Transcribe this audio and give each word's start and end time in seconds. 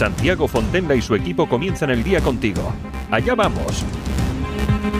Santiago 0.00 0.48
Fontenla 0.48 0.94
y 0.94 1.02
su 1.02 1.14
equipo 1.14 1.46
comienzan 1.46 1.90
el 1.90 2.02
día 2.02 2.22
contigo. 2.22 2.72
Allá 3.10 3.34
vamos. 3.34 3.84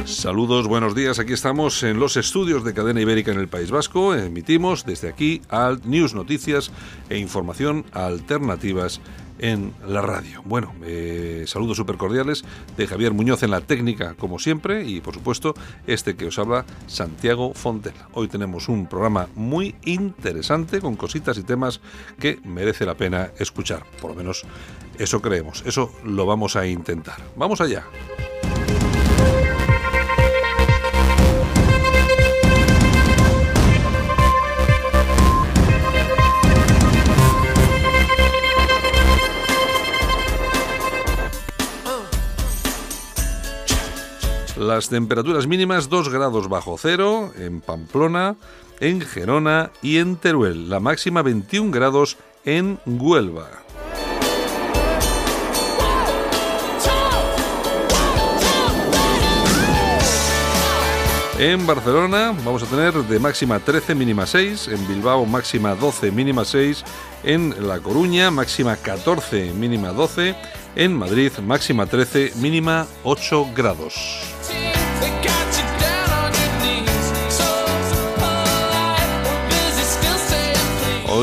Saludos, 0.04 0.68
buenos 0.68 0.95
días. 0.95 1.18
Aquí 1.18 1.32
estamos 1.32 1.82
en 1.84 1.98
los 1.98 2.18
estudios 2.18 2.64
de 2.64 2.74
Cadena 2.74 3.00
Ibérica 3.00 3.32
en 3.32 3.41
el 3.41 3.48
País 3.48 3.70
Vasco. 3.70 4.14
Emitimos 4.14 4.84
desde 4.84 5.08
aquí 5.08 5.41
Alt 5.48 5.86
News 5.86 6.12
Noticias 6.12 6.70
e 7.08 7.16
información 7.16 7.86
alternativas 7.94 9.00
en 9.40 9.74
la 9.86 10.02
radio. 10.02 10.42
Bueno, 10.44 10.72
eh, 10.84 11.44
saludos 11.46 11.76
súper 11.76 11.96
cordiales 11.96 12.44
de 12.76 12.86
Javier 12.86 13.12
Muñoz 13.12 13.42
en 13.42 13.50
la 13.50 13.60
técnica, 13.60 14.14
como 14.14 14.38
siempre, 14.38 14.84
y 14.84 15.00
por 15.00 15.14
supuesto, 15.14 15.55
este 15.86 16.14
que 16.14 16.27
os 16.27 16.38
habla, 16.38 16.64
Santiago 16.86 17.52
Fontela. 17.55 18.08
Hoy 18.12 18.28
tenemos 18.28 18.69
un 18.69 18.86
programa 18.86 19.28
muy 19.34 19.74
interesante 19.84 20.80
con 20.80 20.97
cositas 20.97 21.38
y 21.38 21.42
temas 21.42 21.80
que 22.19 22.38
merece 22.44 22.86
la 22.86 22.94
pena 22.94 23.30
escuchar. 23.38 23.84
Por 24.00 24.10
lo 24.10 24.16
menos 24.16 24.44
eso 24.98 25.20
creemos, 25.20 25.62
eso 25.66 25.92
lo 26.04 26.27
vamos 26.27 26.56
a 26.56 26.66
intentar. 26.66 27.16
Vamos 27.36 27.60
allá. 27.60 27.84
Las 44.61 44.91
temperaturas 44.91 45.47
mínimas 45.47 45.89
2 45.89 46.11
grados 46.11 46.50
bajo 46.50 46.77
cero 46.77 47.33
en 47.39 47.62
Pamplona, 47.62 48.36
en 48.78 49.00
Gerona 49.00 49.70
y 49.80 49.97
en 49.97 50.16
Teruel. 50.16 50.69
La 50.69 50.80
máxima 50.80 51.22
21 51.22 51.70
grados 51.70 52.19
en 52.44 52.78
Huelva. 52.84 53.48
En 61.38 61.66
Barcelona 61.66 62.36
vamos 62.44 62.62
a 62.62 62.66
tener 62.66 62.92
de 62.92 63.19
máxima 63.19 63.61
13, 63.61 63.94
mínima 63.94 64.27
6, 64.27 64.69
en 64.69 64.86
Bilbao 64.86 65.25
máxima 65.25 65.75
12, 65.75 66.11
mínima 66.11 66.44
6, 66.44 66.84
en 67.25 67.66
La 67.66 67.81
Coruña 67.81 68.31
máxima 68.31 68.77
14, 68.77 69.55
mínima 69.55 69.88
12, 69.88 70.36
en 70.76 70.96
Madrid 70.96 71.32
máxima 71.46 71.86
13, 71.86 72.32
mínima 72.36 72.86
8 73.04 73.48
grados. 73.54 74.69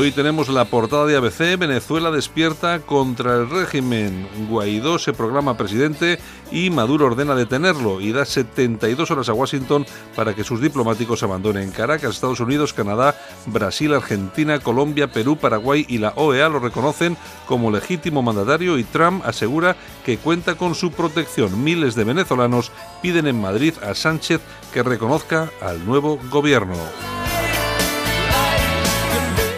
Hoy 0.00 0.12
tenemos 0.12 0.48
la 0.48 0.66
portada 0.66 1.06
de 1.06 1.16
ABC, 1.16 1.58
Venezuela 1.58 2.12
despierta 2.12 2.78
contra 2.78 3.34
el 3.34 3.50
régimen, 3.50 4.28
Guaidó 4.48 4.96
se 4.96 5.12
programa 5.12 5.56
presidente 5.56 6.20
y 6.52 6.70
Maduro 6.70 7.06
ordena 7.06 7.34
detenerlo 7.34 8.00
y 8.00 8.12
da 8.12 8.24
72 8.24 9.10
horas 9.10 9.28
a 9.28 9.32
Washington 9.32 9.84
para 10.14 10.36
que 10.36 10.44
sus 10.44 10.60
diplomáticos 10.60 11.24
abandonen 11.24 11.72
Caracas, 11.72 12.14
Estados 12.14 12.38
Unidos, 12.38 12.72
Canadá, 12.72 13.16
Brasil, 13.46 13.92
Argentina, 13.92 14.60
Colombia, 14.60 15.10
Perú, 15.10 15.36
Paraguay 15.36 15.84
y 15.88 15.98
la 15.98 16.12
OEA 16.14 16.48
lo 16.48 16.60
reconocen 16.60 17.16
como 17.48 17.72
legítimo 17.72 18.22
mandatario 18.22 18.78
y 18.78 18.84
Trump 18.84 19.26
asegura 19.26 19.74
que 20.06 20.18
cuenta 20.18 20.54
con 20.54 20.76
su 20.76 20.92
protección. 20.92 21.64
Miles 21.64 21.96
de 21.96 22.04
venezolanos 22.04 22.70
piden 23.02 23.26
en 23.26 23.40
Madrid 23.40 23.74
a 23.82 23.96
Sánchez 23.96 24.42
que 24.72 24.84
reconozca 24.84 25.50
al 25.60 25.84
nuevo 25.84 26.20
gobierno. 26.30 26.76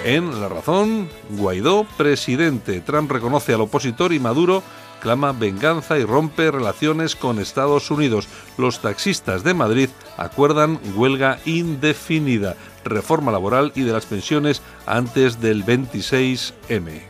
En 0.04 0.40
La 0.40 0.48
Razón, 0.48 1.10
Guaidó, 1.30 1.86
presidente. 1.98 2.80
Trump 2.80 3.10
reconoce 3.10 3.52
al 3.52 3.60
opositor 3.60 4.14
y 4.14 4.18
Maduro 4.18 4.62
clama 5.00 5.32
venganza 5.32 5.98
y 5.98 6.04
rompe 6.04 6.50
relaciones 6.50 7.16
con 7.16 7.38
Estados 7.38 7.90
Unidos. 7.90 8.26
Los 8.56 8.80
taxistas 8.80 9.44
de 9.44 9.54
Madrid 9.54 9.90
acuerdan 10.16 10.80
huelga 10.94 11.38
indefinida, 11.44 12.56
reforma 12.84 13.30
laboral 13.30 13.72
y 13.74 13.82
de 13.82 13.92
las 13.92 14.06
pensiones 14.06 14.62
antes 14.86 15.40
del 15.40 15.64
26M. 15.64 17.09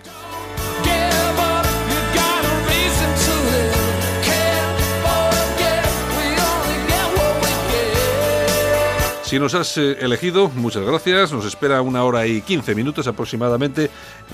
Si 9.30 9.38
nos 9.38 9.54
has 9.54 9.78
eh, 9.78 9.96
elegido, 10.00 10.48
muchas 10.56 10.82
gracias. 10.84 11.30
Nos 11.30 11.46
espera 11.46 11.82
una 11.82 12.02
hora 12.02 12.26
y 12.26 12.40
15 12.40 12.74
minutos 12.74 13.06
aproximadamente 13.06 13.88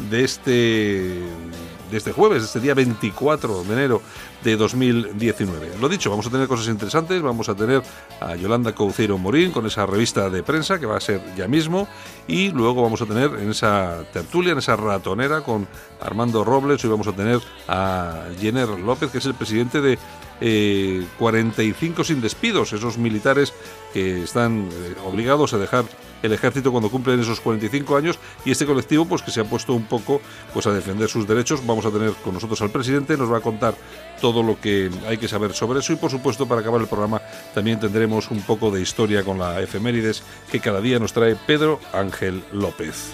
de 0.08 0.24
este, 0.24 1.20
de 1.90 1.96
este 1.96 2.12
jueves, 2.12 2.42
este 2.42 2.60
día 2.60 2.74
24 2.74 3.64
de 3.64 3.72
enero 3.72 4.02
de 4.42 4.56
2019. 4.56 5.78
Lo 5.80 5.88
dicho, 5.88 6.10
vamos 6.10 6.26
a 6.26 6.30
tener 6.30 6.48
cosas 6.48 6.68
interesantes. 6.68 7.20
Vamos 7.22 7.48
a 7.48 7.54
tener 7.54 7.82
a 8.20 8.36
Yolanda 8.36 8.74
Couceiro 8.74 9.18
Morín 9.18 9.50
con 9.50 9.66
esa 9.66 9.86
revista 9.86 10.30
de 10.30 10.42
prensa 10.42 10.78
que 10.78 10.86
va 10.86 10.96
a 10.96 11.00
ser 11.00 11.20
ya 11.36 11.48
mismo. 11.48 11.88
Y 12.28 12.50
luego 12.50 12.82
vamos 12.82 13.02
a 13.02 13.06
tener 13.06 13.30
en 13.40 13.50
esa 13.50 14.04
tertulia, 14.12 14.52
en 14.52 14.58
esa 14.58 14.76
ratonera 14.76 15.42
con 15.42 15.66
Armando 16.00 16.44
Robles. 16.44 16.84
Hoy 16.84 16.90
vamos 16.90 17.06
a 17.06 17.12
tener 17.12 17.40
a 17.68 18.24
Jenner 18.40 18.68
López, 18.68 19.10
que 19.10 19.18
es 19.18 19.26
el 19.26 19.34
presidente 19.34 19.80
de 19.80 19.98
45 21.18 22.02
eh, 22.02 22.04
sin 22.04 22.20
despidos, 22.20 22.72
esos 22.72 22.98
militares 22.98 23.54
que 23.92 24.22
están 24.22 24.68
eh, 24.70 24.94
obligados 25.04 25.54
a 25.54 25.58
dejar 25.58 25.84
el 26.22 26.32
ejército 26.32 26.70
cuando 26.70 26.90
cumplen 26.90 27.20
esos 27.20 27.40
45 27.40 27.96
años 27.96 28.18
y 28.44 28.50
este 28.50 28.66
colectivo 28.66 29.04
pues 29.06 29.22
que 29.22 29.30
se 29.30 29.40
ha 29.40 29.44
puesto 29.44 29.74
un 29.74 29.84
poco 29.84 30.20
pues 30.52 30.66
a 30.66 30.72
defender 30.72 31.08
sus 31.08 31.26
derechos. 31.26 31.64
Vamos 31.66 31.84
a 31.86 31.90
tener 31.90 32.12
con 32.24 32.34
nosotros 32.34 32.60
al 32.62 32.70
presidente, 32.70 33.16
nos 33.16 33.32
va 33.32 33.38
a 33.38 33.40
contar 33.42 33.74
todo 34.20 34.42
lo 34.42 34.60
que 34.60 34.90
hay 35.06 35.18
que 35.18 35.28
saber 35.28 35.52
sobre 35.52 35.80
eso 35.80 35.92
y 35.92 35.96
por 35.96 36.10
supuesto 36.10 36.46
para 36.46 36.60
acabar 36.60 36.80
el 36.80 36.86
programa 36.86 37.20
también 37.54 37.80
tendremos 37.80 38.30
un 38.30 38.42
poco 38.42 38.70
de 38.70 38.80
historia 38.80 39.24
con 39.24 39.38
la 39.38 39.60
efemérides 39.60 40.22
que 40.50 40.60
cada 40.60 40.80
día 40.80 40.98
nos 40.98 41.12
trae 41.12 41.36
Pedro 41.36 41.80
Ángel 41.92 42.42
López. 42.52 43.12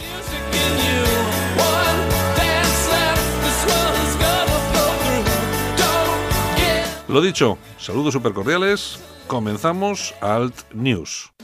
Lo 7.13 7.21
dicho, 7.21 7.59
saludos 7.77 8.15
super 8.15 8.33
cordiales. 8.33 8.99
Comenzamos 9.27 10.15
Alt 10.23 10.73
News. 10.73 11.32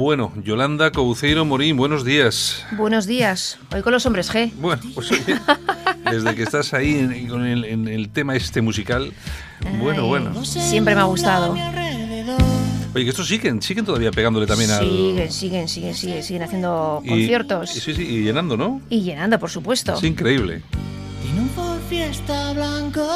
Bueno, 0.00 0.32
Yolanda 0.42 0.92
Couceiro 0.92 1.44
Morín, 1.44 1.76
buenos 1.76 2.06
días. 2.06 2.64
Buenos 2.72 3.06
días. 3.06 3.58
Hoy 3.70 3.82
con 3.82 3.92
los 3.92 4.06
hombres 4.06 4.32
G. 4.32 4.50
Bueno, 4.54 4.80
pues 4.94 5.12
oye, 5.12 5.38
desde 6.10 6.34
que 6.34 6.42
estás 6.42 6.72
ahí 6.72 6.94
en, 6.94 7.28
con 7.28 7.44
el, 7.44 7.66
en 7.66 7.86
el 7.86 8.08
tema 8.08 8.34
este 8.34 8.62
musical, 8.62 9.12
bueno, 9.78 10.06
bueno. 10.06 10.42
Siempre 10.42 10.94
me 10.94 11.02
ha 11.02 11.04
gustado. 11.04 11.52
Oye, 11.52 13.04
que 13.04 13.10
estos 13.10 13.28
siguen, 13.28 13.60
siguen 13.60 13.84
todavía 13.84 14.10
pegándole 14.10 14.46
también 14.46 14.70
al... 14.70 14.88
Siguen, 14.88 15.30
siguen, 15.30 15.68
siguen, 15.68 15.94
siguen, 15.94 16.22
siguen 16.22 16.42
haciendo 16.44 17.02
conciertos. 17.06 17.76
Y, 17.76 17.80
sí, 17.80 17.92
sí, 17.92 18.02
y 18.02 18.22
llenando, 18.22 18.56
¿no? 18.56 18.80
Y 18.88 19.02
llenando, 19.02 19.38
por 19.38 19.50
supuesto. 19.50 19.92
Es 19.92 20.02
increíble. 20.04 20.62
Tiene 21.22 21.42
un 21.42 21.50
Fiesta 21.90 22.54
blanco 22.54 23.06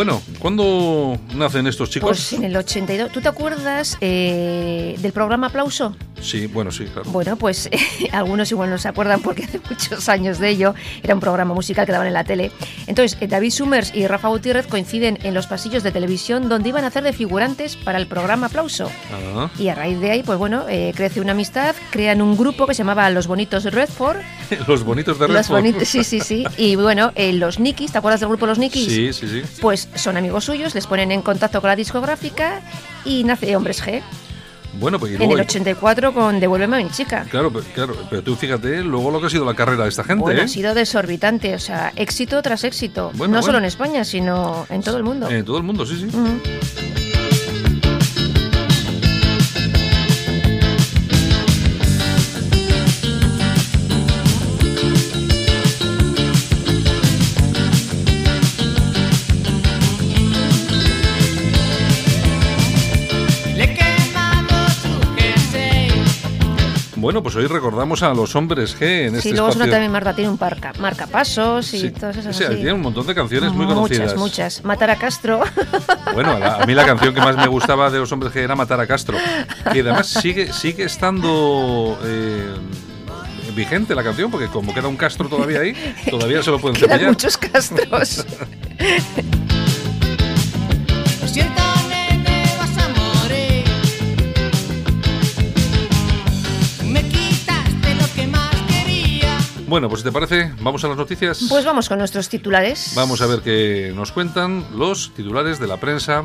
Bueno, 0.00 0.22
¿cuándo 0.38 1.20
nacen 1.34 1.66
estos 1.66 1.90
chicos? 1.90 2.08
Pues 2.08 2.32
en 2.32 2.44
el 2.44 2.56
82. 2.56 3.12
¿Tú 3.12 3.20
te 3.20 3.28
acuerdas 3.28 3.98
eh, 4.00 4.96
del 4.98 5.12
programa 5.12 5.48
Aplauso? 5.48 5.94
Sí, 6.20 6.46
bueno, 6.46 6.70
sí, 6.70 6.84
claro. 6.84 7.10
Bueno, 7.10 7.36
pues 7.36 7.68
algunos 8.12 8.50
igual 8.50 8.70
no 8.70 8.78
se 8.78 8.88
acuerdan 8.88 9.20
porque 9.20 9.44
hace 9.44 9.60
muchos 9.68 10.08
años 10.08 10.38
de 10.38 10.48
ello. 10.50 10.74
Era 11.02 11.14
un 11.14 11.20
programa 11.20 11.54
musical 11.54 11.86
que 11.86 11.92
daban 11.92 12.06
en 12.06 12.14
la 12.14 12.24
tele. 12.24 12.50
Entonces, 12.86 13.18
eh, 13.20 13.26
David 13.26 13.50
Summers 13.50 13.92
y 13.94 14.06
Rafa 14.06 14.28
Gutiérrez 14.28 14.66
coinciden 14.66 15.18
en 15.22 15.34
los 15.34 15.46
pasillos 15.46 15.82
de 15.82 15.92
televisión 15.92 16.48
donde 16.48 16.68
iban 16.68 16.84
a 16.84 16.88
hacer 16.88 17.02
de 17.02 17.12
figurantes 17.12 17.76
para 17.76 17.98
el 17.98 18.06
programa 18.06 18.46
Aplauso. 18.46 18.90
Ah, 19.12 19.50
Y 19.58 19.68
a 19.68 19.74
raíz 19.74 20.00
de 20.00 20.10
ahí, 20.10 20.22
pues 20.22 20.38
bueno, 20.38 20.64
eh, 20.68 20.92
crece 20.94 21.20
una 21.20 21.32
amistad, 21.32 21.74
crean 21.90 22.20
un 22.22 22.36
grupo 22.36 22.66
que 22.66 22.74
se 22.74 22.78
llamaba 22.78 23.08
Los 23.10 23.26
Bonitos 23.26 23.64
Redford. 23.64 24.18
los 24.66 24.84
bonitos 24.84 25.18
de 25.18 25.28
Los 25.28 25.36
Redford. 25.36 25.56
bonitos, 25.56 25.88
sí, 25.88 26.04
sí, 26.04 26.20
sí. 26.20 26.44
Y 26.56 26.76
bueno, 26.76 27.12
eh, 27.14 27.32
los 27.32 27.58
Nikis, 27.58 27.92
¿te 27.92 27.98
acuerdas 27.98 28.20
del 28.20 28.28
grupo 28.28 28.46
Los 28.46 28.58
Nikis? 28.58 28.86
Sí, 28.86 29.12
sí, 29.12 29.28
sí. 29.28 29.42
Pues 29.60 29.88
son 29.94 30.16
amigos 30.16 30.44
suyos, 30.44 30.74
les 30.74 30.86
ponen 30.86 31.12
en 31.12 31.22
contacto 31.22 31.60
con 31.60 31.68
la 31.68 31.76
discográfica 31.76 32.60
y 33.04 33.24
nace 33.24 33.56
Hombres 33.56 33.82
G. 33.82 34.02
Bueno, 34.78 34.98
pues 34.98 35.10
y 35.12 35.14
En 35.14 35.18
luego- 35.20 35.34
el 35.34 35.40
84 35.40 36.14
con 36.14 36.38
Devuélveme 36.40 36.76
a 36.76 36.84
mi 36.84 36.90
chica. 36.90 37.26
Claro, 37.30 37.50
pero, 37.52 37.64
claro, 37.74 37.96
pero 38.08 38.22
tú 38.22 38.36
fíjate 38.36 38.82
luego 38.82 39.10
lo 39.10 39.20
que 39.20 39.26
ha 39.26 39.30
sido 39.30 39.44
la 39.44 39.54
carrera 39.54 39.82
de 39.84 39.88
esta 39.88 40.04
gente, 40.04 40.22
Bueno, 40.22 40.40
¿eh? 40.40 40.44
ha 40.44 40.48
sido 40.48 40.74
desorbitante, 40.74 41.54
o 41.54 41.58
sea, 41.58 41.92
éxito 41.96 42.40
tras 42.42 42.64
éxito. 42.64 43.10
Bueno, 43.14 43.36
no 43.36 43.42
solo 43.42 43.58
en 43.58 43.64
España, 43.64 44.04
sino 44.04 44.66
en 44.70 44.82
todo 44.82 44.96
el 44.96 45.02
mundo. 45.04 45.28
En 45.28 45.44
todo 45.44 45.58
el 45.58 45.64
mundo, 45.64 45.84
sí, 45.84 45.96
sí. 46.10 47.09
Bueno, 67.10 67.24
pues 67.24 67.34
hoy 67.34 67.46
recordamos 67.48 68.04
a 68.04 68.14
los 68.14 68.36
hombres 68.36 68.78
G 68.78 68.82
en 69.08 69.16
este 69.16 69.22
Sí, 69.22 69.30
luego 69.32 69.48
espacio. 69.48 69.58
suena 69.64 69.72
también 69.72 69.90
Marta 69.90 70.14
tiene 70.14 70.30
un 70.30 70.38
parca, 70.38 70.72
marcapasos 70.78 71.74
y 71.74 71.80
Sí, 71.80 71.90
todas 71.90 72.16
esas 72.16 72.36
sí, 72.36 72.44
así. 72.44 72.54
tiene 72.54 72.72
un 72.72 72.82
montón 72.82 73.04
de 73.04 73.16
canciones 73.16 73.50
muy 73.52 73.66
muchas, 73.66 73.74
conocidas. 73.98 74.16
muchas. 74.16 74.64
Matar 74.64 74.90
a 74.90 74.96
Castro. 74.96 75.40
Bueno, 76.14 76.38
la- 76.38 76.56
a 76.58 76.66
mí 76.66 76.72
la 76.74 76.86
canción 76.86 77.12
que 77.12 77.20
más 77.20 77.36
me 77.36 77.48
gustaba 77.48 77.90
de 77.90 77.98
los 77.98 78.12
hombres 78.12 78.32
G 78.32 78.36
era 78.42 78.54
Matar 78.54 78.78
a 78.80 78.86
Castro. 78.86 79.16
Y 79.74 79.80
además 79.80 80.06
sigue, 80.06 80.52
sigue 80.52 80.84
estando 80.84 81.98
eh, 82.04 82.54
vigente 83.56 83.96
la 83.96 84.04
canción, 84.04 84.30
porque 84.30 84.46
como 84.46 84.72
queda 84.72 84.86
un 84.86 84.96
Castro 84.96 85.28
todavía 85.28 85.60
ahí, 85.62 85.74
todavía 86.08 86.44
se 86.44 86.52
lo 86.52 86.60
pueden 86.60 86.76
Quedan 86.76 86.90
cepillar. 86.90 87.10
muchos 87.10 87.36
Castros. 87.38 88.24
Bueno, 99.70 99.88
pues 99.88 100.00
si 100.00 100.04
te 100.08 100.10
parece, 100.10 100.52
vamos 100.62 100.82
a 100.82 100.88
las 100.88 100.96
noticias. 100.96 101.46
Pues 101.48 101.64
vamos 101.64 101.88
con 101.88 101.98
nuestros 101.98 102.28
titulares. 102.28 102.92
Vamos 102.96 103.22
a 103.22 103.26
ver 103.26 103.38
qué 103.40 103.92
nos 103.94 104.10
cuentan 104.10 104.66
los 104.76 105.14
titulares 105.14 105.60
de 105.60 105.68
la 105.68 105.76
prensa 105.76 106.24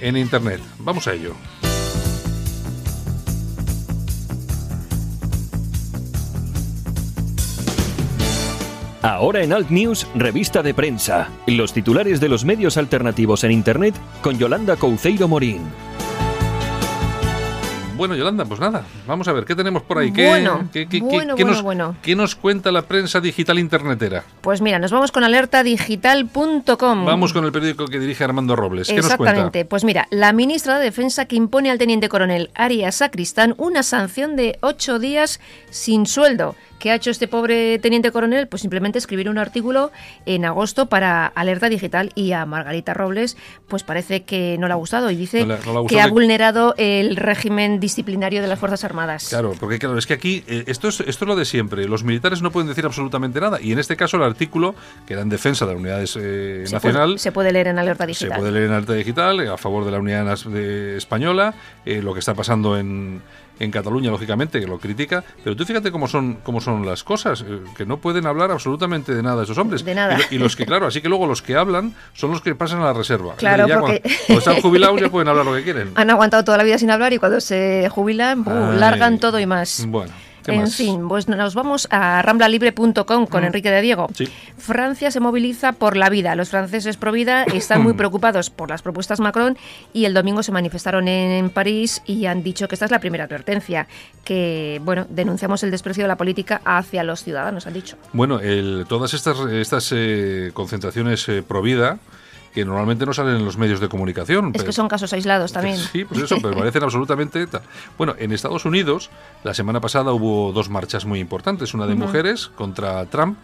en 0.00 0.16
Internet. 0.16 0.60
Vamos 0.80 1.06
a 1.06 1.12
ello. 1.12 1.36
Ahora 9.02 9.44
en 9.44 9.52
Alt 9.52 9.70
News, 9.70 10.08
revista 10.16 10.64
de 10.64 10.74
prensa. 10.74 11.28
Los 11.46 11.72
titulares 11.72 12.18
de 12.18 12.28
los 12.28 12.44
medios 12.44 12.76
alternativos 12.76 13.44
en 13.44 13.52
Internet 13.52 13.94
con 14.20 14.36
Yolanda 14.36 14.74
Couceiro 14.74 15.28
Morín. 15.28 15.62
Bueno, 18.00 18.14
Yolanda, 18.16 18.46
pues 18.46 18.58
nada, 18.58 18.82
vamos 19.06 19.28
a 19.28 19.32
ver, 19.34 19.44
¿qué 19.44 19.54
tenemos 19.54 19.82
por 19.82 19.98
ahí? 19.98 20.10
¿Qué, 20.10 20.26
Bueno, 20.26 20.70
qué- 20.72 20.88
qué- 20.88 21.00
bueno, 21.00 21.36
qué 21.36 21.42
bueno, 21.44 21.54
nos, 21.56 21.62
bueno. 21.62 21.96
qué 22.00 22.16
nos 22.16 22.34
cuenta 22.34 22.72
la 22.72 22.80
prensa 22.80 23.20
digital 23.20 23.58
internetera? 23.58 24.24
Pues 24.40 24.62
mira, 24.62 24.78
nos 24.78 24.90
vamos 24.90 25.12
con 25.12 25.22
alertadigital.com. 25.22 27.04
Vamos 27.04 27.32
con 27.34 27.44
el 27.44 27.52
periódico 27.52 27.84
que 27.86 27.98
dirige 27.98 28.24
Armando 28.24 28.56
Robles. 28.56 28.88
¿Qué 28.88 28.96
nos 28.96 29.04
cuenta? 29.08 29.24
Exactamente. 29.24 29.64
Pues 29.66 29.84
mira, 29.84 30.06
la 30.10 30.32
ministra 30.32 30.78
de 30.78 30.84
Defensa 30.84 31.26
que 31.26 31.36
impone 31.36 31.70
al 31.70 31.76
teniente 31.76 32.08
coronel 32.08 32.50
Arias 32.54 32.94
Sacristán 32.96 33.54
una 33.58 33.82
sanción 33.82 34.34
de 34.34 34.56
ocho 34.62 34.98
días 34.98 35.38
sin 35.68 36.06
sueldo. 36.06 36.56
¿Qué 36.80 36.90
ha 36.90 36.96
hecho 36.96 37.10
este 37.10 37.28
pobre 37.28 37.78
teniente 37.78 38.10
coronel? 38.10 38.48
Pues 38.48 38.62
simplemente 38.62 38.98
escribir 38.98 39.28
un 39.30 39.38
artículo 39.38 39.92
en 40.26 40.44
agosto 40.44 40.86
para 40.86 41.26
Alerta 41.26 41.68
Digital 41.68 42.10
y 42.16 42.32
a 42.32 42.44
Margarita 42.46 42.94
Robles, 42.94 43.36
pues 43.68 43.84
parece 43.84 44.22
que 44.24 44.56
no 44.58 44.66
le 44.66 44.72
ha 44.72 44.76
gustado 44.76 45.10
y 45.10 45.16
dice 45.16 45.40
No 45.46 45.54
le- 45.54 45.58
no 45.66 45.72
le 45.74 45.78
ha 45.78 45.88
que 45.88 46.00
ha 46.00 46.04
que- 46.06 46.10
vulnerado 46.10 46.74
el 46.78 47.16
régimen 47.16 47.78
disciplinario 47.80 48.40
de 48.42 48.48
las 48.48 48.58
Fuerzas 48.58 48.82
Armadas. 48.82 49.28
Claro, 49.28 49.54
porque 49.60 49.78
claro, 49.78 49.98
es 49.98 50.06
que 50.06 50.14
aquí 50.14 50.42
eh, 50.48 50.64
esto, 50.66 50.88
es, 50.88 51.00
esto 51.00 51.24
es 51.24 51.28
lo 51.28 51.36
de 51.36 51.44
siempre. 51.44 51.86
Los 51.86 52.02
militares 52.02 52.40
no 52.42 52.50
pueden 52.50 52.66
decir 52.68 52.86
absolutamente 52.86 53.40
nada. 53.40 53.58
Y 53.60 53.72
en 53.72 53.78
este 53.78 53.94
caso 53.96 54.16
el 54.16 54.22
artículo, 54.22 54.74
que 55.06 55.12
era 55.12 55.22
en 55.22 55.28
defensa 55.28 55.66
de 55.66 55.72
las 55.74 55.80
unidades 55.80 56.16
eh, 56.18 56.62
se, 56.66 56.72
nacional, 56.74 57.08
puede, 57.10 57.18
se 57.18 57.30
puede 57.32 57.52
leer 57.52 57.66
en 57.68 57.78
Alerta 57.78 58.04
se 58.04 58.08
Digital. 58.08 58.38
puede 58.38 58.52
leer 58.52 58.64
en 58.66 58.72
Arte 58.72 58.94
Digital 58.94 59.40
eh, 59.40 59.48
a 59.50 59.58
favor 59.58 59.84
de 59.84 59.90
la 59.90 59.98
unidad 59.98 60.38
de- 60.46 60.96
española, 60.96 61.52
lo 61.84 62.14
que 62.14 62.20
está 62.20 62.32
pasando 62.32 62.78
en, 62.78 63.20
en 63.60 63.70
Cataluña, 63.70 64.10
lógicamente, 64.10 64.58
que 64.58 64.66
lo 64.66 64.78
critica. 64.80 65.22
Pero 65.44 65.54
tú 65.54 65.64
fíjate 65.64 65.92
cómo 65.92 66.08
son, 66.08 66.38
cómo 66.42 66.60
son 66.60 66.84
las 66.84 67.04
cosas, 67.04 67.44
eh, 67.46 67.60
que 67.76 67.86
no 67.86 67.98
pueden 67.98 68.26
hablar 68.26 68.50
absolutamente 68.50 69.14
de 69.14 69.22
nada 69.22 69.44
esos 69.44 69.56
hombres. 69.58 69.84
De 69.84 69.94
nada. 69.94 70.14
Y, 70.14 70.18
lo- 70.18 70.24
y 70.32 70.38
los 70.38 70.56
que, 70.56 70.66
claro, 70.66 70.86
así 70.86 71.00
que 71.00 71.08
luego 71.08 71.26
los 71.28 71.42
que 71.42 71.54
hablan 71.54 71.94
son 72.14 72.32
los 72.32 72.40
que 72.40 72.54
pasan 72.56 72.80
a 72.80 72.86
la 72.86 72.92
reserva. 72.92 73.34
Claro, 73.36 73.68
ya 73.68 73.78
porque- 73.78 74.00
cuando, 74.00 74.18
cuando 74.26 74.38
están 74.40 74.60
jubilados 74.62 75.00
ya 75.00 75.08
pueden 75.10 75.28
hablar 75.28 75.44
lo 75.46 75.54
que 75.54 75.62
quieren. 75.62 75.92
Han 75.94 76.10
aguantado 76.10 76.42
toda 76.42 76.58
la 76.58 76.64
vida 76.64 76.78
sin 76.78 76.90
hablar 76.90 77.12
y 77.12 77.18
cuando 77.18 77.40
se 77.40 77.88
jubilan, 77.90 78.44
largan 78.80 79.18
todo 79.20 79.38
y 79.38 79.46
más. 79.46 79.84
Bueno, 79.86 80.12
¿qué 80.50 80.56
En 80.56 80.62
más? 80.62 80.76
fin, 80.76 81.08
pues 81.08 81.28
nos 81.28 81.54
vamos 81.54 81.88
a 81.90 82.20
ramblalibre.com 82.22 83.26
con 83.26 83.44
Enrique 83.44 83.70
de 83.70 83.80
Diego. 83.80 84.08
Sí. 84.14 84.28
Francia 84.58 85.10
se 85.10 85.20
moviliza 85.20 85.72
por 85.72 85.96
la 85.96 86.08
vida. 86.10 86.34
Los 86.34 86.50
franceses 86.50 86.96
pro 86.96 87.12
vida 87.12 87.44
están 87.44 87.82
muy 87.82 87.94
preocupados 87.94 88.50
por 88.50 88.68
las 88.70 88.82
propuestas 88.82 89.20
Macron 89.20 89.56
y 89.92 90.04
el 90.04 90.14
domingo 90.14 90.42
se 90.42 90.52
manifestaron 90.52 91.08
en, 91.08 91.30
en 91.30 91.50
París 91.50 92.02
y 92.06 92.26
han 92.26 92.42
dicho 92.42 92.68
que 92.68 92.74
esta 92.74 92.84
es 92.84 92.90
la 92.90 92.98
primera 93.00 93.24
advertencia, 93.24 93.86
que 94.24 94.80
bueno, 94.84 95.06
denunciamos 95.08 95.62
el 95.62 95.70
desprecio 95.70 96.04
de 96.04 96.08
la 96.08 96.16
política 96.16 96.60
hacia 96.64 97.02
los 97.04 97.22
ciudadanos, 97.24 97.66
han 97.66 97.72
dicho. 97.74 97.96
Bueno, 98.12 98.40
el- 98.40 98.84
todas 98.88 99.14
estas, 99.14 99.38
estas 99.50 99.90
eh, 99.92 100.50
concentraciones 100.54 101.28
eh, 101.28 101.42
pro 101.46 101.62
vida, 101.62 101.98
que 102.54 102.64
normalmente 102.64 103.06
no 103.06 103.12
salen 103.12 103.36
en 103.36 103.44
los 103.44 103.56
medios 103.56 103.78
de 103.80 103.88
comunicación. 103.88 104.46
Es 104.46 104.52
pero- 104.54 104.64
que 104.66 104.72
son 104.72 104.88
casos 104.88 105.12
aislados 105.12 105.52
también. 105.52 105.76
Sí, 105.78 106.04
pues 106.04 106.20
eso, 106.22 106.36
pero 106.42 106.56
parecen 106.56 106.82
absolutamente... 106.82 107.46
ta- 107.46 107.62
Bueno, 107.96 108.14
en 108.18 108.32
Estados 108.32 108.64
Unidos, 108.64 109.10
la 109.44 109.54
semana 109.54 109.80
pasada 109.80 110.12
hubo 110.12 110.52
dos 110.52 110.68
marchas 110.68 111.04
muy 111.06 111.20
importantes, 111.20 111.74
una 111.74 111.86
de 111.86 111.94
mujeres 111.94 112.48
contra 112.48 113.04
Trump 113.06 113.38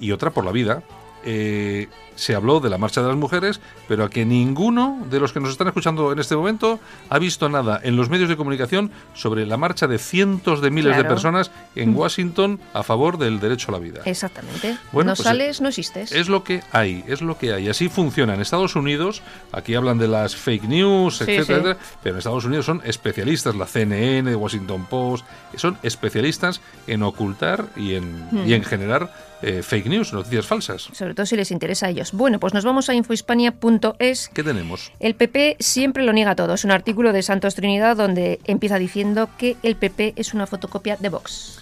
y 0.00 0.12
otra 0.12 0.30
por 0.30 0.44
la 0.44 0.52
vida. 0.52 0.82
Eh, 1.24 1.88
se 2.16 2.34
habló 2.34 2.60
de 2.60 2.70
la 2.70 2.78
marcha 2.78 3.02
de 3.02 3.08
las 3.08 3.16
mujeres, 3.16 3.60
pero 3.88 4.04
a 4.04 4.10
que 4.10 4.24
ninguno 4.24 5.04
de 5.10 5.20
los 5.20 5.32
que 5.32 5.40
nos 5.40 5.50
están 5.50 5.68
escuchando 5.68 6.12
en 6.12 6.18
este 6.18 6.36
momento 6.36 6.80
ha 7.08 7.18
visto 7.18 7.48
nada 7.48 7.80
en 7.82 7.96
los 7.96 8.08
medios 8.08 8.28
de 8.28 8.36
comunicación 8.36 8.90
sobre 9.14 9.46
la 9.46 9.56
marcha 9.56 9.86
de 9.86 9.98
cientos 9.98 10.60
de 10.60 10.70
miles 10.70 10.96
de 10.96 11.04
personas 11.04 11.50
en 11.74 11.94
Washington 11.96 12.60
a 12.72 12.82
favor 12.82 13.18
del 13.18 13.40
derecho 13.40 13.70
a 13.70 13.72
la 13.72 13.78
vida. 13.78 14.02
Exactamente. 14.04 14.76
Bueno, 14.92 15.10
no 15.10 15.16
pues, 15.16 15.26
sales, 15.26 15.60
no 15.60 15.68
existes. 15.68 16.12
Es 16.12 16.28
lo 16.28 16.44
que 16.44 16.62
hay, 16.72 17.04
es 17.06 17.20
lo 17.22 17.38
que 17.38 17.52
hay. 17.52 17.68
Así 17.68 17.88
funciona 17.88 18.34
en 18.34 18.40
Estados 18.40 18.76
Unidos. 18.76 19.22
Aquí 19.52 19.74
hablan 19.74 19.98
de 19.98 20.08
las 20.08 20.36
fake 20.36 20.64
news, 20.64 21.18
Sí, 21.18 21.24
etcétera, 21.24 21.44
sí. 21.44 21.52
etcétera, 21.52 21.78
pero 22.02 22.14
en 22.14 22.18
Estados 22.18 22.44
Unidos 22.44 22.66
son 22.66 22.82
especialistas, 22.84 23.54
la 23.54 23.66
CNN, 23.66 24.34
Washington 24.34 24.86
Post, 24.86 25.24
son 25.56 25.78
especialistas 25.82 26.60
en 26.86 27.02
ocultar 27.02 27.66
y 27.76 27.94
en, 27.94 28.28
y 28.46 28.54
en 28.54 28.64
generar 28.64 29.12
eh, 29.42 29.62
fake 29.62 29.86
news, 29.86 30.12
noticias 30.12 30.46
falsas. 30.46 30.88
Sobre 30.92 31.14
todo 31.14 31.26
si 31.26 31.36
les 31.36 31.50
interesa 31.50 31.86
a 31.86 31.90
ellos. 31.90 32.03
Bueno, 32.12 32.40
pues 32.40 32.54
nos 32.54 32.64
vamos 32.64 32.88
a 32.88 32.94
infohispania.es. 32.94 34.30
¿Qué 34.32 34.42
tenemos? 34.42 34.92
El 35.00 35.14
PP 35.14 35.56
siempre 35.60 36.04
lo 36.04 36.12
niega 36.12 36.34
todo. 36.36 36.54
Es 36.54 36.64
un 36.64 36.70
artículo 36.70 37.12
de 37.12 37.22
Santos 37.22 37.54
Trinidad 37.54 37.96
donde 37.96 38.40
empieza 38.44 38.78
diciendo 38.78 39.28
que 39.38 39.56
el 39.62 39.76
PP 39.76 40.14
es 40.16 40.34
una 40.34 40.46
fotocopia 40.46 40.96
de 40.96 41.08
Vox. 41.08 41.60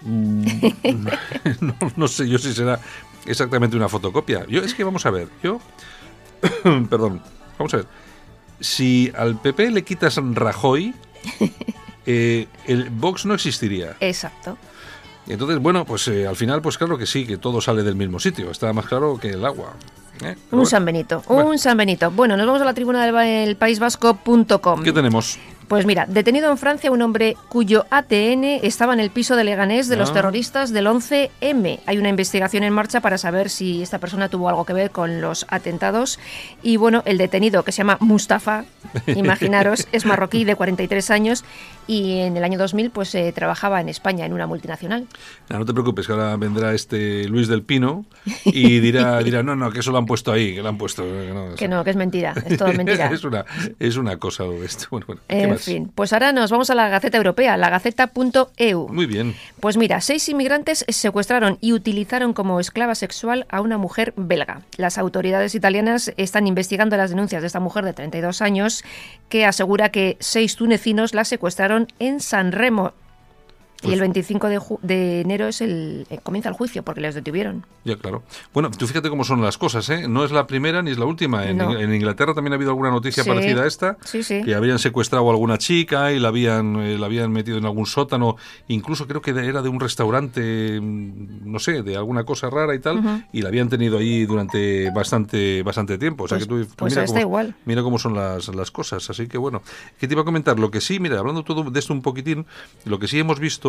no, 0.02 1.74
no 1.96 2.08
sé 2.08 2.28
yo 2.28 2.38
si 2.38 2.54
será 2.54 2.80
exactamente 3.26 3.76
una 3.76 3.88
fotocopia. 3.88 4.46
Yo 4.48 4.62
es 4.62 4.74
que 4.74 4.84
vamos 4.84 5.04
a 5.06 5.10
ver, 5.10 5.28
yo 5.42 5.60
perdón, 6.90 7.20
vamos 7.58 7.74
a 7.74 7.78
ver. 7.78 7.86
Si 8.60 9.12
al 9.16 9.40
PP 9.40 9.70
le 9.70 9.82
quitas 9.84 10.16
Rajoy, 10.16 10.94
eh, 12.06 12.46
el 12.66 12.90
Vox 12.90 13.26
no 13.26 13.34
existiría. 13.34 13.96
Exacto. 14.00 14.58
Entonces, 15.28 15.58
bueno, 15.58 15.84
pues 15.84 16.08
eh, 16.08 16.26
al 16.26 16.36
final, 16.36 16.62
pues 16.62 16.78
claro 16.78 16.96
que 16.98 17.06
sí, 17.06 17.26
que 17.26 17.36
todo 17.36 17.60
sale 17.60 17.82
del 17.82 17.94
mismo 17.96 18.18
sitio. 18.18 18.50
Está 18.50 18.72
más 18.72 18.86
claro 18.86 19.18
que 19.20 19.30
el 19.30 19.44
agua. 19.44 19.74
¿eh? 20.22 20.34
Un 20.36 20.36
bueno, 20.50 20.66
San 20.66 20.84
Benito, 20.84 21.22
Bueno. 21.28 21.50
un 21.50 21.58
San 21.58 21.76
Benito. 21.76 22.10
Bueno, 22.10 22.36
nos 22.36 22.46
vamos 22.46 22.62
a 22.62 22.64
la 22.64 22.74
tribuna 22.74 23.04
del 23.04 23.12
Ba- 23.12 23.26
el 23.28 23.56
País 23.56 23.78
Vasco.com. 23.78 24.82
¿Qué 24.82 24.92
tenemos? 24.92 25.38
Pues 25.68 25.84
mira, 25.84 26.06
detenido 26.08 26.50
en 26.50 26.56
Francia 26.56 26.90
un 26.90 27.02
hombre 27.02 27.36
cuyo 27.50 27.84
ATN 27.90 28.42
estaba 28.62 28.94
en 28.94 29.00
el 29.00 29.10
piso 29.10 29.36
de 29.36 29.44
Leganés 29.44 29.88
de 29.88 29.96
los 29.96 30.08
Ah. 30.10 30.14
terroristas 30.14 30.72
del 30.72 30.86
11M. 30.86 31.80
Hay 31.84 31.98
una 31.98 32.08
investigación 32.08 32.64
en 32.64 32.72
marcha 32.72 33.02
para 33.02 33.18
saber 33.18 33.50
si 33.50 33.82
esta 33.82 33.98
persona 33.98 34.30
tuvo 34.30 34.48
algo 34.48 34.64
que 34.64 34.72
ver 34.72 34.90
con 34.90 35.20
los 35.20 35.44
atentados. 35.50 36.18
Y 36.62 36.78
bueno, 36.78 37.02
el 37.04 37.18
detenido, 37.18 37.64
que 37.64 37.72
se 37.72 37.78
llama 37.78 37.98
Mustafa, 38.00 38.64
imaginaros, 39.14 39.86
es 39.92 40.06
marroquí 40.06 40.44
de 40.44 40.56
43 40.56 41.10
años 41.10 41.44
y 41.88 42.20
en 42.20 42.36
el 42.36 42.44
año 42.44 42.58
2000 42.58 42.90
pues 42.90 43.12
eh, 43.16 43.32
trabajaba 43.34 43.80
en 43.80 43.88
España 43.88 44.24
en 44.26 44.32
una 44.32 44.46
multinacional. 44.46 45.06
No, 45.48 45.58
no 45.58 45.64
te 45.64 45.72
preocupes, 45.72 46.06
que 46.06 46.12
ahora 46.12 46.36
vendrá 46.36 46.74
este 46.74 47.26
Luis 47.26 47.48
del 47.48 47.62
Pino 47.62 48.04
y 48.44 48.78
dirá, 48.78 49.18
dirá 49.24 49.42
no, 49.42 49.56
no, 49.56 49.72
que 49.72 49.80
eso 49.80 49.90
lo 49.90 49.98
han 49.98 50.06
puesto 50.06 50.30
ahí, 50.30 50.54
que 50.54 50.62
lo 50.62 50.68
han 50.68 50.78
puesto. 50.78 51.02
Que 51.02 51.32
no, 51.34 51.54
Que 51.56 51.66
no, 51.66 51.82
que 51.82 51.90
es 51.90 51.96
mentira, 51.96 52.34
es 52.46 52.58
todo 52.58 52.72
mentira. 52.74 53.06
es, 53.12 53.24
una, 53.24 53.44
es 53.80 53.96
una 53.96 54.18
cosa 54.18 54.44
esto. 54.64 54.86
Bueno, 54.90 55.06
bueno, 55.06 55.22
¿qué 55.26 55.42
En 55.42 55.50
más? 55.50 55.62
fin, 55.62 55.90
pues 55.94 56.12
ahora 56.12 56.32
nos 56.32 56.50
vamos 56.50 56.68
a 56.70 56.74
la 56.74 56.88
Gaceta 56.88 57.16
Europea, 57.16 57.56
la 57.56 57.70
gaceta.eu. 57.70 58.88
Muy 58.88 59.06
bien. 59.06 59.34
Pues 59.58 59.76
mira, 59.78 60.00
seis 60.02 60.28
inmigrantes 60.28 60.84
secuestraron 60.88 61.56
y 61.62 61.72
utilizaron 61.72 62.34
como 62.34 62.60
esclava 62.60 62.94
sexual 62.94 63.46
a 63.48 63.62
una 63.62 63.78
mujer 63.78 64.12
belga. 64.16 64.62
Las 64.76 64.98
autoridades 64.98 65.54
italianas 65.54 66.12
están 66.16 66.46
investigando 66.46 66.96
las 66.96 67.10
denuncias 67.10 67.40
de 67.42 67.46
esta 67.46 67.60
mujer 67.60 67.84
de 67.84 67.92
32 67.94 68.42
años 68.42 68.84
que 69.28 69.46
asegura 69.46 69.90
que 69.90 70.16
seis 70.20 70.56
tunecinos 70.56 71.14
la 71.14 71.24
secuestraron 71.24 71.77
en 71.98 72.20
San 72.20 72.50
Remo. 72.50 72.92
Pues 73.80 73.90
y 73.92 73.94
el 73.94 74.00
25 74.00 74.48
de, 74.48 74.58
ju- 74.58 74.78
de 74.82 75.20
enero 75.20 75.46
es 75.46 75.60
el 75.60 76.06
eh, 76.10 76.18
comienza 76.22 76.48
el 76.48 76.54
juicio 76.56 76.82
porque 76.82 77.00
les 77.00 77.14
detuvieron. 77.14 77.64
Ya, 77.84 77.96
claro. 77.96 78.24
Bueno, 78.52 78.70
tú 78.70 78.86
fíjate 78.88 79.08
cómo 79.08 79.22
son 79.22 79.40
las 79.40 79.56
cosas, 79.56 79.88
¿eh? 79.90 80.08
No 80.08 80.24
es 80.24 80.32
la 80.32 80.46
primera 80.48 80.82
ni 80.82 80.90
es 80.90 80.98
la 80.98 81.04
última. 81.04 81.46
En, 81.46 81.58
No. 81.58 81.78
en 81.78 81.94
Inglaterra 81.94 82.34
también 82.34 82.52
ha 82.52 82.56
habido 82.56 82.70
alguna 82.72 82.90
noticia 82.90 83.22
Sí. 83.22 83.28
parecida 83.30 83.62
a 83.62 83.66
esta. 83.66 83.96
Sí, 84.04 84.22
sí. 84.24 84.42
Que 84.42 84.54
habían 84.56 84.78
secuestrado 84.80 85.28
a 85.28 85.30
alguna 85.32 85.58
chica 85.58 86.12
y 86.12 86.18
la 86.18 86.28
habían, 86.28 86.76
eh, 86.76 86.98
la 86.98 87.06
habían 87.06 87.30
metido 87.30 87.56
en 87.58 87.64
algún 87.66 87.86
sótano. 87.86 88.36
Incluso 88.66 89.06
creo 89.06 89.22
que 89.22 89.30
era 89.30 89.62
de 89.62 89.68
un 89.68 89.78
restaurante, 89.78 90.80
mm, 90.80 91.50
no 91.50 91.58
sé, 91.60 91.82
de 91.82 91.96
alguna 91.96 92.24
cosa 92.24 92.50
rara 92.50 92.74
y 92.74 92.80
tal. 92.80 93.26
Y 93.32 93.42
la 93.42 93.48
habían 93.48 93.68
tenido 93.68 93.98
ahí 93.98 94.26
durante 94.26 94.90
bastante 94.90 95.62
bastante 95.62 95.98
tiempo. 95.98 96.24
O 96.24 96.28
sea 96.28 96.38
Pues- 96.38 96.48
que 96.48 96.64
tú, 96.66 96.74
pues 96.76 96.94
mira, 96.96 97.06
cómo, 97.06 97.20
igual. 97.20 97.54
mira 97.64 97.82
cómo 97.82 97.98
son 97.98 98.14
las, 98.14 98.48
las 98.48 98.70
cosas. 98.70 99.08
Así 99.08 99.28
que 99.28 99.38
bueno, 99.38 99.62
¿qué 99.98 100.08
te 100.08 100.14
iba 100.14 100.22
a 100.22 100.24
comentar? 100.24 100.58
Lo 100.58 100.70
que 100.70 100.80
sí, 100.80 100.98
mira, 100.98 101.18
hablando 101.18 101.44
todo 101.44 101.62
de 101.70 101.78
esto 101.78 101.92
un 101.92 102.02
poquitín, 102.02 102.44
lo 102.84 102.98
que 102.98 103.06
sí 103.06 103.18
hemos 103.20 103.38
visto 103.38 103.67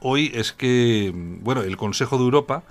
hoy 0.00 0.30
es 0.34 0.52
que, 0.52 1.12
bueno, 1.14 1.62
el 1.62 1.76
Consejo 1.76 2.16
de 2.18 2.24
Europa 2.24 2.62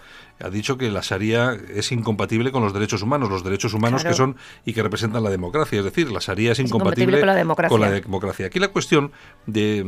ha 0.44 0.50
dicho 0.50 0.78
que 0.78 0.92
la 0.92 1.02
Sharia 1.02 1.58
es 1.74 1.92
incompatible 1.92 2.52
con 2.52 2.64
los 2.64 2.74
derechos 2.74 3.02
humanos, 3.02 3.30
los 3.30 3.44
derechos 3.44 3.74
humanos 3.74 4.02
Claro. 4.02 4.14
que 4.14 4.18
son 4.18 4.36
y 4.66 4.74
que 4.74 4.84
representan 4.84 5.24
la 5.24 5.30
democracia. 5.30 5.80
Es 5.80 5.86
decir, 5.86 6.12
la 6.12 6.20
Sharia 6.20 6.52
es 6.52 6.60
incompatible 6.60 7.18
incompatible, 7.18 7.20
con 7.20 7.28
la 7.28 7.36
democracia. 7.36 7.70
con 7.70 7.82
la 7.82 7.92
democracia. 7.92 8.46
Aquí 8.48 8.60
la 8.60 8.68
cuestión 8.68 9.12
de, 9.46 9.84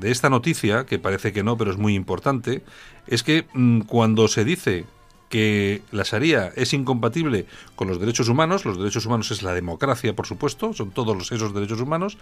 de 0.00 0.10
esta 0.10 0.30
noticia, 0.30 0.86
que 0.86 0.98
parece 0.98 1.32
que 1.32 1.42
no, 1.42 1.56
pero 1.58 1.70
es 1.70 1.76
muy 1.76 1.94
importante, 1.94 2.62
es 3.06 3.22
que 3.22 3.46
mm, 3.52 3.80
cuando 3.82 4.26
se 4.28 4.44
dice 4.44 4.84
que 5.28 5.82
la 5.92 6.02
Sharia 6.02 6.52
es 6.56 6.72
incompatible 6.72 7.46
con 7.76 7.86
los 7.88 8.00
derechos 8.00 8.28
humanos, 8.28 8.64
los 8.64 8.78
derechos 8.78 9.06
humanos 9.06 9.30
es 9.30 9.42
la 9.42 9.54
democracia, 9.54 10.14
por 10.14 10.26
supuesto, 10.26 10.72
son 10.72 10.90
todos 10.90 11.30
esos 11.30 11.54
derechos 11.54 11.80
humanos, 11.80 12.18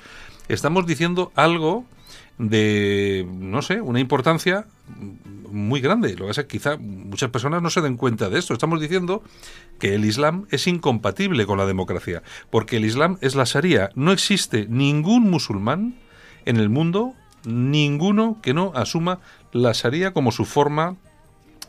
estamos 0.48 0.86
diciendo 0.86 1.32
algo 1.34 1.84
de, 2.38 3.26
no 3.28 3.62
sé, 3.62 3.80
una 3.80 4.00
importancia 4.00 4.66
muy 5.50 5.80
grande. 5.80 6.10
Lo 6.10 6.24
que 6.24 6.28
pasa 6.28 6.40
es 6.42 6.46
que 6.46 6.58
quizá 6.58 6.76
muchas 6.76 7.30
personas 7.30 7.62
no 7.62 7.70
se 7.70 7.80
den 7.80 7.96
cuenta 7.96 8.28
de 8.28 8.38
esto. 8.38 8.52
Estamos 8.52 8.80
diciendo 8.80 9.22
que 9.78 9.94
el 9.94 10.04
Islam 10.04 10.46
es 10.50 10.66
incompatible 10.66 11.46
con 11.46 11.58
la 11.58 11.66
democracia, 11.66 12.22
porque 12.50 12.76
el 12.76 12.84
Islam 12.84 13.18
es 13.20 13.34
la 13.34 13.44
Sharia. 13.44 13.90
No 13.94 14.12
existe 14.12 14.66
ningún 14.68 15.30
musulmán 15.30 15.96
en 16.44 16.56
el 16.58 16.68
mundo, 16.68 17.14
ninguno 17.44 18.38
que 18.42 18.54
no 18.54 18.72
asuma 18.74 19.20
la 19.52 19.72
Sharia 19.72 20.12
como 20.12 20.32
su 20.32 20.44
forma 20.44 20.96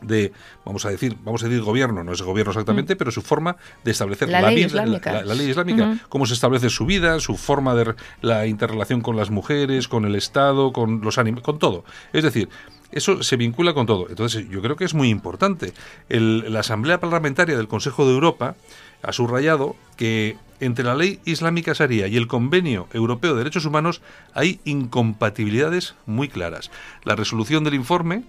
de, 0.02 0.32
vamos 0.64 0.84
a 0.86 0.90
decir, 0.90 1.16
vamos 1.24 1.42
a 1.42 1.48
decir 1.48 1.62
gobierno, 1.62 2.02
no 2.04 2.12
es 2.12 2.22
gobierno 2.22 2.52
exactamente, 2.52 2.96
pero 2.96 3.10
su 3.10 3.22
forma 3.22 3.56
de 3.84 3.90
establecer 3.90 4.28
Mm. 4.28 4.32
La 4.32 4.42
ley 4.42 4.54
vida- 4.56 4.66
islámica. 4.66 5.12
la- 5.12 5.22
la 5.24 5.34
ley 5.34 5.50
islámica, 5.50 5.98
cómo 6.08 6.26
se 6.26 6.34
establece 6.34 6.70
su 6.70 6.86
vida, 6.86 7.20
su 7.20 7.36
forma 7.36 7.74
de 7.74 7.94
la 8.22 8.46
interrelación 8.46 9.00
con 9.00 9.16
las 9.16 9.30
mujeres, 9.30 9.88
con 9.88 10.04
el 10.04 10.14
Estado, 10.14 10.72
con 10.72 11.00
los 11.02 11.18
animales, 11.18 11.44
con 11.44 11.58
todo. 11.58 11.84
Es 12.12 12.22
decir, 12.24 12.48
eso 12.92 13.22
se 13.22 13.36
vincula 13.36 13.72
con 13.72 13.86
todo. 13.86 14.08
Entonces, 14.08 14.48
yo 14.48 14.60
creo 14.62 14.74
que 14.76 14.84
es 14.84 14.94
muy 14.94 15.08
importante. 15.10 15.72
El- 16.08 16.52
la 16.52 16.60
Asamblea 16.60 16.98
Parlamentaria 16.98 17.56
del 17.56 17.68
Consejo 17.68 18.04
de 18.06 18.12
Europa 18.14 18.56
ha 19.02 19.12
subrayado 19.12 19.76
que 19.96 20.36
entre 20.58 20.84
la 20.84 20.94
ley 20.94 21.20
islámica 21.24 21.72
sharia 21.72 22.06
y 22.08 22.16
el 22.16 22.26
Convenio 22.26 22.86
Europeo 22.92 23.32
de 23.32 23.38
Derechos 23.38 23.64
Humanos 23.64 24.02
hay 24.34 24.60
incompatibilidades 24.64 25.94
muy 26.06 26.28
claras. 26.28 26.70
La 27.04 27.16
resolución 27.16 27.64
del 27.64 27.74
informe 27.74 28.24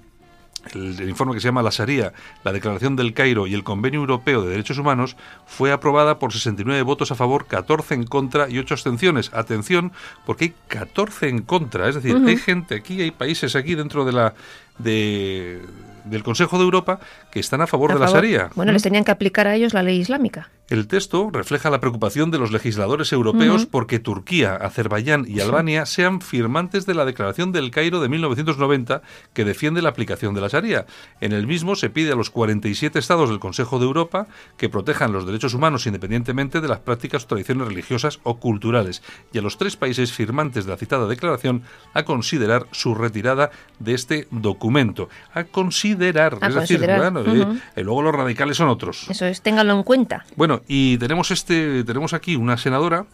el, 0.73 0.99
el 0.99 1.09
informe 1.09 1.33
que 1.33 1.39
se 1.39 1.47
llama 1.47 1.61
La 1.61 1.69
Sharia, 1.69 2.13
la 2.43 2.51
Declaración 2.51 2.95
del 2.95 3.13
Cairo 3.13 3.47
y 3.47 3.53
el 3.53 3.63
Convenio 3.63 3.99
Europeo 3.99 4.43
de 4.43 4.49
Derechos 4.49 4.77
Humanos 4.77 5.15
fue 5.45 5.71
aprobada 5.71 6.19
por 6.19 6.33
69 6.33 6.81
votos 6.83 7.11
a 7.11 7.15
favor, 7.15 7.47
14 7.47 7.93
en 7.93 8.03
contra 8.05 8.49
y 8.49 8.59
8 8.59 8.73
abstenciones. 8.73 9.31
Atención, 9.33 9.91
porque 10.25 10.45
hay 10.45 10.53
14 10.67 11.29
en 11.29 11.41
contra. 11.41 11.89
Es 11.89 11.95
decir, 11.95 12.15
hay 12.25 12.37
gente 12.37 12.75
aquí, 12.75 13.01
hay 13.01 13.11
países 13.11 13.55
aquí 13.55 13.75
dentro 13.75 14.05
de 14.05 14.11
la 14.11 14.33
de, 14.77 15.61
del 16.05 16.23
Consejo 16.23 16.57
de 16.57 16.63
Europa 16.63 16.99
que 17.31 17.39
están 17.39 17.61
a 17.61 17.67
favor 17.67 17.91
A 17.91 17.93
de 17.95 17.99
la 17.99 18.07
Sharia. 18.07 18.49
Bueno, 18.55 18.71
les 18.71 18.83
tenían 18.83 19.03
que 19.03 19.11
aplicar 19.11 19.47
a 19.47 19.55
ellos 19.55 19.73
la 19.73 19.83
ley 19.83 19.99
islámica. 19.99 20.49
El 20.71 20.87
texto 20.87 21.29
refleja 21.33 21.69
la 21.69 21.81
preocupación 21.81 22.31
de 22.31 22.37
los 22.37 22.53
legisladores 22.53 23.11
europeos 23.11 23.65
porque 23.65 23.99
Turquía, 23.99 24.55
Azerbaiyán 24.55 25.25
y 25.27 25.41
Albania 25.41 25.85
sean 25.85 26.21
firmantes 26.21 26.85
de 26.85 26.93
la 26.93 27.03
Declaración 27.03 27.51
del 27.51 27.71
Cairo 27.71 27.99
de 27.99 28.07
1990 28.07 29.01
que 29.33 29.43
defiende 29.43 29.81
la 29.81 29.89
aplicación 29.89 30.33
de 30.33 30.39
la 30.39 30.47
Sharia. 30.47 30.85
En 31.19 31.33
el 31.33 31.45
mismo 31.45 31.75
se 31.75 31.89
pide 31.89 32.13
a 32.13 32.15
los 32.15 32.29
47 32.29 32.97
estados 32.97 33.27
del 33.27 33.41
Consejo 33.41 33.79
de 33.79 33.85
Europa 33.85 34.27
que 34.55 34.69
protejan 34.69 35.11
los 35.11 35.25
derechos 35.25 35.53
humanos 35.53 35.87
independientemente 35.87 36.61
de 36.61 36.69
las 36.69 36.79
prácticas 36.79 37.25
o 37.25 37.27
tradiciones 37.27 37.67
religiosas 37.67 38.21
o 38.23 38.37
culturales 38.37 39.03
y 39.33 39.39
a 39.39 39.41
los 39.41 39.57
tres 39.57 39.75
países 39.75 40.13
firmantes 40.13 40.63
de 40.63 40.71
la 40.71 40.77
citada 40.77 41.05
declaración 41.05 41.63
a 41.93 42.03
considerar 42.03 42.67
su 42.71 42.95
retirada 42.95 43.51
de 43.79 43.93
este 43.93 44.29
documento. 44.31 45.09
A 45.33 45.43
considerar, 45.43 46.37
A 46.39 46.47
es 46.47 46.55
decir, 46.55 46.79
bueno, 46.79 47.19
eh, 47.25 47.59
eh, 47.75 47.83
luego 47.83 48.03
los 48.03 48.15
radicales 48.15 48.55
son 48.55 48.69
otros. 48.69 49.09
Eso 49.09 49.25
es, 49.25 49.41
ténganlo 49.41 49.73
en 49.73 49.83
cuenta. 49.83 50.25
Bueno, 50.37 50.60
y 50.67 50.97
tenemos 50.97 51.31
este, 51.31 51.83
tenemos 51.83 52.13
aquí 52.13 52.35
una 52.35 52.57
senadora 52.57 53.05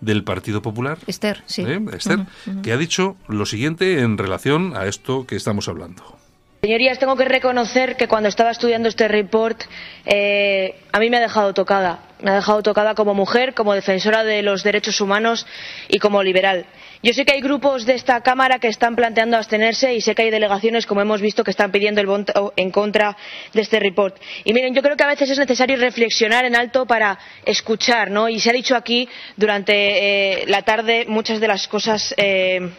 del 0.00 0.24
Partido 0.24 0.62
Popular, 0.62 0.98
Esther, 1.06 1.42
sí. 1.46 1.62
¿eh? 1.62 1.80
Esther, 1.92 2.20
que 2.62 2.72
ha 2.72 2.76
dicho 2.76 3.16
lo 3.28 3.46
siguiente 3.46 4.00
en 4.00 4.18
relación 4.18 4.76
a 4.76 4.86
esto 4.86 5.26
que 5.26 5.36
estamos 5.36 5.68
hablando. 5.68 6.20
Señorías, 6.62 6.98
tengo 6.98 7.16
que 7.16 7.24
reconocer 7.24 7.96
que 7.96 8.06
cuando 8.06 8.28
estaba 8.28 8.50
estudiando 8.50 8.88
este 8.88 9.08
report, 9.08 9.62
eh, 10.04 10.78
a 10.92 10.98
mí 10.98 11.08
me 11.08 11.16
ha 11.16 11.20
dejado 11.20 11.54
tocada. 11.54 12.00
Me 12.20 12.32
ha 12.32 12.34
dejado 12.34 12.62
tocada 12.62 12.94
como 12.94 13.14
mujer, 13.14 13.54
como 13.54 13.72
defensora 13.72 14.24
de 14.24 14.42
los 14.42 14.62
derechos 14.62 15.00
humanos 15.00 15.46
y 15.88 15.98
como 16.00 16.22
liberal. 16.22 16.66
Yo 17.02 17.14
sé 17.14 17.24
que 17.24 17.32
hay 17.32 17.40
grupos 17.40 17.86
de 17.86 17.94
esta 17.94 18.20
Cámara 18.20 18.58
que 18.58 18.68
están 18.68 18.94
planteando 18.94 19.38
abstenerse 19.38 19.94
y 19.94 20.02
sé 20.02 20.14
que 20.14 20.20
hay 20.22 20.30
delegaciones, 20.30 20.84
como 20.84 21.00
hemos 21.00 21.22
visto, 21.22 21.42
que 21.42 21.50
están 21.50 21.72
pidiendo 21.72 22.02
el 22.02 22.06
voto 22.06 22.52
en 22.56 22.70
contra 22.70 23.16
de 23.54 23.62
este 23.62 23.80
report. 23.80 24.20
Y 24.44 24.52
miren, 24.52 24.74
yo 24.74 24.82
creo 24.82 24.96
que 24.98 25.04
a 25.04 25.06
veces 25.06 25.30
es 25.30 25.38
necesario 25.38 25.78
reflexionar 25.78 26.44
en 26.44 26.54
alto 26.54 26.84
para 26.84 27.18
escuchar, 27.46 28.10
¿no? 28.10 28.28
Y 28.28 28.38
se 28.38 28.50
ha 28.50 28.52
dicho 28.52 28.76
aquí 28.76 29.08
durante 29.36 30.42
eh, 30.42 30.44
la 30.48 30.60
tarde 30.60 31.06
muchas 31.08 31.40
de 31.40 31.48
las 31.48 31.68
cosas. 31.68 32.14
eh, 32.18 32.70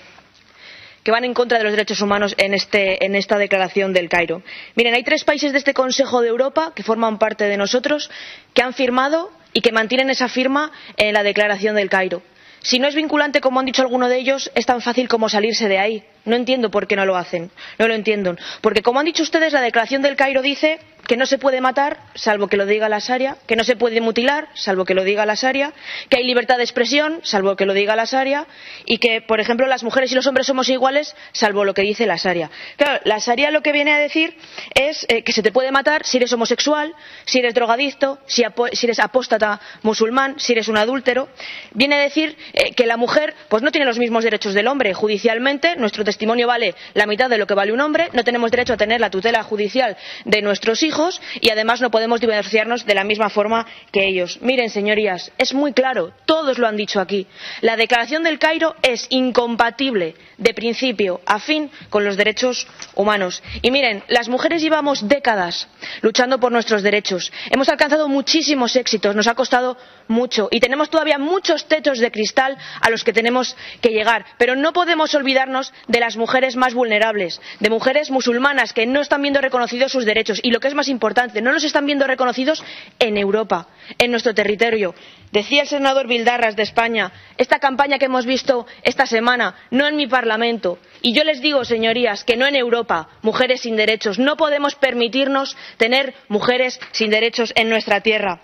que 1.03 1.09
van 1.09 1.25
en 1.25 1.33
contra 1.33 1.57
de 1.57 1.63
los 1.63 1.73
derechos 1.73 1.99
humanos 2.01 2.35
en, 2.37 2.53
este, 2.53 3.03
en 3.03 3.15
esta 3.15 3.39
declaración 3.39 3.91
del 3.91 4.07
Cairo. 4.07 4.43
Miren, 4.75 4.93
hay 4.93 5.03
tres 5.03 5.23
países 5.23 5.51
de 5.51 5.57
este 5.57 5.73
Consejo 5.73 6.21
de 6.21 6.27
Europa 6.27 6.73
que 6.75 6.83
forman 6.83 7.17
parte 7.17 7.45
de 7.45 7.57
nosotros 7.57 8.11
que 8.53 8.61
han 8.61 8.75
firmado 8.75 9.31
y 9.51 9.61
que 9.61 9.71
mantienen 9.71 10.11
esa 10.11 10.29
firma 10.29 10.71
en 10.97 11.15
la 11.15 11.23
declaración 11.23 11.75
del 11.75 11.89
Cairo. 11.89 12.21
Si 12.63 12.77
no 12.77 12.87
es 12.87 12.95
vinculante, 12.95 13.41
como 13.41 13.59
han 13.59 13.65
dicho 13.65 13.81
algunos 13.81 14.09
de 14.09 14.17
ellos, 14.17 14.51
es 14.53 14.65
tan 14.65 14.81
fácil 14.81 15.07
como 15.07 15.29
salirse 15.29 15.67
de 15.67 15.79
ahí. 15.79 16.03
No 16.25 16.35
entiendo 16.35 16.69
por 16.69 16.85
qué 16.85 16.95
no 16.95 17.05
lo 17.05 17.17
hacen. 17.17 17.49
No 17.79 17.87
lo 17.87 17.95
entiendo. 17.95 18.35
Porque, 18.61 18.83
como 18.83 18.99
han 18.99 19.07
dicho 19.07 19.23
ustedes, 19.23 19.53
la 19.53 19.61
declaración 19.61 20.03
del 20.03 20.15
Cairo 20.15 20.43
dice 20.43 20.79
que 21.11 21.17
no 21.17 21.25
se 21.25 21.37
puede 21.37 21.59
matar, 21.59 21.97
salvo 22.15 22.47
que 22.47 22.55
lo 22.55 22.65
diga 22.65 22.87
la 22.87 22.99
Sharia, 22.99 23.35
que 23.45 23.57
no 23.57 23.65
se 23.65 23.75
puede 23.75 23.99
mutilar, 23.99 24.47
salvo 24.53 24.85
que 24.85 24.93
lo 24.93 25.03
diga 25.03 25.25
la 25.25 25.35
Sharia, 25.35 25.73
que 26.07 26.15
hay 26.15 26.23
libertad 26.23 26.55
de 26.55 26.63
expresión, 26.63 27.19
salvo 27.23 27.57
que 27.57 27.65
lo 27.65 27.73
diga 27.73 27.97
la 27.97 28.05
Sharia, 28.05 28.47
y 28.85 28.97
que, 28.97 29.21
por 29.21 29.41
ejemplo, 29.41 29.67
las 29.67 29.83
mujeres 29.83 30.09
y 30.13 30.15
los 30.15 30.25
hombres 30.25 30.47
somos 30.47 30.69
iguales, 30.69 31.13
salvo 31.33 31.65
lo 31.65 31.73
que 31.73 31.81
dice 31.81 32.05
la 32.05 32.15
Sharia. 32.15 32.49
Claro, 32.77 33.01
la 33.03 33.17
Sharia 33.17 33.51
lo 33.51 33.61
que 33.61 33.73
viene 33.73 33.91
a 33.91 33.97
decir 33.97 34.37
es 34.73 35.05
eh, 35.09 35.21
que 35.23 35.33
se 35.33 35.43
te 35.43 35.51
puede 35.51 35.73
matar 35.73 36.05
si 36.05 36.15
eres 36.15 36.31
homosexual, 36.31 36.95
si 37.25 37.39
eres 37.39 37.55
drogadicto, 37.55 38.17
si, 38.25 38.45
eres 38.81 38.99
apóstata 38.99 39.59
musulmán, 39.81 40.39
si 40.39 40.53
eres 40.53 40.69
un 40.69 40.77
adúltero. 40.77 41.27
Viene 41.73 41.95
a 41.95 41.99
decir 41.99 42.37
eh, 42.53 42.71
que 42.71 42.85
la 42.85 42.95
mujer 42.95 43.35
pues 43.49 43.61
no 43.63 43.71
tiene 43.71 43.85
los 43.85 43.99
mismos 43.99 44.23
derechos 44.23 44.53
del 44.53 44.67
hombre. 44.67 44.93
Judicialmente, 44.93 45.75
nuestro 45.75 46.05
testimonio 46.05 46.47
vale 46.47 46.73
la 46.93 47.05
mitad 47.05 47.29
de 47.29 47.37
lo 47.37 47.47
que 47.47 47.53
vale 47.53 47.73
un 47.73 47.81
hombre, 47.81 48.07
no 48.13 48.23
tenemos 48.23 48.49
derecho 48.49 48.71
a 48.71 48.77
tener 48.77 49.01
la 49.01 49.09
tutela 49.09 49.43
judicial 49.43 49.97
de 50.23 50.41
nuestros 50.41 50.83
hijos 50.83 51.00
y 51.39 51.49
además 51.49 51.81
no 51.81 51.91
podemos 51.91 52.19
divorciarnos 52.19 52.85
de 52.85 52.95
la 52.95 53.03
misma 53.03 53.29
forma 53.29 53.65
que 53.91 54.07
ellos. 54.07 54.39
Miren, 54.41 54.69
señorías, 54.69 55.31
es 55.37 55.53
muy 55.53 55.73
claro, 55.73 56.13
todos 56.25 56.57
lo 56.57 56.67
han 56.67 56.77
dicho 56.77 56.99
aquí. 56.99 57.27
La 57.61 57.77
Declaración 57.77 58.23
del 58.23 58.39
Cairo 58.39 58.75
es 58.81 59.07
incompatible 59.09 60.15
de 60.37 60.53
principio 60.53 61.21
a 61.25 61.39
fin 61.39 61.71
con 61.89 62.05
los 62.05 62.17
derechos 62.17 62.67
humanos. 62.95 63.41
Y 63.61 63.71
miren, 63.71 64.03
las 64.07 64.29
mujeres 64.29 64.61
llevamos 64.61 65.07
décadas 65.07 65.67
luchando 66.01 66.39
por 66.39 66.51
nuestros 66.51 66.83
derechos. 66.83 67.31
Hemos 67.49 67.69
alcanzado 67.69 68.07
muchísimos 68.07 68.75
éxitos, 68.75 69.15
nos 69.15 69.27
ha 69.27 69.35
costado 69.35 69.77
mucho 70.07 70.47
y 70.51 70.59
tenemos 70.59 70.89
todavía 70.89 71.17
muchos 71.17 71.67
techos 71.67 71.99
de 71.99 72.11
cristal 72.11 72.57
a 72.79 72.89
los 72.89 73.03
que 73.03 73.13
tenemos 73.13 73.55
que 73.81 73.89
llegar. 73.89 74.25
Pero 74.37 74.55
no 74.55 74.73
podemos 74.73 75.13
olvidarnos 75.15 75.73
de 75.87 75.99
las 75.99 76.17
mujeres 76.17 76.55
más 76.55 76.73
vulnerables, 76.73 77.41
de 77.59 77.69
mujeres 77.69 78.11
musulmanas 78.11 78.73
que 78.73 78.85
no 78.85 79.01
están 79.01 79.21
viendo 79.21 79.41
reconocidos 79.41 79.91
sus 79.91 80.05
derechos 80.05 80.39
y, 80.43 80.51
lo 80.51 80.59
que 80.59 80.67
es 80.67 80.75
más 80.75 80.87
importante, 80.87 81.41
no 81.41 81.51
los 81.51 81.63
están 81.63 81.85
viendo 81.85 82.07
reconocidos 82.07 82.63
en 82.99 83.17
Europa, 83.17 83.67
en 83.97 84.11
nuestro 84.11 84.33
territorio. 84.33 84.93
Decía 85.31 85.61
el 85.61 85.67
senador 85.67 86.07
Bildarras 86.07 86.55
de 86.55 86.63
España, 86.63 87.11
esta 87.37 87.59
campaña 87.59 87.97
que 87.97 88.05
hemos 88.05 88.25
visto 88.25 88.67
esta 88.83 89.05
semana, 89.05 89.55
no 89.69 89.87
en 89.87 89.95
mi 89.95 90.07
Parlamento. 90.07 90.77
Y 91.01 91.13
yo 91.13 91.23
les 91.23 91.41
digo, 91.41 91.63
señorías, 91.63 92.23
que 92.23 92.35
no 92.35 92.45
en 92.47 92.55
Europa, 92.55 93.07
mujeres 93.21 93.61
sin 93.61 93.75
derechos. 93.77 94.19
No 94.19 94.35
podemos 94.35 94.75
permitirnos 94.75 95.55
tener 95.77 96.13
mujeres 96.27 96.79
sin 96.91 97.09
derechos 97.09 97.53
en 97.55 97.69
nuestra 97.69 98.01
tierra. 98.01 98.41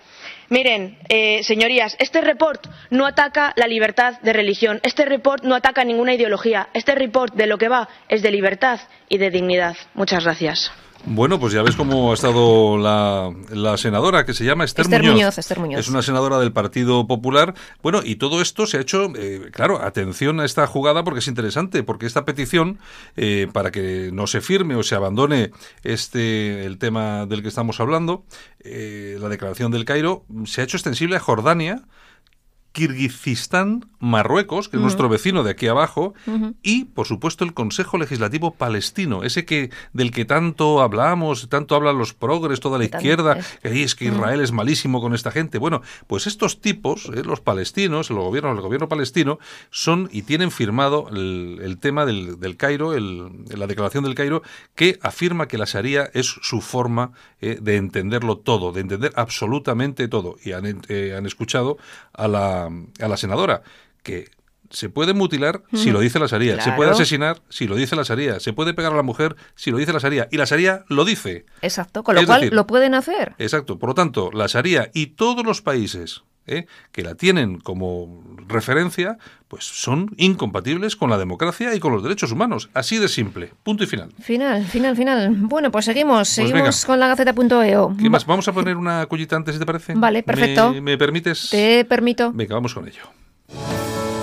Miren, 0.50 0.98
eh, 1.08 1.42
señorías, 1.44 1.94
este 1.98 2.22
report 2.22 2.66
no 2.90 3.06
ataca 3.06 3.52
la 3.56 3.66
libertad 3.66 4.18
de 4.22 4.32
religión, 4.32 4.80
este 4.82 5.04
report 5.04 5.44
no 5.44 5.54
ataca 5.54 5.84
ninguna 5.84 6.14
ideología, 6.14 6.68
este 6.72 6.94
report 6.94 7.34
de 7.34 7.46
lo 7.46 7.58
que 7.58 7.68
va 7.68 7.88
es 8.08 8.22
de 8.22 8.30
libertad 8.30 8.80
y 9.08 9.18
de 9.18 9.30
dignidad. 9.30 9.76
Bueno, 11.04 11.38
pues 11.38 11.52
ya 11.52 11.62
ves 11.62 11.76
cómo 11.76 12.10
ha 12.10 12.14
estado 12.14 12.76
la, 12.76 13.32
la 13.50 13.76
senadora 13.76 14.26
que 14.26 14.34
se 14.34 14.44
llama 14.44 14.64
Esther, 14.64 14.84
Esther 14.84 15.00
Muñoz. 15.00 15.14
Muñoz, 15.14 15.38
Esther 15.38 15.58
Muñoz. 15.60 15.80
Es 15.80 15.88
una 15.88 16.02
senadora 16.02 16.38
del 16.38 16.52
Partido 16.52 17.06
Popular. 17.06 17.54
Bueno, 17.82 18.00
y 18.04 18.16
todo 18.16 18.42
esto 18.42 18.66
se 18.66 18.78
ha 18.78 18.80
hecho, 18.80 19.12
eh, 19.16 19.50
claro, 19.52 19.80
atención 19.82 20.40
a 20.40 20.44
esta 20.44 20.66
jugada 20.66 21.04
porque 21.04 21.20
es 21.20 21.28
interesante, 21.28 21.82
porque 21.82 22.06
esta 22.06 22.24
petición, 22.24 22.78
eh, 23.16 23.48
para 23.52 23.70
que 23.70 24.10
no 24.12 24.26
se 24.26 24.40
firme 24.40 24.74
o 24.74 24.82
se 24.82 24.96
abandone 24.96 25.52
este 25.82 26.66
el 26.66 26.78
tema 26.78 27.26
del 27.26 27.42
que 27.42 27.48
estamos 27.48 27.80
hablando, 27.80 28.24
eh, 28.60 29.16
la 29.20 29.28
declaración 29.28 29.70
del 29.70 29.84
Cairo, 29.84 30.24
se 30.44 30.60
ha 30.60 30.64
hecho 30.64 30.76
extensible 30.76 31.16
a 31.16 31.20
Jordania, 31.20 31.82
Kirguistán, 32.72 33.86
Marruecos, 34.00 34.68
que 34.68 34.76
es 34.76 34.82
nuestro 34.82 35.08
vecino 35.08 35.42
de 35.42 35.50
aquí 35.50 35.66
abajo, 35.66 36.14
y 36.62 36.84
por 36.84 37.06
supuesto 37.06 37.44
el 37.44 37.52
Consejo 37.54 37.98
Legislativo 37.98 38.54
Palestino, 38.54 39.24
ese 39.24 39.44
que 39.44 39.70
del 39.92 40.10
que 40.12 40.24
tanto 40.24 40.80
hablamos, 40.82 41.48
tanto 41.48 41.74
hablan 41.74 41.98
los 41.98 42.14
progres, 42.14 42.60
toda 42.60 42.78
la 42.78 42.84
izquierda, 42.84 43.32
es- 43.38 43.58
que 43.62 43.68
"Ay, 43.68 43.82
es 43.82 43.94
que 43.94 44.04
Israel 44.06 44.40
es 44.40 44.52
malísimo 44.52 45.00
con 45.00 45.14
esta 45.14 45.30
gente. 45.32 45.58
Bueno, 45.58 45.82
pues 46.06 46.26
estos 46.26 46.60
tipos, 46.60 47.10
eh, 47.14 47.22
los 47.24 47.40
palestinos, 47.40 48.10
el 48.10 48.16
gobierno, 48.16 48.52
el 48.52 48.60
gobierno 48.60 48.88
palestino, 48.88 49.38
son 49.70 50.08
y 50.12 50.22
tienen 50.22 50.50
firmado 50.50 51.08
el, 51.10 51.58
el 51.62 51.78
tema 51.78 52.06
del, 52.06 52.38
del 52.38 52.56
Cairo, 52.56 52.94
el- 52.94 53.44
la 53.56 53.66
declaración 53.66 54.04
del 54.04 54.14
Cairo, 54.14 54.42
que 54.76 54.98
afirma 55.02 55.48
que 55.48 55.58
la 55.58 55.64
Sharia 55.64 56.10
es 56.14 56.26
su 56.42 56.60
forma 56.60 57.12
eh, 57.40 57.58
de 57.60 57.76
entenderlo 57.76 58.38
todo, 58.38 58.72
de 58.72 58.80
entender 58.80 59.12
absolutamente 59.14 60.08
todo. 60.08 60.36
Y 60.44 60.52
han, 60.52 60.82
eh, 60.88 61.14
han 61.16 61.24
escuchado 61.26 61.78
a 62.12 62.26
la, 62.26 62.57
a 62.66 63.08
la 63.08 63.16
senadora 63.16 63.62
que 64.02 64.30
se 64.70 64.90
puede 64.90 65.14
mutilar 65.14 65.62
si 65.72 65.90
lo 65.90 66.00
dice 66.00 66.18
la 66.18 66.26
Sharia, 66.26 66.60
se 66.60 66.72
puede 66.72 66.90
asesinar 66.90 67.40
si 67.48 67.66
lo 67.66 67.76
dice 67.76 67.96
la 67.96 68.02
Sharia, 68.02 68.40
se 68.40 68.52
puede 68.52 68.74
pegar 68.74 68.92
a 68.92 68.96
la 68.96 69.02
mujer 69.02 69.36
si 69.54 69.70
lo 69.70 69.78
dice 69.78 69.92
la 69.92 69.98
Sharia, 69.98 70.28
y 70.30 70.36
la 70.36 70.44
Sharia 70.44 70.84
lo 70.88 71.04
dice. 71.04 71.46
Exacto, 71.62 72.02
con 72.02 72.14
lo 72.14 72.20
Es 72.20 72.26
cual 72.26 72.40
decir, 72.40 72.54
lo 72.54 72.66
pueden 72.66 72.94
hacer. 72.94 73.34
Exacto. 73.38 73.78
Por 73.78 73.90
lo 73.90 73.94
tanto, 73.94 74.30
la 74.32 74.46
Sharia 74.46 74.90
y 74.92 75.06
todos 75.08 75.44
los 75.44 75.62
países 75.62 76.22
¿eh? 76.48 76.66
que 76.92 77.02
la 77.02 77.14
tienen 77.14 77.58
como 77.58 78.22
referencia, 78.46 79.18
pues 79.48 79.64
son 79.64 80.14
incompatibles 80.16 80.96
con 80.96 81.10
la 81.10 81.18
democracia 81.18 81.74
y 81.74 81.80
con 81.80 81.92
los 81.92 82.02
derechos 82.02 82.32
humanos. 82.32 82.70
Así 82.74 82.98
de 82.98 83.08
simple. 83.08 83.52
Punto 83.62 83.84
y 83.84 83.86
final. 83.86 84.10
Final, 84.20 84.64
final, 84.64 84.96
final. 84.96 85.34
Bueno, 85.36 85.70
pues 85.70 85.84
seguimos, 85.84 86.28
seguimos 86.28 86.62
venga. 86.62 86.86
con 86.86 87.00
la 87.00 87.08
Gaceta.eo. 87.08 87.96
¿Qué 88.00 88.10
más? 88.10 88.26
Vamos 88.26 88.48
a 88.48 88.52
poner 88.52 88.76
una 88.76 89.06
cullita 89.06 89.36
antes, 89.36 89.54
si 89.54 89.58
te 89.58 89.66
parece. 89.66 89.94
Vale, 89.94 90.22
perfecto. 90.22 90.72
¿Me, 90.72 90.80
me 90.80 90.98
permites? 90.98 91.48
Te 91.50 91.84
permito. 91.84 92.32
Venga, 92.32 92.54
vamos 92.54 92.74
con 92.74 92.86
ello. 92.86 93.02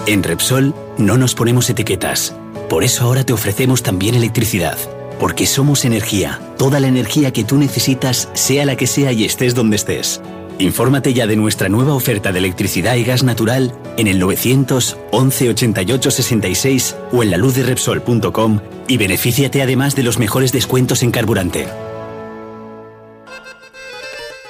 En 0.07 0.21
Repsol 0.21 0.75
no 0.97 1.17
nos 1.17 1.33
ponemos 1.33 1.69
etiquetas. 1.69 2.35
Por 2.69 2.83
eso 2.83 3.05
ahora 3.05 3.25
te 3.25 3.33
ofrecemos 3.33 3.81
también 3.81 4.15
electricidad. 4.15 4.77
Porque 5.19 5.45
somos 5.47 5.85
energía. 5.85 6.39
Toda 6.57 6.79
la 6.79 6.87
energía 6.87 7.31
que 7.31 7.43
tú 7.43 7.57
necesitas, 7.57 8.29
sea 8.33 8.65
la 8.65 8.75
que 8.75 8.85
sea 8.85 9.11
y 9.11 9.23
estés 9.25 9.55
donde 9.55 9.77
estés. 9.77 10.21
Infórmate 10.57 11.13
ya 11.13 11.27
de 11.27 11.35
nuestra 11.35 11.67
nueva 11.67 11.93
oferta 11.93 12.31
de 12.31 12.39
electricidad 12.39 12.95
y 12.95 13.03
gas 13.03 13.23
natural 13.23 13.73
en 13.97 14.07
el 14.07 14.19
911 14.19 15.49
88 15.49 16.11
66 16.11 16.95
o 17.11 17.23
en 17.23 17.31
la 17.31 17.37
luz 17.37 17.55
de 17.55 17.63
Repsol.com 17.63 18.61
y 18.87 18.97
benefíciate 18.97 19.61
además 19.61 19.95
de 19.95 20.03
los 20.03 20.17
mejores 20.17 20.51
descuentos 20.53 21.03
en 21.03 21.11
carburante. 21.11 21.67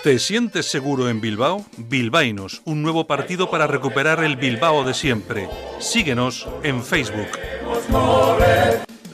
¿Te 0.04 0.20
sientes 0.20 0.68
seguro 0.68 1.10
en 1.10 1.20
Bilbao? 1.20 1.66
Bilbainos, 1.78 2.62
un 2.66 2.84
nuevo 2.84 3.08
partido 3.08 3.50
para 3.50 3.66
recuperar 3.66 4.24
el 4.24 4.36
Bilbao 4.36 4.84
de 4.84 4.94
siempre. 4.94 5.50
Síguenos 5.80 6.48
en 6.62 6.84
Facebook. 6.84 7.30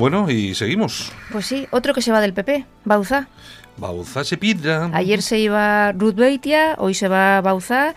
Bueno, 0.00 0.30
y 0.30 0.54
seguimos. 0.54 1.12
Pues 1.30 1.44
sí, 1.44 1.68
otro 1.70 1.92
que 1.92 2.00
se 2.00 2.10
va 2.10 2.22
del 2.22 2.32
PP, 2.32 2.64
Bauza. 2.86 3.28
Bauza 3.76 4.24
se 4.24 4.38
pilla. 4.38 4.88
Ayer 4.94 5.20
se 5.20 5.38
iba 5.38 5.92
Ruth 5.92 6.14
Beitia, 6.14 6.74
hoy 6.78 6.94
se 6.94 7.06
va 7.06 7.42
Bauza. 7.42 7.94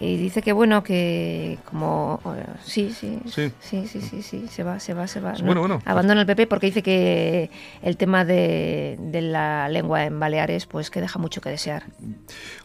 Y 0.00 0.16
dice 0.16 0.42
que 0.42 0.52
bueno, 0.52 0.82
que 0.82 1.58
como... 1.64 2.20
eh, 2.36 2.44
Sí, 2.64 2.92
sí, 2.98 3.18
Sí. 3.26 3.52
sí, 3.60 3.86
sí, 3.86 4.00
sí, 4.00 4.22
sí, 4.22 4.46
se 4.50 4.62
va, 4.64 4.80
se 4.80 4.92
va, 4.92 5.06
se 5.06 5.20
va. 5.20 5.34
Bueno, 5.42 5.60
bueno. 5.60 5.80
Abandona 5.84 6.22
el 6.22 6.26
PP 6.26 6.48
porque 6.48 6.66
dice 6.66 6.82
que 6.82 7.48
el 7.82 7.96
tema 7.96 8.24
de, 8.24 8.96
de 8.98 9.22
la 9.22 9.68
lengua 9.68 10.04
en 10.04 10.18
Baleares 10.18 10.66
pues 10.66 10.90
que 10.90 11.00
deja 11.00 11.18
mucho 11.20 11.40
que 11.40 11.50
desear. 11.50 11.84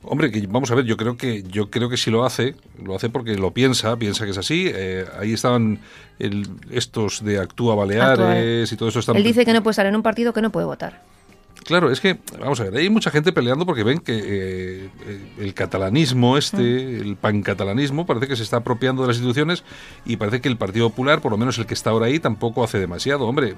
Hombre, 0.01 0.31
que 0.31 0.47
vamos 0.47 0.71
a 0.71 0.75
ver, 0.75 0.85
yo 0.85 0.97
creo 0.97 1.17
que 1.17 1.43
yo 1.43 1.69
creo 1.69 1.87
que 1.89 1.97
si 1.97 2.09
lo 2.09 2.25
hace, 2.25 2.55
lo 2.83 2.95
hace 2.95 3.09
porque 3.09 3.35
lo 3.35 3.51
piensa, 3.51 3.95
piensa 3.97 4.25
que 4.25 4.31
es 4.31 4.37
así. 4.37 4.71
Eh, 4.73 5.05
ahí 5.19 5.33
estaban 5.33 5.79
el- 6.17 6.47
estos 6.71 7.23
de 7.23 7.39
Actúa 7.39 7.75
Baleares 7.75 8.19
Actúa. 8.19 8.73
y 8.73 8.77
todo 8.77 8.89
eso. 8.89 8.99
Están, 8.99 9.15
Él 9.17 9.23
dice 9.23 9.45
que 9.45 9.53
no 9.53 9.61
puede 9.61 9.73
estar 9.73 9.85
en 9.85 9.95
un 9.95 10.01
partido 10.01 10.33
que 10.33 10.41
no 10.41 10.49
puede 10.51 10.65
votar. 10.65 11.01
Claro, 11.69 11.91
es 11.91 12.01
que, 12.01 12.17
vamos 12.39 12.59
a 12.61 12.63
ver, 12.63 12.77
hay 12.77 12.89
mucha 12.89 13.11
gente 13.11 13.31
peleando 13.31 13.63
porque 13.63 13.83
ven 13.83 13.99
que 13.99 14.19
eh, 14.25 14.89
el 15.37 15.53
catalanismo 15.53 16.35
este, 16.35 16.97
el 16.97 17.15
pancatalanismo, 17.15 18.07
parece 18.07 18.27
que 18.27 18.35
se 18.35 18.41
está 18.41 18.57
apropiando 18.57 19.03
de 19.03 19.09
las 19.09 19.17
instituciones 19.17 19.63
y 20.03 20.17
parece 20.17 20.41
que 20.41 20.49
el 20.49 20.57
Partido 20.57 20.89
Popular, 20.89 21.21
por 21.21 21.31
lo 21.31 21.37
menos 21.37 21.59
el 21.59 21.67
que 21.67 21.75
está 21.75 21.91
ahora 21.91 22.07
ahí, 22.07 22.17
tampoco 22.17 22.63
hace 22.63 22.79
demasiado. 22.79 23.27
Hombre, 23.27 23.53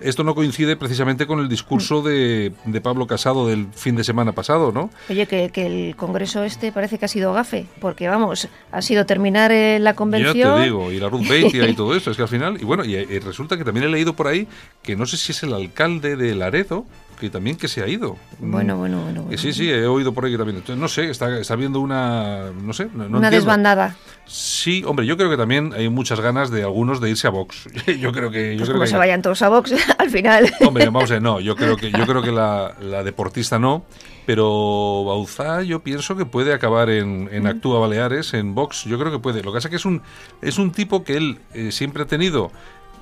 esto 0.00 0.24
no 0.24 0.34
coincide 0.34 0.76
precisamente 0.76 1.26
con 1.26 1.38
el 1.38 1.48
discurso 1.48 2.02
de, 2.02 2.52
de 2.64 2.80
Pablo 2.80 3.06
Casado 3.06 3.46
del 3.46 3.68
fin 3.72 3.94
de 3.94 4.02
semana 4.02 4.32
pasado, 4.32 4.72
¿no? 4.72 4.90
Oye, 5.08 5.26
que, 5.26 5.50
que 5.50 5.66
el 5.66 5.94
congreso 5.94 6.42
este 6.42 6.72
parece 6.72 6.98
que 6.98 7.04
ha 7.04 7.08
sido 7.08 7.32
gafe, 7.32 7.66
porque 7.80 8.08
vamos, 8.08 8.48
ha 8.72 8.82
sido 8.82 9.06
terminar 9.06 9.52
eh, 9.52 9.78
la 9.78 9.94
convención. 9.94 10.36
Ya 10.36 10.56
te 10.56 10.64
digo, 10.64 10.90
y 10.90 10.98
la 10.98 11.08
Ruth 11.08 11.28
Beitia 11.28 11.68
y 11.68 11.74
todo 11.76 11.94
eso, 11.94 12.10
es 12.10 12.16
que 12.16 12.22
al 12.24 12.28
final, 12.28 12.58
y 12.60 12.64
bueno, 12.64 12.84
y, 12.84 12.96
eh, 12.96 13.20
resulta 13.24 13.56
que 13.56 13.64
también 13.64 13.86
he 13.86 13.88
leído 13.88 14.14
por 14.14 14.26
ahí 14.26 14.48
que 14.82 14.96
no 14.96 15.06
sé 15.06 15.16
si 15.16 15.30
es 15.30 15.42
el 15.44 15.54
alcalde 15.54 16.16
de 16.16 16.34
Laredo, 16.34 16.84
que 17.14 17.30
también 17.30 17.56
que 17.56 17.68
se 17.68 17.82
ha 17.82 17.88
ido. 17.88 18.16
Bueno, 18.38 18.76
bueno, 18.76 19.02
bueno. 19.02 19.22
Bueno. 19.22 19.38
sí, 19.38 19.52
sí, 19.52 19.70
he 19.70 19.86
oído 19.86 20.12
por 20.12 20.24
ahí 20.24 20.32
que 20.32 20.38
también. 20.38 20.58
Entonces, 20.58 20.80
no 20.80 20.88
sé, 20.88 21.10
está, 21.10 21.38
está 21.38 21.54
habiendo 21.54 21.80
una. 21.80 22.50
No 22.50 22.72
sé, 22.72 22.88
no, 22.94 23.08
no 23.08 23.18
Una 23.18 23.30
desbandada. 23.30 23.96
Sí, 24.26 24.82
hombre, 24.86 25.04
yo 25.06 25.16
creo 25.16 25.28
que 25.28 25.36
también 25.36 25.72
hay 25.74 25.88
muchas 25.88 26.20
ganas 26.20 26.50
de 26.50 26.62
algunos 26.62 27.00
de 27.00 27.10
irse 27.10 27.26
a 27.26 27.30
Vox. 27.30 27.68
yo 28.00 28.12
creo 28.12 28.30
que. 28.30 28.52
Yo 28.52 28.58
Pues 28.58 28.68
creo 28.68 28.74
como 28.74 28.84
que 28.84 28.90
se 28.90 28.96
vayan 28.96 29.22
todos 29.22 29.42
a 29.42 29.48
Vox 29.48 29.74
al 29.98 30.10
final. 30.10 30.50
Hombre, 30.66 30.86
vamos 30.86 31.10
a 31.10 31.14
ver, 31.14 31.22
no, 31.22 31.40
yo 31.40 31.56
creo 31.56 31.76
que, 31.76 31.90
yo 31.90 32.06
creo 32.06 32.22
que 32.22 32.32
la, 32.32 32.74
la 32.80 33.02
deportista 33.02 33.58
no, 33.58 33.84
pero 34.26 35.04
Bauzá 35.04 35.62
yo 35.62 35.80
pienso 35.80 36.16
que 36.16 36.24
puede 36.24 36.52
acabar 36.54 36.90
en, 36.90 37.28
en 37.32 37.46
Actúa 37.46 37.80
Baleares, 37.80 38.34
en 38.34 38.54
Vox, 38.54 38.84
yo 38.84 38.98
creo 38.98 39.12
que 39.12 39.18
puede. 39.18 39.42
Lo 39.42 39.52
que 39.52 39.56
pasa 39.56 39.68
es 39.68 39.70
que 39.70 39.76
es 39.76 39.84
un, 39.84 40.02
es 40.40 40.58
un 40.58 40.72
tipo 40.72 41.04
que 41.04 41.16
él 41.16 41.38
eh, 41.52 41.72
siempre 41.72 42.02
ha 42.02 42.06
tenido 42.06 42.50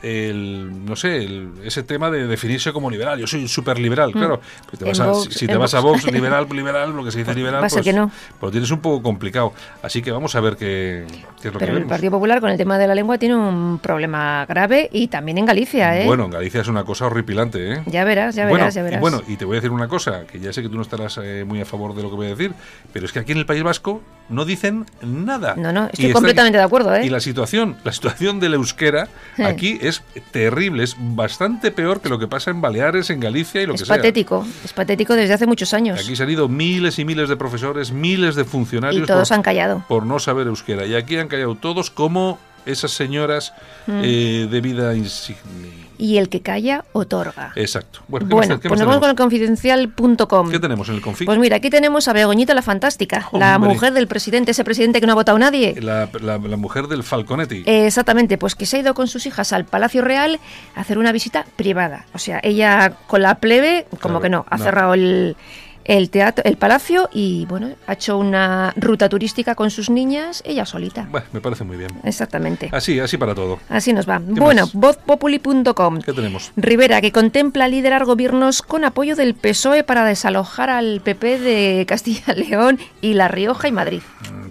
el, 0.02 0.84
no 0.84 0.96
sé, 0.96 1.16
el- 1.18 1.50
ese 1.64 1.82
tema 1.82 2.10
de 2.10 2.26
definirse 2.26 2.72
como 2.72 2.90
liberal. 2.90 3.18
Yo 3.18 3.26
soy 3.26 3.46
súper 3.48 3.78
liberal, 3.78 4.12
claro. 4.12 4.40
Pues 4.68 4.78
te 4.78 4.84
Mm. 4.84 4.88
Vas 4.88 5.00
a- 5.00 5.06
Vox- 5.12 5.28
si, 5.32 5.38
si 5.40 5.46
te 5.46 5.52
en 5.52 5.58
vas 5.58 5.74
a 5.74 5.80
Vox. 5.80 6.02
Vox, 6.02 6.12
liberal, 6.12 6.46
liberal, 6.52 6.92
lo 6.94 7.04
que 7.04 7.10
se 7.12 7.18
dice 7.18 7.34
liberal, 7.34 7.62
Va 7.62 7.66
a 7.66 7.70
ser 7.70 7.78
pues, 7.82 7.86
que 7.86 7.92
no. 7.92 8.08
pues 8.08 8.48
lo 8.48 8.50
tienes 8.50 8.70
un 8.70 8.80
poco 8.80 9.02
complicado. 9.02 9.52
Así 9.82 10.02
que 10.02 10.10
vamos 10.10 10.34
a 10.34 10.40
ver 10.40 10.56
qué, 10.56 11.04
qué 11.40 11.48
es 11.48 11.54
lo 11.54 11.58
Pero 11.58 11.58
que 11.58 11.64
el 11.66 11.74
vemos. 11.74 11.88
Partido 11.88 12.10
Popular 12.10 12.40
con 12.40 12.50
el 12.50 12.56
tema 12.58 12.78
de 12.78 12.86
la 12.86 12.94
lengua 12.94 13.18
tiene 13.18 13.36
un 13.36 13.78
problema 13.78 14.44
grave 14.46 14.88
y 14.92 15.08
también 15.08 15.38
en 15.38 15.46
Galicia, 15.46 16.00
¿eh? 16.00 16.06
Bueno, 16.06 16.24
en 16.24 16.30
Galicia 16.30 16.60
es 16.60 16.68
una 16.68 16.84
cosa 16.84 17.06
horripilante, 17.06 17.72
¿eh? 17.74 17.82
Ya 17.86 18.04
verás, 18.04 18.34
ya 18.34 18.44
bueno, 18.44 18.58
verás, 18.58 18.74
ya 18.74 18.80
y 18.80 18.84
verás. 18.84 19.00
bueno, 19.00 19.22
y 19.28 19.36
te 19.36 19.44
voy 19.44 19.56
a 19.56 19.60
decir 19.60 19.70
una 19.70 19.88
cosa, 19.88 20.26
que 20.26 20.40
ya 20.40 20.52
sé 20.52 20.62
que 20.62 20.68
tú 20.68 20.76
no 20.76 20.82
estarás 20.82 21.18
eh, 21.22 21.44
muy 21.46 21.60
a 21.60 21.64
favor 21.64 21.94
de 21.94 22.02
lo 22.02 22.10
que 22.10 22.16
voy 22.16 22.26
a 22.26 22.30
decir, 22.30 22.52
pero 22.92 23.06
es 23.06 23.12
que 23.12 23.18
aquí 23.20 23.32
en 23.32 23.38
el 23.38 23.46
País 23.46 23.62
Vasco 23.62 24.02
no 24.28 24.44
dicen 24.44 24.86
nada. 25.02 25.54
No, 25.56 25.72
no, 25.72 25.84
Y 25.84 25.86
estoy 25.92 26.04
está- 26.06 26.14
completamente 26.14 26.58
de 26.58 26.64
acuerdo, 26.64 26.94
¿eh? 26.94 27.04
Y 27.06 27.10
la 27.10 27.20
situación, 27.20 27.76
la 27.84 27.92
situación 27.92 28.40
del 28.40 28.54
euskera 28.54 29.08
aquí 29.44 29.78
es 29.80 29.91
terrible, 30.30 30.84
es 30.84 30.96
bastante 30.98 31.70
peor 31.70 32.00
que 32.00 32.08
lo 32.08 32.18
que 32.18 32.28
pasa 32.28 32.50
en 32.50 32.60
Baleares, 32.60 33.10
en 33.10 33.20
Galicia 33.20 33.60
y 33.62 33.66
lo 33.66 33.74
es 33.74 33.80
que 33.82 33.86
sea. 33.86 33.96
patético, 33.96 34.46
es 34.64 34.72
patético 34.72 35.14
desde 35.14 35.34
hace 35.34 35.46
muchos 35.46 35.74
años. 35.74 36.00
Aquí 36.00 36.16
se 36.16 36.22
han 36.22 36.30
ido 36.30 36.48
miles 36.48 36.98
y 36.98 37.04
miles 37.04 37.28
de 37.28 37.36
profesores, 37.36 37.92
miles 37.92 38.34
de 38.34 38.44
funcionarios 38.44 39.02
Y 39.04 39.06
todos 39.06 39.28
por, 39.28 39.36
han 39.36 39.42
callado. 39.42 39.84
por 39.88 40.06
no 40.06 40.18
saber 40.18 40.46
euskera. 40.46 40.86
Y 40.86 40.94
aquí 40.94 41.16
han 41.16 41.28
callado 41.28 41.54
todos 41.56 41.90
como 41.90 42.38
esas 42.64 42.92
señoras 42.92 43.52
Mm. 43.86 44.00
eh, 44.04 44.48
de 44.50 44.60
vida 44.60 44.94
insignia. 44.94 45.72
Y 46.02 46.18
el 46.18 46.28
que 46.28 46.40
calla, 46.40 46.84
otorga. 46.92 47.52
Exacto. 47.54 48.00
Bueno, 48.08 48.26
¿qué 48.26 48.34
Bueno, 48.34 48.58
pues 48.60 48.80
nos 48.80 48.88
vamos 48.88 48.98
con 49.00 49.10
el 49.10 49.14
confidencial.com. 49.16 50.50
¿Qué 50.50 50.58
tenemos 50.58 50.88
en 50.88 50.96
el 50.96 51.00
config? 51.00 51.26
Pues 51.26 51.38
mira, 51.38 51.56
aquí 51.58 51.70
tenemos 51.70 52.08
a 52.08 52.12
Begoñita 52.12 52.54
la 52.54 52.62
Fantástica, 52.62 53.28
la 53.32 53.58
mujer 53.60 53.92
del 53.92 54.08
presidente, 54.08 54.50
ese 54.50 54.64
presidente 54.64 55.00
que 55.00 55.06
no 55.06 55.12
ha 55.12 55.16
votado 55.16 55.38
nadie. 55.38 55.76
la, 55.80 56.08
la- 56.20 56.38
la 56.38 56.56
mujer 56.56 56.88
del 56.88 57.04
Falconetti. 57.04 57.62
Eh, 57.66 57.86
Exactamente, 57.86 58.36
pues 58.36 58.54
que 58.56 58.66
se 58.66 58.78
ha 58.78 58.80
ido 58.80 58.94
con 58.94 59.06
sus 59.06 59.26
hijas 59.26 59.52
al 59.52 59.64
Palacio 59.64 60.02
Real 60.02 60.40
a 60.74 60.80
hacer 60.80 60.98
una 60.98 61.12
visita 61.12 61.46
privada. 61.56 62.06
O 62.14 62.18
sea, 62.18 62.40
ella 62.42 62.94
con 63.06 63.22
la 63.22 63.36
plebe, 63.36 63.86
como 64.00 64.18
Claro, 64.18 64.20
que 64.22 64.28
no, 64.30 64.46
ha 64.48 64.56
no. 64.58 64.64
cerrado 64.64 64.94
el, 64.94 65.36
el 65.84 66.10
teatro, 66.10 66.44
el 66.44 66.56
palacio 66.56 67.08
y 67.12 67.46
bueno, 67.46 67.70
ha 67.86 67.94
hecho 67.94 68.18
una 68.18 68.72
ruta 68.76 69.08
turística 69.08 69.54
con 69.54 69.70
sus 69.70 69.90
niñas, 69.90 70.42
ella 70.46 70.64
solita. 70.66 71.06
Bueno, 71.10 71.26
me 71.32 71.40
parece 71.40 71.64
muy 71.64 71.76
bien. 71.76 71.90
Exactamente. 72.04 72.68
Así, 72.72 72.98
así 73.00 73.16
para 73.16 73.34
todo. 73.34 73.58
Así 73.68 73.92
nos 73.92 74.08
va. 74.08 74.20
Bueno, 74.24 74.68
vozpopuli.com. 74.72 76.00
¿Qué 76.02 76.12
tenemos? 76.12 76.52
Rivera, 76.56 77.00
que 77.00 77.12
contempla 77.12 77.68
liderar 77.68 78.04
gobiernos 78.04 78.62
con 78.62 78.84
apoyo 78.84 79.16
del 79.16 79.34
PSOE 79.34 79.84
para 79.84 80.04
desalojar 80.04 80.70
al 80.70 81.00
PP 81.00 81.38
de 81.38 81.86
Castilla 81.86 82.34
y 82.36 82.48
León 82.50 82.78
y 83.00 83.14
La 83.14 83.28
Rioja 83.28 83.68
y 83.68 83.72
Madrid. 83.72 84.02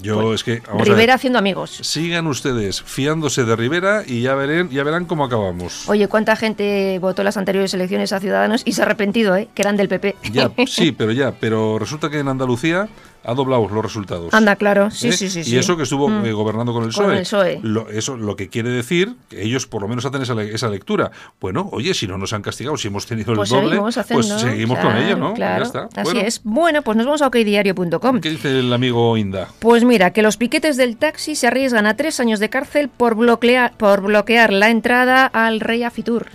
Yo 0.01 0.33
es 0.33 0.43
que 0.43 0.61
vamos 0.65 0.81
a 0.81 0.85
Rivera 0.85 0.97
ver. 0.97 1.11
haciendo 1.11 1.37
amigos. 1.37 1.77
Sigan 1.83 2.25
ustedes 2.25 2.81
fiándose 2.81 3.43
de 3.43 3.55
Rivera 3.55 4.03
y 4.05 4.21
ya 4.21 4.33
verán, 4.33 4.69
ya 4.69 4.83
verán 4.83 5.05
cómo 5.05 5.25
acabamos. 5.25 5.87
Oye, 5.87 6.07
¿cuánta 6.07 6.35
gente 6.35 6.97
votó 6.99 7.23
las 7.23 7.37
anteriores 7.37 7.73
elecciones 7.75 8.11
a 8.11 8.19
Ciudadanos 8.19 8.63
y 8.65 8.71
se 8.71 8.81
ha 8.81 8.85
arrepentido, 8.85 9.35
eh? 9.35 9.47
Que 9.53 9.61
eran 9.61 9.77
del 9.77 9.89
PP. 9.89 10.15
Ya, 10.31 10.49
sí, 10.65 10.91
pero 10.91 11.11
ya, 11.11 11.20
pero 11.39 11.77
resulta 11.77 12.09
que 12.09 12.19
en 12.19 12.27
Andalucía 12.27 12.87
ha 13.23 13.35
doblado 13.35 13.67
los 13.69 13.83
resultados. 13.83 14.33
Anda, 14.33 14.55
claro. 14.55 14.89
Sí, 14.89 15.09
¿Eh? 15.09 15.11
sí, 15.11 15.29
sí. 15.29 15.41
Y 15.41 15.43
sí. 15.43 15.57
eso 15.57 15.77
que 15.77 15.83
estuvo 15.83 16.09
Mm. 16.09 16.25
eh, 16.25 16.31
gobernando 16.33 16.73
con 16.73 16.83
el 16.85 16.91
Con 16.91 17.05
PSOE. 17.05 17.17
el 17.17 17.21
PSOE. 17.21 17.59
Lo, 17.61 17.87
eso 17.89 18.17
lo 18.17 18.35
que 18.35 18.49
quiere 18.49 18.69
decir 18.69 19.13
que 19.29 19.43
ellos 19.43 19.67
por 19.67 19.83
lo 19.83 19.87
menos 19.87 20.03
hacen 20.05 20.23
esa, 20.23 20.33
le- 20.33 20.55
esa 20.55 20.69
lectura. 20.69 21.11
Bueno, 21.39 21.69
oye, 21.71 21.93
si 21.93 22.07
no 22.07 22.17
nos 22.17 22.33
han 22.33 22.41
castigado, 22.41 22.77
si 22.77 22.87
hemos 22.87 23.05
tenido 23.05 23.35
Pues 23.35 23.51
el 23.51 23.57
doble, 23.57 23.69
seguimos 23.69 23.97
haciendo. 23.99 24.27
pues 24.27 24.41
seguimos 24.41 24.79
claro, 24.79 24.95
con 24.95 25.05
ello, 25.05 25.17
¿no? 25.17 25.33
Claro, 25.35 25.63
Ya 25.63 25.67
está. 25.67 25.83
así 26.01 26.01
Bueno, 26.03 26.19
es. 26.21 26.41
Bueno, 26.43 26.81
pues 26.81 26.97
nos 26.97 27.05
vamos 27.05 27.21
a 27.21 27.27
okdiario.com. 27.27 28.21
¿Qué 28.21 28.29
dice 28.31 28.57
el 28.59 28.73
amigo 28.73 29.15
Inda? 29.17 29.49
Pues 29.59 29.83
mira, 29.83 30.11
que 30.13 30.23
los 30.23 30.37
piquetes 30.37 30.75
del 30.77 30.97
taxi 30.97 31.35
se 31.35 31.45
arriesgan 31.45 31.85
a 31.85 31.95
tres 31.95 32.19
años 32.19 32.39
de 32.39 32.49
cárcel 32.49 32.89
por 32.89 33.13
bloquear, 33.13 33.77
por 33.77 34.01
bloquear 34.01 34.51
la 34.51 34.71
entrada 34.71 35.27
al 35.27 35.59
Rey 35.59 35.83
Afitur. 35.83 36.25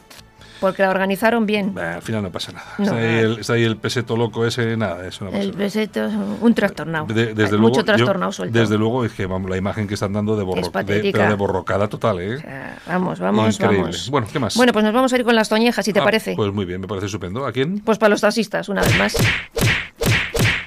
Porque 0.60 0.82
la 0.82 0.90
organizaron 0.90 1.44
bien. 1.44 1.74
Bah, 1.74 1.96
al 1.96 2.02
final 2.02 2.22
no 2.22 2.30
pasa 2.32 2.52
nada. 2.52 2.66
No. 2.78 2.84
Está, 2.84 2.96
ahí 2.96 3.14
el, 3.18 3.38
está 3.40 3.52
ahí 3.52 3.64
el 3.64 3.76
peseto 3.76 4.16
loco 4.16 4.46
ese, 4.46 4.76
nada, 4.76 5.06
eso 5.06 5.24
no 5.24 5.30
pasa 5.30 5.42
El 5.42 5.48
nada. 5.50 5.58
peseto, 5.58 6.08
un 6.40 6.54
trastornado. 6.54 7.06
De- 7.06 7.26
desde 7.34 7.42
Hay 7.44 7.50
luego, 7.50 7.68
Mucho 7.68 7.80
yo- 7.80 7.84
trastornado 7.84 8.32
suelto. 8.32 8.58
Desde 8.58 8.78
luego 8.78 9.04
es 9.04 9.12
que 9.12 9.26
vamos, 9.26 9.50
la 9.50 9.56
imagen 9.56 9.86
que 9.86 9.94
están 9.94 10.12
dando 10.12 10.36
de, 10.36 10.44
borro, 10.44 10.60
Es 10.60 10.72
de, 10.86 11.10
pero 11.12 11.28
de 11.28 11.34
borrocada 11.34 11.88
total, 11.88 12.20
¿eh? 12.20 12.36
O 12.36 12.38
sea, 12.40 12.78
vamos, 12.86 13.18
vamos, 13.20 13.54
Increíble. 13.54 13.82
vamos. 13.82 14.10
Bueno, 14.10 14.26
¿qué 14.32 14.38
más? 14.38 14.56
Bueno, 14.56 14.72
pues 14.72 14.84
nos 14.84 14.94
vamos 14.94 15.12
a 15.12 15.16
ir 15.16 15.24
con 15.24 15.34
las 15.34 15.48
toñejas, 15.48 15.84
si 15.84 15.92
te 15.92 16.00
Ah, 16.00 16.04
parece. 16.04 16.34
Pues 16.34 16.52
muy 16.52 16.64
bien, 16.64 16.80
me 16.80 16.86
parece 16.88 17.06
estupendo. 17.06 17.44
¿A 17.46 17.52
quién? 17.52 17.80
Pues 17.80 17.98
para 17.98 18.10
los 18.10 18.20
taxistas, 18.22 18.68
una 18.68 18.82
vez 18.82 18.98
más. 18.98 19.16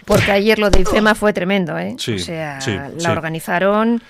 Porque 0.06 0.32
ayer 0.32 0.58
lo 0.58 0.70
de 0.70 0.82
IFEMA 0.82 1.14
fue 1.14 1.34
tremendo, 1.34 1.78
¿eh? 1.78 1.96
Sí, 2.00 2.14
o 2.16 2.20
sea, 2.20 2.60
sí, 2.62 2.72
la 2.74 2.92
sí. 2.98 3.08
organizaron. 3.08 4.02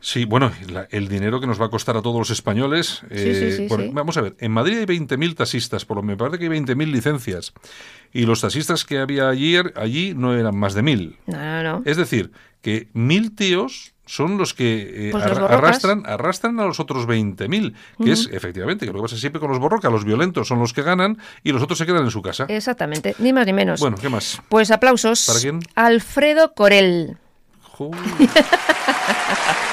Sí, 0.00 0.24
bueno, 0.24 0.52
la- 0.70 0.86
el 0.90 1.08
dinero 1.08 1.40
que 1.40 1.46
nos 1.48 1.60
va 1.60 1.66
a 1.66 1.68
costar 1.70 1.96
a 1.96 2.02
todos 2.02 2.16
los 2.18 2.30
españoles. 2.30 3.02
eh, 3.10 3.50
sí, 3.50 3.56
sí, 3.62 3.66
bueno, 3.68 3.84
sí. 3.84 3.90
Vamos 3.92 4.16
a 4.16 4.20
ver, 4.20 4.36
en 4.38 4.52
Madrid 4.52 4.78
hay 4.78 4.84
20.000 4.86 5.34
taxistas, 5.34 5.84
por 5.84 5.96
lo 5.96 6.02
me 6.02 6.16
parece 6.16 6.38
que 6.38 6.44
hay 6.44 6.50
20.000 6.50 6.92
licencias. 6.92 7.52
Y 8.12 8.24
los 8.26 8.40
taxistas 8.40 8.84
que 8.84 8.98
había 8.98 9.28
ayer, 9.28 9.72
allí 9.76 10.14
no 10.14 10.34
eran 10.34 10.56
más 10.56 10.74
de 10.74 10.82
1.000. 10.82 11.16
No, 11.26 11.36
no, 11.38 11.62
no. 11.62 11.82
Es 11.84 11.96
decir, 11.96 12.30
que 12.62 12.88
mil 12.92 13.34
tíos 13.34 13.94
son 14.04 14.38
los 14.38 14.54
que 14.54 15.08
eh, 15.08 15.10
Pues 15.10 15.24
los 15.26 15.38
arrastran, 15.38 16.04
arrastran 16.06 16.60
a 16.60 16.64
los 16.66 16.78
otros 16.78 17.08
20.000, 17.08 17.74
que 18.04 18.12
es 18.12 18.28
efectivamente, 18.32 18.86
que 18.86 18.92
lo 18.92 18.98
que 18.98 19.02
pasa 19.02 19.16
siempre 19.16 19.40
con 19.40 19.50
los 19.50 19.58
borrocas, 19.58 19.90
los 19.90 20.04
violentos 20.04 20.46
son 20.46 20.60
los 20.60 20.72
que 20.72 20.82
ganan 20.82 21.18
y 21.42 21.50
los 21.50 21.60
otros 21.62 21.78
se 21.78 21.86
quedan 21.86 22.04
en 22.04 22.10
su 22.12 22.22
casa. 22.22 22.44
Exactamente, 22.48 23.16
ni 23.18 23.32
más 23.32 23.44
ni 23.46 23.52
menos. 23.52 23.80
Bueno, 23.80 23.96
¿qué 24.00 24.08
más? 24.08 24.40
Pues 24.48 24.70
aplausos. 24.70 25.26
¿Para 25.26 25.40
quién? 25.40 25.58
Alfredo 25.74 26.54
Corel. 26.54 27.16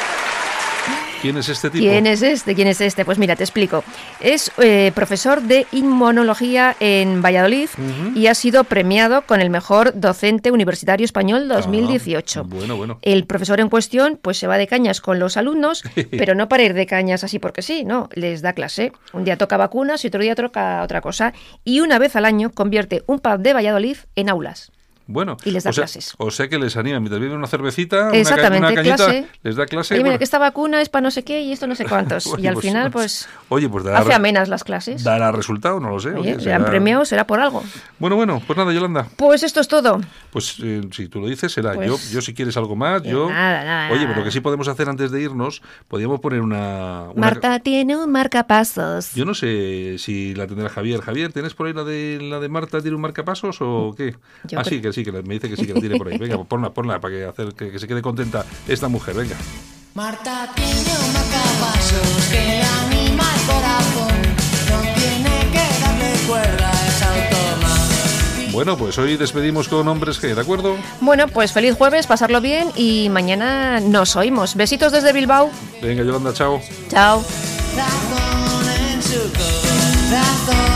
¿Quién 1.24 1.38
es 1.38 1.48
este 1.48 1.70
tipo? 1.70 1.86
¿Quién 1.86 2.06
es 2.06 2.22
este? 2.22 2.54
¿Quién 2.54 2.68
es 2.68 2.82
este? 2.82 3.06
Pues 3.06 3.18
mira, 3.18 3.38
te 3.38 3.46
explico. 3.46 3.82
Es 4.20 4.52
eh, 4.58 4.92
profesor 4.94 5.42
de 5.42 5.66
inmunología 5.72 6.76
en 6.82 7.22
Valladolid 7.22 7.70
y 8.14 8.28
ha 8.28 8.36
sido 8.36 8.66
premiado 8.66 9.22
con 9.22 9.40
el 9.40 9.50
mejor 9.50 9.98
docente 9.98 10.52
universitario 10.52 11.06
español 11.06 11.48
2018. 11.48 12.42
Ah, 12.42 12.44
bueno, 12.46 12.76
bueno. 12.76 13.00
El 13.02 13.26
profesor 13.26 13.62
en 13.62 13.70
cuestión 13.70 14.20
pues 14.22 14.38
se 14.38 14.48
va 14.48 14.58
de 14.58 14.68
cañas 14.68 15.00
con 15.00 15.18
los 15.18 15.38
alumnos, 15.38 15.84
pero 16.12 16.36
no 16.36 16.50
para 16.50 16.64
ir 16.64 16.74
de 16.74 16.86
cañas 16.86 17.24
así 17.24 17.40
porque 17.40 17.62
sí, 17.62 17.86
no, 17.86 18.10
les 18.12 18.42
da 18.42 18.52
clase. 18.52 18.92
Un 19.14 19.24
día 19.24 19.38
toca 19.38 19.56
vacunas 19.56 20.04
y 20.04 20.10
otro 20.10 20.22
día 20.22 20.36
toca 20.36 20.84
otra 20.84 21.00
cosa. 21.00 21.32
Y 21.64 21.80
una 21.80 22.00
vez 22.00 22.18
al 22.18 22.26
año 22.26 22.52
convierte 22.52 23.04
un 23.08 23.20
pub 23.20 23.40
de 23.40 23.54
Valladolid 23.54 23.96
en 24.18 24.28
aulas. 24.28 24.74
Bueno, 25.06 25.36
Y 25.44 25.52
les 25.52 25.64
da 25.66 25.72
o 25.72 25.74
sea, 25.74 25.82
clases. 25.84 26.14
O 26.18 26.32
sea 26.32 26.48
que 26.48 26.58
les 26.58 26.78
anima, 26.78 27.00
mientras 27.00 27.20
beben 27.20 27.38
una 27.38 27.48
cervecita, 27.48 28.12
Exactamente, 28.12 28.66
una, 28.68 28.74
cañita, 28.76 28.96
clase. 28.96 29.28
les 29.44 29.56
da 29.56 29.66
clase. 29.66 29.94
Oye, 29.96 30.00
mira, 30.04 30.12
bueno. 30.12 30.18
que 30.20 30.24
esta 30.24 30.40
vacuna 30.40 30.82
es 30.82 30.88
para 30.90 31.02
no 31.04 31.12
sé 31.12 31.24
qué 31.24 31.42
y 31.42 31.52
esto 31.52 31.68
no 31.68 31.76
sé 31.76 31.86
cuántos. 31.86 32.26
Y 32.40 32.48
al 32.48 32.54
pues, 32.54 32.66
final, 32.66 32.92
pues, 32.92 33.28
Oye, 33.50 33.68
pues 33.70 33.84
dará, 33.84 34.00
hace 34.00 34.14
amenas 34.14 34.48
las 34.50 34.64
clases. 34.64 35.04
dará 35.04 35.32
resultado, 35.32 35.80
no 35.80 35.90
lo 35.90 36.00
sé. 36.00 36.10
Oye, 36.10 36.36
oye, 36.36 36.40
será- 36.44 36.66
premiado, 36.66 37.04
será 37.06 37.28
por 37.28 37.40
algo. 37.40 37.64
Bueno, 38.00 38.16
bueno, 38.16 38.42
pues 38.48 38.58
nada, 38.58 38.72
Yolanda. 38.74 39.08
Pues 39.18 39.44
esto 39.44 39.60
es 39.60 39.68
todo. 39.68 40.00
Pues 40.32 40.56
eh, 40.64 40.82
si 40.92 41.08
tú 41.10 41.20
lo 41.20 41.28
dices, 41.28 41.52
será. 41.52 41.74
Pues- 41.74 41.88
yo, 41.88 41.98
yo 42.14 42.22
si 42.22 42.34
quieres 42.34 42.56
algo 42.58 42.76
más, 42.76 43.04
yo... 43.04 43.30
nada, 43.30 43.64
nada, 43.64 43.92
Oye, 43.94 44.06
pero 44.08 44.20
lo 44.20 44.24
que 44.26 44.32
sí 44.32 44.40
podemos 44.40 44.68
hacer 44.70 44.88
antes 44.90 45.12
de 45.12 45.22
irnos, 45.22 45.62
podríamos 45.90 46.20
poner 46.22 46.42
una... 46.42 47.10
una- 47.14 47.14
Marta 47.16 47.60
tiene 47.60 47.98
un 47.98 48.10
marcapasos. 48.12 49.14
Yo 49.16 49.26
no 49.26 49.34
sé 49.34 49.98
si 50.00 50.34
la 50.36 50.48
tendrá 50.48 50.70
Javier. 50.70 51.02
Javier, 51.02 51.34
¿tienes 51.34 51.54
por 51.54 51.68
ahí 51.68 51.74
la 51.74 51.84
de 51.84 52.20
la 52.22 52.40
de 52.40 52.50
Marta 52.50 52.82
tiene 52.82 52.96
un 52.96 53.02
marcapasos 53.02 53.58
o 53.62 53.94
qué? 53.98 54.16
Yo 54.46 54.60
ah, 54.60 54.64
sí, 54.64 54.80
creo- 54.80 54.82
que 54.84 54.93
sí, 54.94 55.04
que 55.04 55.12
me 55.12 55.22
dice 55.22 55.50
que 55.50 55.58
sí, 55.58 55.66
que 55.66 55.74
la 55.74 55.80
tiene 55.80 55.98
por 55.98 56.08
ahí. 56.08 56.18
Venga, 56.18 56.36
pues 56.38 56.48
ponla, 56.48 56.70
ponla 56.72 57.02
para 57.02 57.14
que, 57.14 57.26
hacer, 57.26 57.54
que, 57.54 57.72
que 57.72 57.80
se 57.80 57.88
quede 57.88 58.02
contenta 58.02 58.46
esta 58.68 58.88
mujer. 58.88 59.16
Venga. 59.16 59.36
Marta 59.94 60.50
tiene 60.56 60.72
un 60.72 61.14
marcapasos 61.14 62.28
que 62.32 62.40
le 62.40 62.62
anima 62.64 63.24
el 63.36 63.42
corazón. 63.46 64.22
No 64.70 64.82
tiene 64.94 65.52
que 65.52 65.82
darle 65.82 66.28
cuerda, 66.28 66.72
es. 66.72 66.94
Bueno, 68.54 68.78
pues 68.78 68.96
hoy 69.00 69.18
despedimos 69.18 69.68
con 69.68 69.88
hombres 69.88 70.22
G, 70.22 70.36
¿de 70.36 70.42
acuerdo? 70.42 70.78
Bueno, 71.02 71.28
pues 71.28 71.52
feliz 71.52 71.74
jueves, 71.76 72.06
pasarlo 72.06 72.40
bien 72.40 72.70
y 72.76 73.10
mañana 73.10 73.80
nos 73.80 74.16
oímos. 74.16 74.54
Besitos 74.54 74.92
desde 74.92 75.12
Bilbao. 75.12 75.50
Venga, 75.82 76.04
Yolanda, 76.04 76.34
chao. 76.34 76.62
Chao. 76.88 77.26
Razón 77.76 78.92
en 78.92 79.02
su 79.02 79.20
corazón. 79.34 80.73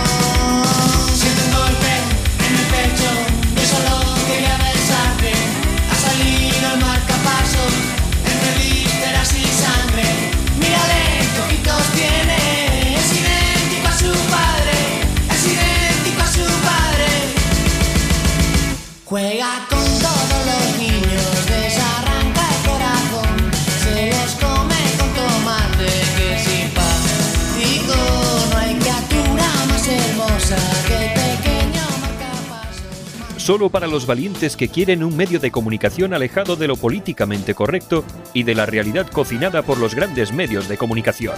Solo 33.48 33.70
para 33.70 33.88
los 33.88 34.06
valientes 34.06 34.58
que 34.58 34.68
quieren 34.68 35.06
un 35.06 35.16
medio 35.16 35.40
de 35.40 35.52
comunicación 35.52 36.14
alejado 36.14 36.58
de 36.58 36.68
lo 36.68 36.76
políticamente 36.76 37.56
correcto 37.56 38.04
y 38.34 38.44
de 38.44 38.54
la 38.54 38.66
realidad 38.66 39.08
cocinada 39.08 39.62
por 39.62 39.78
los 39.78 39.96
grandes 39.96 40.34
medios 40.34 40.68
de 40.68 40.78
comunicación. 40.78 41.36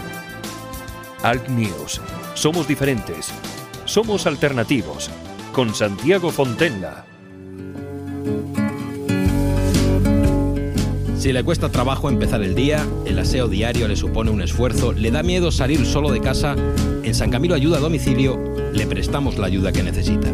Alt 1.21 1.47
News. 1.49 2.01
Somos 2.33 2.67
diferentes. 2.67 3.29
Somos 3.85 4.25
alternativos. 4.25 5.11
Con 5.53 5.75
Santiago 5.75 6.31
Fontenla. 6.31 7.05
Si 11.15 11.31
le 11.31 11.43
cuesta 11.43 11.69
trabajo 11.69 12.09
empezar 12.09 12.41
el 12.41 12.55
día, 12.55 12.87
el 13.05 13.19
aseo 13.19 13.47
diario 13.47 13.87
le 13.87 13.95
supone 13.95 14.31
un 14.31 14.41
esfuerzo, 14.41 14.93
le 14.93 15.11
da 15.11 15.21
miedo 15.21 15.51
salir 15.51 15.85
solo 15.85 16.11
de 16.11 16.21
casa, 16.21 16.55
en 17.03 17.13
San 17.13 17.29
Camilo 17.29 17.53
Ayuda 17.53 17.77
a 17.77 17.81
Domicilio 17.81 18.71
le 18.73 18.87
prestamos 18.87 19.37
la 19.37 19.45
ayuda 19.45 19.71
que 19.71 19.83
necesita. 19.83 20.33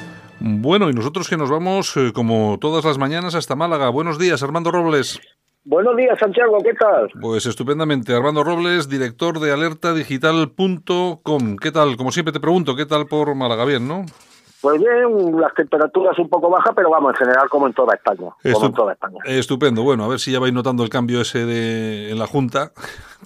Bueno, 0.43 0.89
y 0.89 0.93
nosotros 0.93 1.29
que 1.29 1.37
nos 1.37 1.51
vamos, 1.51 1.95
eh, 1.97 2.13
como 2.13 2.57
todas 2.59 2.83
las 2.83 2.97
mañanas, 2.97 3.35
hasta 3.35 3.55
Málaga. 3.55 3.89
Buenos 3.89 4.17
días, 4.17 4.41
Armando 4.41 4.71
Robles. 4.71 5.21
Buenos 5.63 5.95
días, 5.95 6.17
Santiago, 6.17 6.57
¿qué 6.63 6.73
tal? 6.73 7.11
Pues 7.21 7.45
estupendamente. 7.45 8.15
Armando 8.15 8.43
Robles, 8.43 8.89
director 8.89 9.39
de 9.39 9.51
alertadigital.com. 9.51 11.57
¿Qué 11.57 11.71
tal? 11.71 11.95
Como 11.95 12.11
siempre 12.11 12.31
te 12.31 12.39
pregunto, 12.39 12.75
¿qué 12.75 12.87
tal 12.87 13.05
por 13.05 13.35
Málaga? 13.35 13.65
Bien, 13.65 13.87
¿no? 13.87 14.03
Pues 14.61 14.79
bien, 14.79 15.39
las 15.39 15.53
temperaturas 15.55 16.17
un 16.19 16.29
poco 16.29 16.49
bajas, 16.49 16.73
pero 16.75 16.89
vamos, 16.89 17.13
en 17.13 17.25
general 17.25 17.49
como 17.49 17.67
en 17.67 17.73
toda 17.73 17.95
España. 17.95 18.29
Como 18.53 18.65
en 18.67 18.73
toda 18.73 18.93
España. 18.93 19.19
Estupendo. 19.25 19.81
Bueno, 19.83 20.05
a 20.05 20.07
ver 20.07 20.19
si 20.19 20.31
ya 20.31 20.39
vais 20.39 20.53
notando 20.53 20.83
el 20.83 20.89
cambio 20.89 21.21
ese 21.21 21.45
de, 21.45 22.11
en 22.11 22.19
la 22.19 22.27
Junta. 22.27 22.71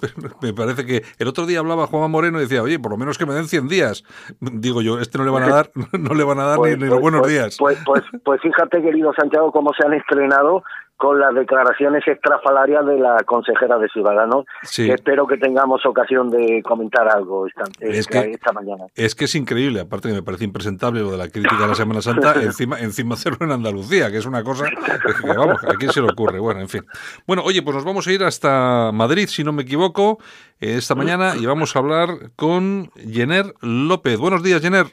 me 0.42 0.52
parece 0.52 0.86
que 0.86 1.02
el 1.18 1.28
otro 1.28 1.46
día 1.46 1.60
hablaba 1.60 1.86
Juan 1.86 2.10
Moreno 2.10 2.38
y 2.38 2.42
decía, 2.42 2.62
oye, 2.62 2.78
por 2.78 2.90
lo 2.90 2.96
menos 2.96 3.18
que 3.18 3.26
me 3.26 3.34
den 3.34 3.48
100 3.48 3.68
días. 3.68 4.04
Digo 4.40 4.82
yo, 4.82 4.98
este 4.98 5.18
no 5.18 5.24
le 5.24 5.30
van 5.30 5.44
a 5.44 5.48
dar, 5.48 5.70
no 5.92 6.14
le 6.14 6.24
van 6.24 6.38
a 6.38 6.44
dar 6.44 6.56
Pues, 6.56 6.76
ni, 6.76 6.84
ni 6.84 6.88
pues, 6.88 6.90
los 6.90 7.00
buenos 7.00 7.20
pues, 7.20 7.32
días. 7.32 7.56
Pues, 7.58 7.78
pues, 7.84 8.02
pues 8.24 8.40
fíjate, 8.40 8.82
querido 8.82 9.12
Santiago, 9.14 9.52
cómo 9.52 9.72
se 9.78 9.86
han 9.86 9.94
estrenado 9.94 10.62
con 10.96 11.20
las 11.20 11.34
declaraciones 11.34 12.02
extrafalarias 12.06 12.86
de 12.86 12.98
la 12.98 13.16
consejera 13.24 13.76
de 13.78 13.88
Ciudadanos, 13.88 14.46
Sí. 14.62 14.86
que 14.86 14.94
espero 14.94 15.26
que 15.26 15.36
tengamos 15.36 15.84
ocasión 15.84 16.30
de 16.30 16.62
comentar 16.62 17.06
algo 17.08 17.46
esta, 17.46 17.64
Es 17.80 17.98
esta, 17.98 18.22
que- 18.22 18.30
esta 18.32 18.52
mañana. 18.52 18.84
Es 18.94 19.14
que 19.14 19.26
es 19.26 19.34
increíble, 19.34 19.80
aparte 19.80 20.08
que 20.08 20.14
me 20.14 20.22
parece 20.22 20.44
impresentable 20.44 21.00
lo 21.00 21.10
de 21.10 21.18
la 21.18 21.28
crítica 21.28 21.64
a 21.64 21.68
la 21.68 21.74
Semana 21.74 22.00
Santa, 22.00 22.34
encima, 22.42 22.80
encima 22.80 23.14
hacerlo 23.14 23.44
en 23.46 23.52
Andalucía, 23.52 24.10
que 24.10 24.18
es 24.18 24.26
una 24.26 24.42
cosa 24.42 24.64
que, 24.70 25.28
vamos, 25.36 25.62
¿a 25.64 25.74
quién 25.74 25.92
se 25.92 26.00
le 26.00 26.10
ocurre? 26.10 26.38
Bueno, 26.38 26.60
en 26.60 26.68
fin. 26.68 26.82
Bueno, 27.26 27.42
oye, 27.44 27.62
pues 27.62 27.74
nos 27.76 27.84
vamos 27.84 28.06
a 28.06 28.12
ir 28.12 28.24
hasta 28.24 28.90
Madrid, 28.92 29.26
si 29.28 29.44
no 29.44 29.52
me 29.52 29.62
equivoco, 29.62 30.18
eh, 30.60 30.76
esta 30.78 30.94
mañana 30.94 31.34
y 31.38 31.44
vamos 31.46 31.76
a 31.76 31.78
hablar 31.78 32.08
con 32.36 32.90
Jenner 32.96 33.52
López. 33.60 34.18
Buenos 34.18 34.42
días, 34.42 34.62
Jenner. 34.62 34.86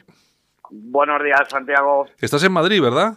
Buenos 0.70 1.22
días, 1.22 1.40
Santiago. 1.48 2.06
Estás 2.20 2.42
en 2.44 2.52
Madrid, 2.52 2.82
¿verdad? 2.82 3.14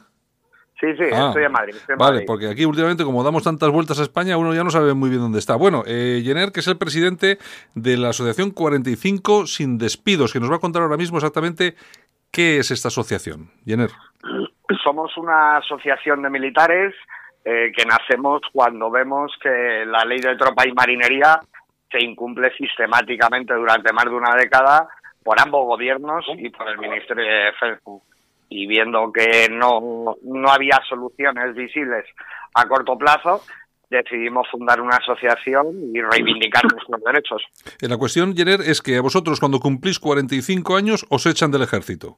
Sí, 0.79 0.87
sí, 0.95 1.03
Ah, 1.11 1.27
estoy 1.29 1.43
en 1.43 1.51
Madrid. 1.51 1.75
estoy 1.75 1.93
en 1.93 1.97
Vale, 1.97 2.11
Madrid. 2.13 2.25
porque 2.27 2.47
aquí 2.49 2.65
últimamente 2.65 3.03
como 3.03 3.23
damos 3.23 3.43
tantas 3.43 3.69
vueltas 3.71 3.99
a 3.99 4.03
España, 4.03 4.37
uno 4.37 4.53
ya 4.53 4.63
no 4.63 4.69
sabe 4.69 4.93
muy 4.93 5.09
bien 5.09 5.21
dónde 5.21 5.39
está. 5.39 5.55
Bueno, 5.55 5.83
eh, 5.87 6.21
Jenner, 6.23 6.51
que 6.51 6.59
es 6.59 6.67
el 6.67 6.77
presidente 6.77 7.39
de 7.73 7.97
la 7.97 8.09
Asociación 8.09 8.51
45 8.51 9.47
Sin 9.47 9.77
Despidos, 9.79 10.33
que 10.33 10.39
nos 10.39 10.51
va 10.51 10.57
a 10.57 10.59
contar 10.59 10.83
ahora 10.83 10.97
mismo 10.97 11.17
exactamente 11.17 11.73
qué 12.31 12.59
es 12.59 12.69
esta 12.71 12.89
asociación. 12.89 13.49
Jenner. 13.65 13.89
Somos 14.83 15.15
una 15.17 15.57
asociación 15.57 16.21
de 16.21 16.29
militares 16.29 16.93
eh, 17.43 17.71
que 17.75 17.85
nacemos 17.85 18.41
cuando 18.53 18.91
vemos 18.91 19.31
que 19.41 19.83
la 19.87 20.03
ley 20.05 20.19
de 20.19 20.35
tropa 20.35 20.67
y 20.67 20.73
marinería 20.73 21.39
se 21.89 22.03
incumple 22.03 22.51
sistemáticamente 22.57 23.53
durante 23.53 23.93
más 23.93 24.05
de 24.05 24.11
una 24.11 24.35
década 24.35 24.87
por 25.23 25.39
ambos 25.41 25.65
gobiernos 25.65 26.25
y 26.37 26.49
por 26.49 26.67
el 26.69 26.77
Ministerio 26.77 27.23
de 27.25 27.43
Defensa. 27.45 27.81
Y 28.49 28.67
viendo 28.67 29.11
que 29.11 29.49
no, 29.49 30.15
no 30.23 30.49
había 30.49 30.79
soluciones 30.87 31.53
visibles 31.55 32.05
a 32.53 32.67
corto 32.67 32.97
plazo, 32.97 33.41
decidimos 33.89 34.47
fundar 34.51 34.81
una 34.81 34.97
asociación 34.97 35.67
y 35.93 36.01
reivindicar 36.01 36.63
nuestros 36.71 37.01
derechos. 37.03 37.41
Eh, 37.81 37.87
La 37.87 37.97
cuestión, 37.97 38.35
Jenner, 38.35 38.61
es 38.61 38.81
que 38.81 38.97
a 38.97 39.01
vosotros 39.01 39.39
cuando 39.39 39.59
cumplís 39.59 39.99
45 39.99 40.75
años 40.75 41.05
os 41.09 41.25
echan 41.25 41.51
del 41.51 41.63
ejército. 41.63 42.17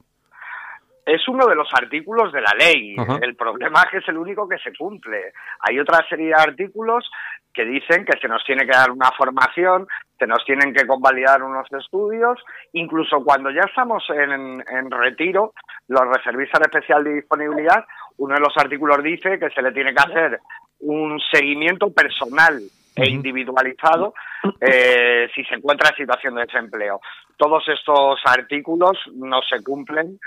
Es 1.12 1.26
uno 1.28 1.46
de 1.46 1.54
los 1.54 1.68
artículos 1.72 2.32
de 2.32 2.40
la 2.40 2.52
ley. 2.58 2.94
Ajá. 2.96 3.18
El 3.20 3.34
problema 3.34 3.82
es 3.82 3.90
que 3.90 3.96
es 3.98 4.08
el 4.08 4.16
único 4.16 4.48
que 4.48 4.58
se 4.58 4.72
cumple. 4.76 5.32
Hay 5.60 5.78
otra 5.78 6.06
serie 6.08 6.28
de 6.28 6.34
artículos 6.34 7.10
que 7.52 7.64
dicen 7.64 8.04
que 8.04 8.18
se 8.20 8.28
nos 8.28 8.44
tiene 8.44 8.64
que 8.64 8.76
dar 8.76 8.90
una 8.90 9.10
formación, 9.16 9.88
se 10.18 10.26
nos 10.26 10.44
tienen 10.44 10.72
que 10.72 10.86
convalidar 10.86 11.42
unos 11.42 11.66
estudios, 11.72 12.38
incluso 12.74 13.24
cuando 13.24 13.50
ya 13.50 13.62
estamos 13.62 14.04
en, 14.10 14.62
en 14.68 14.90
retiro, 14.90 15.52
los 15.88 16.02
reservistas 16.14 16.60
de 16.60 16.66
especial 16.66 17.02
disponibilidad, 17.02 17.84
uno 18.18 18.34
de 18.34 18.40
los 18.40 18.56
artículos 18.56 19.02
dice 19.02 19.38
que 19.38 19.50
se 19.50 19.62
le 19.62 19.72
tiene 19.72 19.92
que 19.92 20.02
hacer 20.02 20.40
un 20.80 21.18
seguimiento 21.32 21.92
personal 21.92 22.60
e 22.94 23.10
individualizado 23.10 24.14
eh, 24.60 25.28
si 25.34 25.44
se 25.44 25.54
encuentra 25.54 25.90
en 25.90 25.96
situación 25.96 26.34
de 26.34 26.42
desempleo. 26.42 27.00
Todos 27.36 27.66
estos 27.68 28.20
artículos 28.24 28.98
no 29.14 29.40
se 29.42 29.62
cumplen 29.62 30.18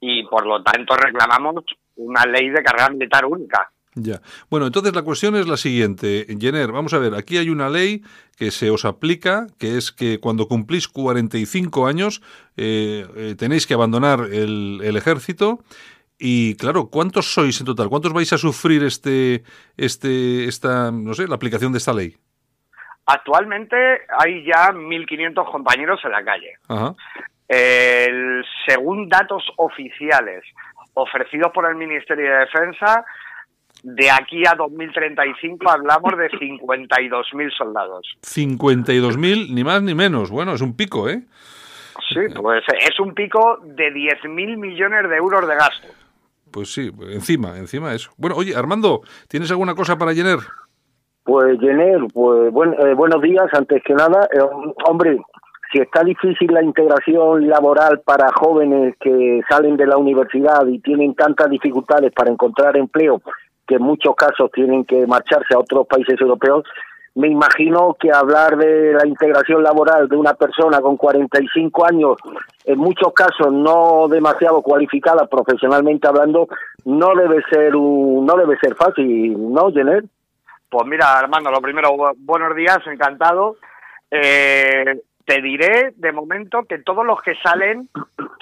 y 0.00 0.24
por 0.24 0.46
lo 0.46 0.62
tanto 0.62 0.96
reclamamos 0.96 1.64
una 1.96 2.24
ley 2.24 2.48
de 2.48 2.62
carrera 2.62 2.88
militar 2.88 3.24
única. 3.26 3.70
Ya. 3.94 4.20
Bueno, 4.48 4.66
entonces 4.66 4.94
la 4.94 5.02
cuestión 5.02 5.34
es 5.36 5.48
la 5.48 5.56
siguiente. 5.56 6.26
Jenner, 6.38 6.70
vamos 6.70 6.94
a 6.94 6.98
ver, 6.98 7.14
aquí 7.14 7.38
hay 7.38 7.50
una 7.50 7.68
ley 7.68 8.02
que 8.36 8.50
se 8.52 8.70
os 8.70 8.84
aplica, 8.84 9.46
que 9.58 9.76
es 9.76 9.90
que 9.90 10.20
cuando 10.20 10.46
cumplís 10.46 10.86
45 10.86 11.86
años 11.86 12.22
eh, 12.56 13.06
eh, 13.16 13.34
tenéis 13.36 13.66
que 13.66 13.74
abandonar 13.74 14.20
el, 14.32 14.80
el 14.82 14.96
ejército. 14.96 15.58
Y 16.18 16.54
claro, 16.56 16.88
¿cuántos 16.90 17.32
sois 17.32 17.58
en 17.60 17.66
total? 17.66 17.88
¿Cuántos 17.88 18.12
vais 18.12 18.32
a 18.32 18.38
sufrir 18.38 18.84
este, 18.84 19.42
este, 19.76 20.44
esta, 20.44 20.92
no 20.92 21.14
sé, 21.14 21.26
la 21.26 21.34
aplicación 21.34 21.72
de 21.72 21.78
esta 21.78 21.94
ley? 21.94 22.14
Actualmente 23.06 23.74
hay 24.18 24.44
ya 24.44 24.70
1.500 24.70 25.50
compañeros 25.50 25.98
en 26.04 26.10
la 26.12 26.22
calle. 26.22 26.52
Ajá. 26.68 26.94
El, 27.54 28.44
según 28.66 29.08
datos 29.08 29.42
oficiales 29.56 30.44
ofrecidos 30.94 31.50
por 31.52 31.68
el 31.68 31.74
Ministerio 31.74 32.30
de 32.30 32.38
Defensa, 32.38 33.04
de 33.82 34.10
aquí 34.10 34.42
a 34.46 34.54
2035 34.54 35.68
hablamos 35.68 36.16
de 36.16 36.30
52.000 36.30 37.50
soldados. 37.56 38.06
52.000, 38.22 39.50
ni 39.52 39.64
más 39.64 39.82
ni 39.82 39.94
menos. 39.94 40.30
Bueno, 40.30 40.52
es 40.52 40.60
un 40.60 40.76
pico, 40.76 41.08
¿eh? 41.08 41.22
Sí, 42.12 42.20
pues 42.34 42.62
es 42.88 43.00
un 43.00 43.14
pico 43.14 43.58
de 43.64 43.92
10.000 43.92 44.56
millones 44.56 45.08
de 45.10 45.16
euros 45.16 45.46
de 45.48 45.54
gasto. 45.56 45.88
Pues 46.52 46.72
sí, 46.72 46.90
encima, 47.12 47.56
encima 47.58 47.92
eso. 47.94 48.12
Bueno, 48.16 48.36
oye, 48.36 48.54
Armando, 48.56 49.02
¿tienes 49.28 49.50
alguna 49.50 49.74
cosa 49.74 49.96
para 49.98 50.14
Jenner? 50.14 50.38
Pues, 51.24 51.58
Jenner, 51.60 52.00
pues 52.12 52.52
buen- 52.52 52.74
eh, 52.74 52.94
buenos 52.94 53.20
días, 53.22 53.46
antes 53.52 53.82
que 53.84 53.94
nada. 53.94 54.28
Eh, 54.32 54.38
hombre, 54.86 55.18
si 55.72 55.78
está 55.78 56.02
difícil 56.02 56.52
la 56.52 56.62
integración 56.62 57.48
laboral 57.48 58.00
para 58.04 58.28
jóvenes 58.32 58.94
que 59.00 59.40
salen 59.48 59.76
de 59.76 59.86
la 59.86 59.96
universidad 59.96 60.66
y 60.66 60.78
tienen 60.80 61.14
tantas 61.14 61.48
dificultades 61.50 62.12
para 62.12 62.30
encontrar 62.30 62.76
empleo, 62.76 63.20
que 63.66 63.76
en 63.76 63.82
muchos 63.82 64.14
casos 64.16 64.50
tienen 64.52 64.84
que 64.84 65.06
marcharse 65.06 65.54
a 65.54 65.58
otros 65.58 65.86
países 65.86 66.20
europeos, 66.20 66.64
me 67.14 67.26
imagino 67.28 67.96
que 67.98 68.12
hablar 68.12 68.56
de 68.56 68.92
la 68.94 69.06
integración 69.06 69.62
laboral 69.64 70.08
de 70.08 70.16
una 70.16 70.34
persona 70.34 70.80
con 70.80 70.96
45 70.96 71.84
años, 71.86 72.16
en 72.64 72.78
muchos 72.78 73.12
casos 73.12 73.52
no 73.52 74.06
demasiado 74.08 74.62
cualificada 74.62 75.26
profesionalmente 75.26 76.06
hablando, 76.06 76.48
no 76.84 77.14
debe 77.16 77.42
ser 77.50 77.74
un, 77.74 78.24
no 78.26 78.36
debe 78.36 78.56
ser 78.58 78.74
fácil, 78.76 79.52
¿no, 79.52 79.70
Jenner? 79.72 80.04
Pues 80.68 80.86
mira, 80.86 81.18
Armando, 81.18 81.50
lo 81.50 81.60
primero, 81.60 81.90
bu- 81.90 82.14
buenos 82.16 82.54
días, 82.54 82.78
encantado. 82.86 83.56
Eh, 84.10 85.00
te 85.30 85.40
diré 85.40 85.92
de 85.94 86.10
momento 86.10 86.64
que 86.68 86.78
todos 86.78 87.06
los 87.06 87.22
que 87.22 87.36
salen 87.36 87.88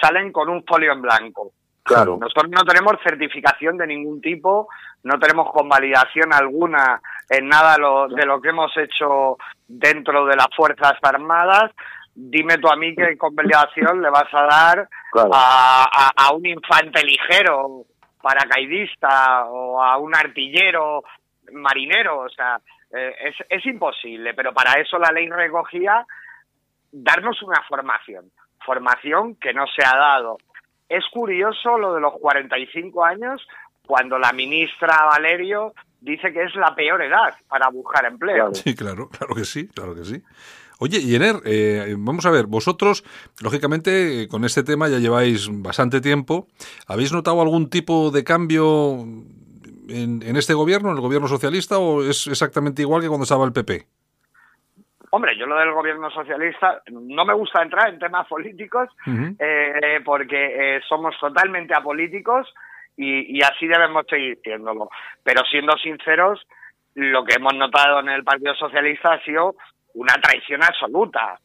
salen 0.01 0.31
con 0.31 0.49
un 0.49 0.63
folio 0.65 0.91
en 0.93 1.03
blanco. 1.03 1.51
Claro. 1.83 2.17
Nosotros 2.19 2.49
no 2.49 2.63
tenemos 2.63 2.93
certificación 3.03 3.77
de 3.77 3.85
ningún 3.85 4.21
tipo, 4.21 4.67
no 5.03 5.19
tenemos 5.19 5.51
convalidación 5.51 6.33
alguna 6.33 6.99
en 7.29 7.47
nada 7.47 7.77
lo- 7.77 8.07
de 8.07 8.25
lo 8.25 8.41
que 8.41 8.49
hemos 8.49 8.75
hecho 8.77 9.37
dentro 9.67 10.25
de 10.25 10.35
las 10.35 10.47
Fuerzas 10.55 10.93
Armadas. 11.03 11.71
Dime 12.15 12.57
tú 12.57 12.67
a 12.69 12.75
mí 12.75 12.95
qué 12.95 13.15
convalidación 13.17 14.01
le 14.01 14.09
vas 14.09 14.33
a 14.33 14.43
dar 14.43 14.89
Claro. 15.11 15.29
a, 15.33 15.83
a- 15.83 16.13
a 16.27 16.33
un 16.33 16.45
infante 16.47 17.03
ligero 17.03 17.83
paracaidista 18.21 19.45
o 19.45 19.81
a 19.81 19.97
un 19.97 20.15
artillero 20.15 21.03
marinero, 21.51 22.19
o 22.21 22.29
sea, 22.29 22.59
eh, 22.95 23.13
es, 23.25 23.35
es 23.49 23.65
imposible, 23.65 24.33
pero 24.33 24.53
para 24.53 24.73
eso 24.81 24.97
la 24.97 25.11
ley 25.11 25.27
recogía 25.29 26.05
darnos 26.91 27.41
una 27.43 27.61
formación, 27.67 28.31
formación 28.65 29.35
que 29.35 29.53
no 29.53 29.65
se 29.67 29.85
ha 29.85 29.97
dado. 29.97 30.37
Es 30.87 31.03
curioso 31.11 31.77
lo 31.77 31.93
de 31.93 32.01
los 32.01 32.13
45 32.19 33.05
años 33.05 33.41
cuando 33.85 34.19
la 34.19 34.31
ministra 34.33 35.05
Valerio 35.05 35.73
dice 36.01 36.31
que 36.31 36.43
es 36.43 36.55
la 36.55 36.73
peor 36.75 37.01
edad 37.01 37.33
para 37.47 37.69
buscar 37.69 38.05
empleo. 38.05 38.53
Sí, 38.53 38.75
claro, 38.75 39.09
claro 39.09 39.35
que 39.35 39.45
sí, 39.45 39.67
claro 39.67 39.95
que 39.95 40.05
sí. 40.05 40.23
Oye, 40.81 41.01
Yener, 41.01 41.41
eh, 41.43 41.95
vamos 41.97 42.25
a 42.25 42.31
ver, 42.31 42.45
vosotros, 42.45 43.03
lógicamente, 43.41 44.21
eh, 44.21 44.27
con 44.29 44.45
este 44.45 44.63
tema 44.63 44.87
ya 44.87 44.97
lleváis 44.97 45.49
bastante 45.51 45.99
tiempo. 45.99 46.47
¿Habéis 46.87 47.11
notado 47.11 47.41
algún 47.41 47.69
tipo 47.69 48.11
de 48.11 48.23
cambio 48.23 49.01
en, 49.89 50.23
en 50.23 50.35
este 50.37 50.53
gobierno, 50.53 50.89
en 50.89 50.95
el 50.95 51.01
gobierno 51.01 51.27
socialista, 51.27 51.79
o 51.79 52.03
es 52.03 52.27
exactamente 52.27 52.81
igual 52.81 53.01
que 53.01 53.09
cuando 53.09 53.23
estaba 53.23 53.43
el 53.43 53.51
PP? 53.51 53.87
Hombre, 55.11 55.37
yo 55.37 55.45
lo 55.45 55.57
del 55.57 55.71
gobierno 55.71 56.09
socialista 56.11 56.81
no 56.91 57.25
me 57.25 57.33
gusta 57.33 57.61
entrar 57.61 57.89
en 57.89 57.99
temas 57.99 58.27
políticos 58.27 58.89
eh, 59.39 59.99
porque 60.05 60.77
eh, 60.77 60.81
somos 60.87 61.17
totalmente 61.19 61.73
apolíticos 61.73 62.53
y, 62.95 63.37
y 63.37 63.41
así 63.41 63.67
debemos 63.67 64.05
seguir 64.07 64.39
siéndolo. 64.43 64.89
Pero 65.23 65.43
siendo 65.45 65.75
sinceros, 65.77 66.45
lo 66.93 67.23
que 67.23 67.35
hemos 67.35 67.55
notado 67.55 68.01
en 68.01 68.09
el 68.09 68.23
Partido 68.23 68.53
Socialista 68.55 69.13
ha 69.13 69.23
sido 69.23 69.55
una 69.95 70.13
traición 70.15 70.63
absoluta. 70.63 71.39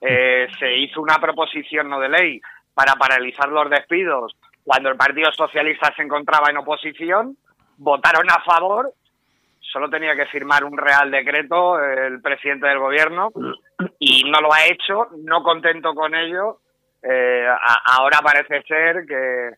Eh, 0.00 0.46
se 0.58 0.76
hizo 0.76 1.00
una 1.00 1.16
proposición 1.16 1.88
no 1.88 1.98
de 1.98 2.08
ley 2.08 2.40
para 2.72 2.94
paralizar 2.94 3.48
los 3.48 3.68
despidos 3.68 4.36
cuando 4.68 4.90
el 4.90 4.96
Partido 4.96 5.32
Socialista 5.32 5.94
se 5.96 6.02
encontraba 6.02 6.50
en 6.50 6.58
oposición, 6.58 7.38
votaron 7.78 8.28
a 8.28 8.42
favor 8.44 8.92
solo 9.72 9.88
tenía 9.90 10.14
que 10.16 10.26
firmar 10.26 10.64
un 10.64 10.76
real 10.78 11.10
decreto 11.10 11.78
el 11.82 12.20
presidente 12.20 12.66
del 12.66 12.78
gobierno 12.78 13.30
y 13.98 14.24
no 14.30 14.40
lo 14.40 14.52
ha 14.52 14.66
hecho, 14.66 15.08
no 15.24 15.42
contento 15.42 15.94
con 15.94 16.14
ello. 16.14 16.60
eh, 17.02 17.46
a- 17.48 17.82
ahora 17.96 18.18
parece 18.22 18.60
ser 18.62 19.04
que, 19.06 19.50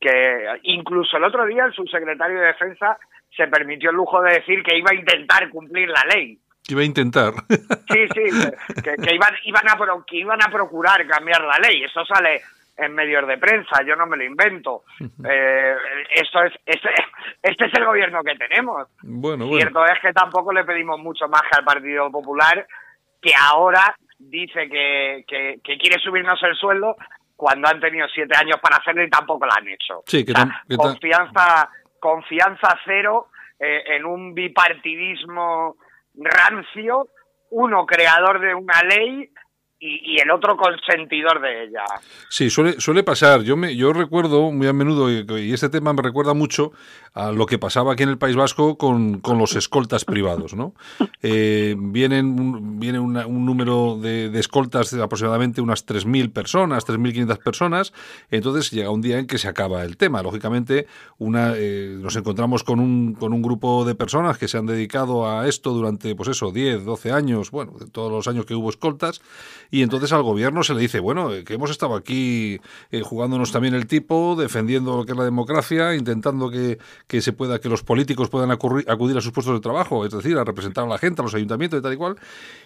que 0.00 0.46
incluso 0.64 1.16
el 1.16 1.24
otro 1.24 1.46
día 1.46 1.64
el 1.64 1.72
subsecretario 1.72 2.38
de 2.40 2.46
Defensa 2.48 2.98
se 3.34 3.46
permitió 3.48 3.90
el 3.90 3.96
lujo 3.96 4.20
de 4.22 4.34
decir 4.34 4.62
que 4.62 4.76
iba 4.76 4.90
a 4.90 4.94
intentar 4.94 5.48
cumplir 5.50 5.88
la 5.88 6.02
ley. 6.14 6.38
Iba 6.68 6.80
a 6.82 6.84
intentar. 6.84 7.32
Sí, 7.48 8.06
sí, 8.14 8.82
que, 8.82 8.94
que 9.02 9.14
iban, 9.14 9.34
iban 9.44 9.68
a 9.68 9.76
pro- 9.76 10.04
que 10.06 10.16
iban 10.18 10.38
a 10.42 10.50
procurar 10.50 11.06
cambiar 11.06 11.42
la 11.42 11.58
ley. 11.58 11.82
Eso 11.84 12.04
sale 12.06 12.40
en 12.76 12.94
medios 12.94 13.26
de 13.28 13.38
prensa, 13.38 13.82
yo 13.86 13.94
no 13.96 14.06
me 14.06 14.16
lo 14.16 14.24
invento. 14.24 14.82
Eh, 15.28 15.74
esto 16.10 16.42
es, 16.42 16.52
este, 16.66 16.88
este 17.42 17.66
es 17.66 17.72
el 17.74 17.84
gobierno 17.84 18.22
que 18.22 18.34
tenemos. 18.36 18.88
bueno, 19.02 19.46
bueno. 19.46 19.56
Cierto 19.58 19.84
es 19.86 20.00
que 20.00 20.12
tampoco 20.12 20.52
le 20.52 20.64
pedimos 20.64 20.98
mucho 20.98 21.28
más 21.28 21.42
que 21.42 21.56
al 21.58 21.64
Partido 21.64 22.10
Popular, 22.10 22.66
que 23.22 23.32
ahora 23.40 23.96
dice 24.18 24.68
que, 24.68 25.24
que, 25.28 25.58
que 25.62 25.78
quiere 25.78 26.00
subirnos 26.00 26.42
el 26.42 26.54
sueldo 26.56 26.96
cuando 27.36 27.68
han 27.68 27.80
tenido 27.80 28.06
siete 28.08 28.36
años 28.36 28.58
para 28.60 28.76
hacerlo 28.76 29.02
y 29.02 29.10
tampoco 29.10 29.46
lo 29.46 29.52
han 29.52 29.68
hecho. 29.68 30.02
Sí, 30.06 30.24
que 30.24 30.32
O 30.32 30.34
sea, 30.34 30.44
tam- 30.44 30.62
que 30.68 30.74
tam- 30.76 30.82
confianza, 30.82 31.70
confianza 32.00 32.78
cero 32.84 33.28
eh, 33.58 33.82
en 33.96 34.04
un 34.04 34.34
bipartidismo 34.34 35.76
rancio, 36.16 37.08
uno 37.50 37.86
creador 37.86 38.40
de 38.40 38.54
una 38.54 38.82
ley 38.82 39.30
y, 39.86 40.16
el 40.20 40.30
otro 40.30 40.56
consentidor 40.56 41.40
de 41.40 41.64
ella. 41.64 41.84
Sí, 42.28 42.48
suele, 42.48 42.80
suele 42.80 43.02
pasar. 43.02 43.42
Yo 43.42 43.56
me, 43.56 43.76
yo 43.76 43.92
recuerdo 43.92 44.50
muy 44.50 44.66
a 44.66 44.72
menudo, 44.72 45.10
y 45.10 45.52
este 45.52 45.68
tema 45.68 45.92
me 45.92 46.02
recuerda 46.02 46.32
mucho 46.34 46.72
a 47.14 47.30
lo 47.32 47.46
que 47.46 47.58
pasaba 47.58 47.92
aquí 47.92 48.02
en 48.02 48.08
el 48.10 48.18
País 48.18 48.34
Vasco 48.36 48.76
con, 48.76 49.20
con 49.20 49.38
los 49.38 49.54
escoltas 49.56 50.04
privados, 50.04 50.54
¿no? 50.54 50.74
Eh, 51.26 51.74
vienen 51.78 52.38
un, 52.38 52.78
viene 52.78 52.98
una- 52.98 53.26
un 53.26 53.46
número 53.46 53.98
de, 53.98 54.28
de 54.28 54.40
escoltas 54.40 54.90
de 54.90 55.02
aproximadamente 55.02 55.62
unas 55.62 55.86
3.000 55.86 56.30
personas, 56.32 56.84
3.500 56.86 57.38
personas, 57.42 57.92
entonces 58.30 58.70
llega 58.70 58.90
un 58.90 59.00
día 59.00 59.18
en 59.18 59.26
que 59.26 59.38
se 59.38 59.48
acaba 59.48 59.84
el 59.84 59.96
tema. 59.96 60.22
Lógicamente, 60.22 60.86
una, 61.16 61.54
eh, 61.56 61.96
nos 61.98 62.14
encontramos 62.16 62.62
con 62.62 62.78
un, 62.78 63.14
con 63.14 63.32
un 63.32 63.40
grupo 63.40 63.86
de 63.86 63.94
personas 63.94 64.36
que 64.36 64.48
se 64.48 64.58
han 64.58 64.66
dedicado 64.66 65.26
a 65.26 65.48
esto 65.48 65.72
durante, 65.72 66.14
pues 66.14 66.28
eso, 66.28 66.50
10, 66.50 66.84
12 66.84 67.10
años, 67.12 67.50
bueno, 67.50 67.72
de 67.80 67.86
todos 67.86 68.12
los 68.12 68.28
años 68.28 68.44
que 68.44 68.54
hubo 68.54 68.68
escoltas, 68.68 69.22
y 69.70 69.80
entonces 69.82 70.12
al 70.12 70.22
gobierno 70.24 70.62
se 70.62 70.74
le 70.74 70.80
dice, 70.80 71.00
bueno, 71.00 71.32
eh, 71.32 71.44
que 71.44 71.54
hemos 71.54 71.70
estado 71.70 71.94
aquí 71.94 72.60
eh, 72.90 73.00
jugándonos 73.02 73.50
también 73.50 73.72
el 73.74 73.86
tipo, 73.86 74.36
defendiendo 74.38 74.98
lo 74.98 75.04
que 75.06 75.12
es 75.12 75.18
la 75.18 75.24
democracia, 75.24 75.94
intentando 75.94 76.50
que, 76.50 76.78
que 77.06 77.20
se 77.20 77.32
pueda, 77.32 77.60
que 77.60 77.68
los 77.68 77.82
políticos 77.82 78.30
puedan 78.30 78.50
acudir 78.50 79.18
a 79.18 79.20
sus 79.20 79.32
puestos 79.32 79.54
de 79.54 79.60
trabajo, 79.60 80.06
es 80.06 80.12
decir, 80.12 80.38
a 80.38 80.44
representar 80.44 80.84
a 80.84 80.88
la 80.88 80.98
gente, 80.98 81.20
a 81.20 81.24
los 81.24 81.34
ayuntamientos 81.34 81.78
y 81.78 81.82
tal 81.82 81.92
y 81.92 81.96
cual. 81.96 82.16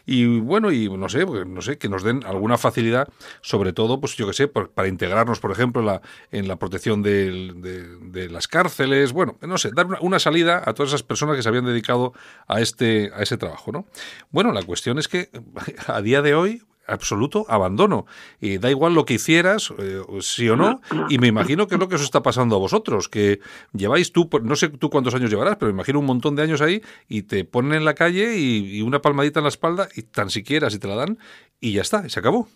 Y 0.06 0.38
bueno, 0.40 0.70
y 0.70 0.88
no 0.88 1.08
sé, 1.08 1.26
pues, 1.26 1.46
no 1.46 1.60
sé, 1.60 1.78
que 1.78 1.88
nos 1.88 2.02
den 2.02 2.24
alguna 2.24 2.58
facilidad, 2.58 3.08
sobre 3.40 3.72
todo, 3.72 4.00
pues 4.00 4.16
yo 4.16 4.26
que 4.26 4.32
sé, 4.32 4.48
para 4.48 4.88
integrarnos, 4.88 5.40
por 5.40 5.50
ejemplo, 5.50 5.80
en 5.80 5.86
la, 5.86 6.02
en 6.30 6.48
la 6.48 6.56
protección 6.56 7.02
de, 7.02 7.52
de 8.00 8.28
las 8.30 8.48
cárceles, 8.48 9.12
bueno, 9.12 9.36
no 9.40 9.58
sé, 9.58 9.70
dar 9.74 9.86
una, 9.86 9.98
una 10.00 10.18
salida 10.18 10.62
a 10.64 10.74
todas 10.74 10.90
esas 10.90 11.02
personas 11.02 11.36
que 11.36 11.42
se 11.42 11.48
habían 11.48 11.64
dedicado 11.64 12.12
a 12.46 12.60
este, 12.60 13.10
a 13.14 13.22
ese 13.22 13.36
trabajo, 13.36 13.72
¿no? 13.72 13.86
Bueno, 14.30 14.52
la 14.52 14.62
cuestión 14.62 14.98
es 14.98 15.08
que 15.08 15.30
a 15.86 16.00
día 16.00 16.22
de 16.22 16.34
hoy 16.34 16.62
absoluto 16.88 17.44
abandono. 17.48 18.06
Y 18.40 18.58
da 18.58 18.70
igual 18.70 18.94
lo 18.94 19.04
que 19.04 19.14
hicieras, 19.14 19.72
eh, 19.78 20.00
sí 20.20 20.48
o 20.48 20.56
no, 20.56 20.80
y 21.08 21.18
me 21.18 21.28
imagino 21.28 21.66
que 21.66 21.74
es 21.74 21.80
lo 21.80 21.88
que 21.88 21.96
os 21.96 22.02
está 22.02 22.22
pasando 22.22 22.56
a 22.56 22.58
vosotros, 22.58 23.08
que 23.08 23.38
lleváis 23.72 24.12
tú, 24.12 24.28
no 24.42 24.56
sé 24.56 24.68
tú 24.68 24.90
cuántos 24.90 25.14
años 25.14 25.30
llevarás, 25.30 25.56
pero 25.56 25.70
me 25.70 25.76
imagino 25.76 26.00
un 26.00 26.06
montón 26.06 26.34
de 26.34 26.42
años 26.42 26.62
ahí 26.62 26.82
y 27.08 27.22
te 27.22 27.44
ponen 27.44 27.74
en 27.74 27.84
la 27.84 27.94
calle 27.94 28.36
y, 28.36 28.82
una 28.82 29.00
palmadita 29.00 29.40
en 29.40 29.44
la 29.44 29.50
espalda 29.50 29.88
y 29.94 30.02
tan 30.02 30.30
siquiera 30.30 30.70
si 30.70 30.78
te 30.78 30.88
la 30.88 30.94
dan 30.94 31.18
y 31.60 31.74
ya 31.74 31.82
está, 31.82 32.06
y 32.06 32.10
se 32.10 32.20
acabó. 32.20 32.48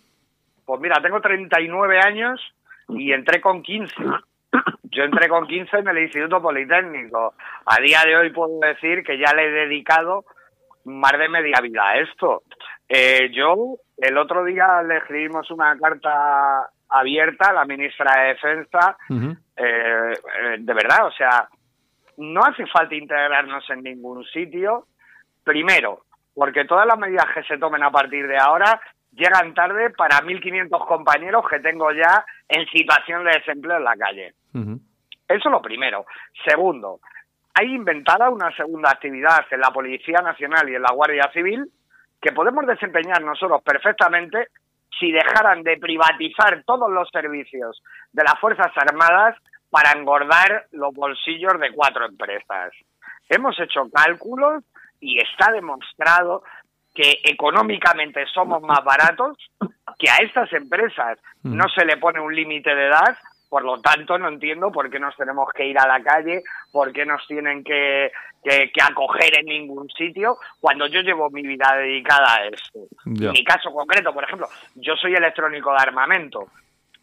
Pues 0.65 0.81
mira, 0.81 1.01
tengo 1.01 1.21
39 1.21 1.99
años 1.99 2.39
y 2.89 3.11
entré 3.11 3.39
con 3.39 3.61
15. 3.61 3.93
Yo 4.83 5.03
entré 5.03 5.27
con 5.27 5.47
15 5.47 5.77
en 5.77 5.87
el 5.87 5.97
Instituto 5.99 6.41
Politécnico. 6.41 7.33
A 7.65 7.81
día 7.81 8.01
de 8.05 8.15
hoy 8.15 8.29
puedo 8.31 8.59
decir 8.59 9.03
que 9.03 9.17
ya 9.17 9.33
le 9.33 9.47
he 9.47 9.51
dedicado 9.67 10.23
más 10.85 11.17
de 11.17 11.29
media 11.29 11.61
vida 11.61 11.81
a 11.83 11.99
esto. 11.99 12.43
Eh, 12.87 13.31
yo, 13.33 13.77
el 13.97 14.17
otro 14.17 14.43
día 14.43 14.81
le 14.83 14.97
escribimos 14.97 15.49
una 15.51 15.77
carta 15.77 16.69
abierta 16.89 17.49
a 17.49 17.53
la 17.53 17.65
ministra 17.65 18.21
de 18.21 18.27
Defensa. 18.29 18.97
Eh, 19.09 19.33
eh, 19.55 20.57
de 20.59 20.73
verdad, 20.73 21.07
o 21.07 21.11
sea, 21.11 21.47
no 22.17 22.41
hace 22.41 22.65
falta 22.67 22.95
integrarnos 22.95 23.67
en 23.69 23.83
ningún 23.83 24.23
sitio. 24.25 24.87
Primero, 25.43 26.03
porque 26.33 26.65
todas 26.65 26.87
las 26.87 26.97
medidas 26.97 27.25
que 27.33 27.43
se 27.43 27.57
tomen 27.57 27.83
a 27.83 27.91
partir 27.91 28.27
de 28.27 28.37
ahora 28.37 28.79
llegan 29.11 29.53
tarde 29.53 29.91
para 29.91 30.21
1.500 30.21 30.87
compañeros 30.87 31.45
que 31.49 31.59
tengo 31.59 31.91
ya 31.91 32.25
en 32.47 32.65
situación 32.67 33.23
de 33.23 33.31
desempleo 33.31 33.77
en 33.77 33.83
la 33.83 33.95
calle. 33.95 34.33
Eso 35.27 35.49
lo 35.49 35.61
primero. 35.61 36.05
Segundo, 36.45 36.99
hay 37.53 37.73
inventada 37.73 38.29
una 38.29 38.55
segunda 38.55 38.91
actividad 38.91 39.45
en 39.51 39.59
la 39.59 39.71
Policía 39.71 40.19
Nacional 40.21 40.69
y 40.69 40.75
en 40.75 40.81
la 40.81 40.93
Guardia 40.93 41.29
Civil 41.33 41.69
que 42.23 42.31
podemos 42.31 42.65
desempeñar 42.65 43.21
nosotros 43.21 43.61
perfectamente 43.61 44.47
si 44.97 45.11
dejaran 45.11 45.61
de 45.61 45.77
privatizar 45.77 46.63
todos 46.65 46.89
los 46.89 47.09
servicios 47.09 47.83
de 48.13 48.23
las 48.23 48.39
Fuerzas 48.39 48.71
Armadas 48.77 49.35
para 49.69 49.91
engordar 49.91 50.67
los 50.71 50.93
bolsillos 50.93 51.59
de 51.59 51.73
cuatro 51.73 52.05
empresas. 52.05 52.71
Hemos 53.27 53.59
hecho 53.59 53.89
cálculos 53.93 54.63
y 55.01 55.19
está 55.21 55.51
demostrado 55.51 56.43
que 56.95 57.19
económicamente 57.25 58.25
somos 58.33 58.61
más 58.61 58.83
baratos, 58.85 59.37
que 59.99 60.09
a 60.09 60.17
estas 60.17 60.53
empresas 60.53 61.19
no 61.41 61.67
se 61.75 61.83
le 61.83 61.97
pone 61.97 62.21
un 62.21 62.33
límite 62.33 62.73
de 62.73 62.87
edad, 62.87 63.17
por 63.53 63.63
lo 63.63 63.79
tanto 63.81 64.17
no 64.17 64.29
entiendo 64.29 64.71
por 64.71 64.89
qué 64.89 64.99
nos 64.99 65.15
tenemos 65.15 65.47
que 65.53 65.63
ir 65.63 65.77
a 65.77 65.85
la 65.85 66.01
calle, 66.01 66.41
por 66.71 66.91
qué 66.91 67.05
nos 67.05 67.23
tienen 67.27 67.63
que, 67.63 68.11
que, 68.43 68.71
que 68.73 68.81
acoger 68.81 69.37
en 69.37 69.45
ningún 69.45 69.87
sitio, 69.89 70.39
cuando 70.59 70.87
yo 70.87 71.01
llevo 71.01 71.29
mi 71.29 71.43
vida 71.43 71.75
dedicada 71.77 72.33
a 72.33 72.45
esto. 72.47 72.79
En 73.05 73.31
mi 73.31 73.43
caso 73.43 73.71
concreto, 73.71 74.11
por 74.11 74.23
ejemplo, 74.23 74.47
yo 74.73 74.95
soy 74.95 75.13
electrónico 75.13 75.69
de 75.69 75.77
armamento. 75.77 76.47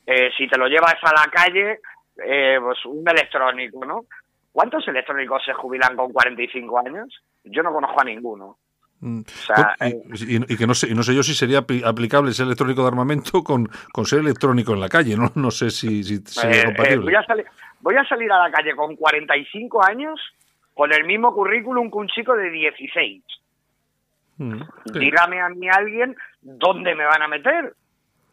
Eh, 0.04 0.32
si 0.36 0.48
te 0.48 0.58
lo 0.58 0.66
llevas 0.66 0.96
a 1.02 1.12
la 1.12 1.30
calle, 1.30 1.78
eh, 2.16 2.58
pues 2.60 2.84
un 2.84 3.08
electrónico, 3.08 3.84
¿no? 3.84 4.06
¿Cuántos 4.50 4.88
electrónicos 4.88 5.44
se 5.44 5.52
jubilan 5.52 5.94
con 5.94 6.12
45 6.12 6.80
años? 6.80 7.22
Yo 7.44 7.62
no 7.62 7.72
conozco 7.72 8.00
a 8.00 8.04
ninguno. 8.04 8.56
Mm. 9.00 9.20
O 9.20 9.24
sea, 9.46 9.76
Con- 9.78 9.88
y, 9.88 9.90
eh, 9.92 10.02
y- 10.48 10.52
y 10.54 10.56
que 10.56 10.66
no 10.66 10.74
sé, 10.74 10.88
y 10.88 10.94
no 10.94 11.02
sé 11.02 11.14
yo 11.14 11.22
si 11.22 11.34
sería 11.34 11.62
apli- 11.66 11.82
aplicable 11.84 12.30
ese 12.32 12.42
electrónico 12.42 12.82
de 12.82 12.88
armamento 12.88 13.42
con, 13.42 13.68
con 13.92 14.04
ser 14.04 14.18
electrónico 14.20 14.74
en 14.74 14.80
la 14.80 14.88
calle, 14.88 15.16
no, 15.16 15.30
no 15.34 15.50
sé 15.50 15.70
si, 15.70 16.02
si 16.04 16.18
sería 16.18 16.56
Eh, 16.56 16.60
eh, 16.60 16.64
compatible. 16.66 17.04
voy, 17.04 17.14
a 17.14 17.24
salir, 17.24 17.46
voy 17.80 17.96
a 17.96 18.04
salir 18.04 18.30
a 18.30 18.38
la 18.46 18.50
calle 18.50 18.74
con 18.76 18.96
45 18.96 19.82
años 19.84 20.20
con 20.74 20.92
el 20.92 21.04
mismo 21.04 21.34
currículum 21.34 21.90
que 21.90 21.96
un 21.98 22.08
chico 22.08 22.34
de 22.34 22.50
16. 22.50 23.22
Mm, 24.38 24.60
sí. 24.92 24.98
Dígame 24.98 25.40
a 25.40 25.48
mí 25.50 25.68
alguien 25.68 26.16
dónde 26.42 26.94
me 26.94 27.04
van 27.04 27.22
a 27.22 27.28
meter. 27.28 27.74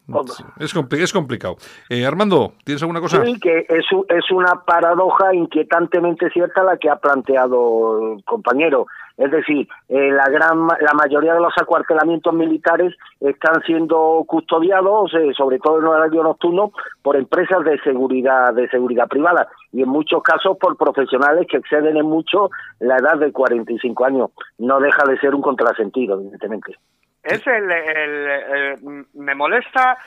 Sí, 0.07 0.43
Es, 0.59 0.73
compli- 0.73 1.01
es 1.01 1.11
complicado. 1.11 1.57
Eh, 1.89 2.05
Armando, 2.05 2.53
¿tienes 2.63 2.81
alguna 2.81 3.01
cosa? 3.01 3.25
Sí, 3.25 3.37
que 3.41 3.65
es, 3.67 3.85
es 4.07 4.31
una 4.31 4.63
paradoja 4.65 5.33
inquietantemente 5.35 6.29
cierta 6.29 6.63
la 6.63 6.77
que 6.77 6.89
ha 6.89 6.95
planteado 6.95 8.13
el 8.15 8.23
compañero. 8.23 8.85
Es 9.17 9.31
decir, 9.31 9.67
eh, 9.89 10.11
la 10.11 10.25
gran 10.29 10.67
la 10.67 10.93
mayoría 10.93 11.33
de 11.33 11.39
los 11.39 11.53
acuartelamientos 11.59 12.33
militares 12.35 12.93
están 13.19 13.61
siendo 13.65 14.23
custodiados, 14.27 15.11
eh, 15.15 15.31
sobre 15.35 15.57
todo 15.57 15.79
en 15.79 15.85
horario 15.85 16.21
nocturno, 16.21 16.71
por 17.01 17.15
empresas 17.15 17.63
de 17.65 17.79
seguridad 17.79 18.53
de 18.53 18.69
seguridad 18.69 19.07
privada 19.07 19.47
y 19.71 19.81
en 19.81 19.89
muchos 19.89 20.21
casos 20.21 20.57
por 20.59 20.77
profesionales 20.77 21.47
que 21.49 21.57
exceden 21.57 21.97
en 21.97 22.05
mucho 22.05 22.51
la 22.79 22.97
edad 22.97 23.17
de 23.17 23.31
45 23.31 24.05
años. 24.05 24.29
No 24.59 24.79
deja 24.79 25.03
de 25.09 25.17
ser 25.17 25.33
un 25.33 25.41
contrasentido, 25.41 26.19
evidentemente. 26.19 26.75
Es 27.23 27.45
el, 27.47 27.69
el- 27.71 29.05
me 29.15 29.35
molesta, 29.35 29.97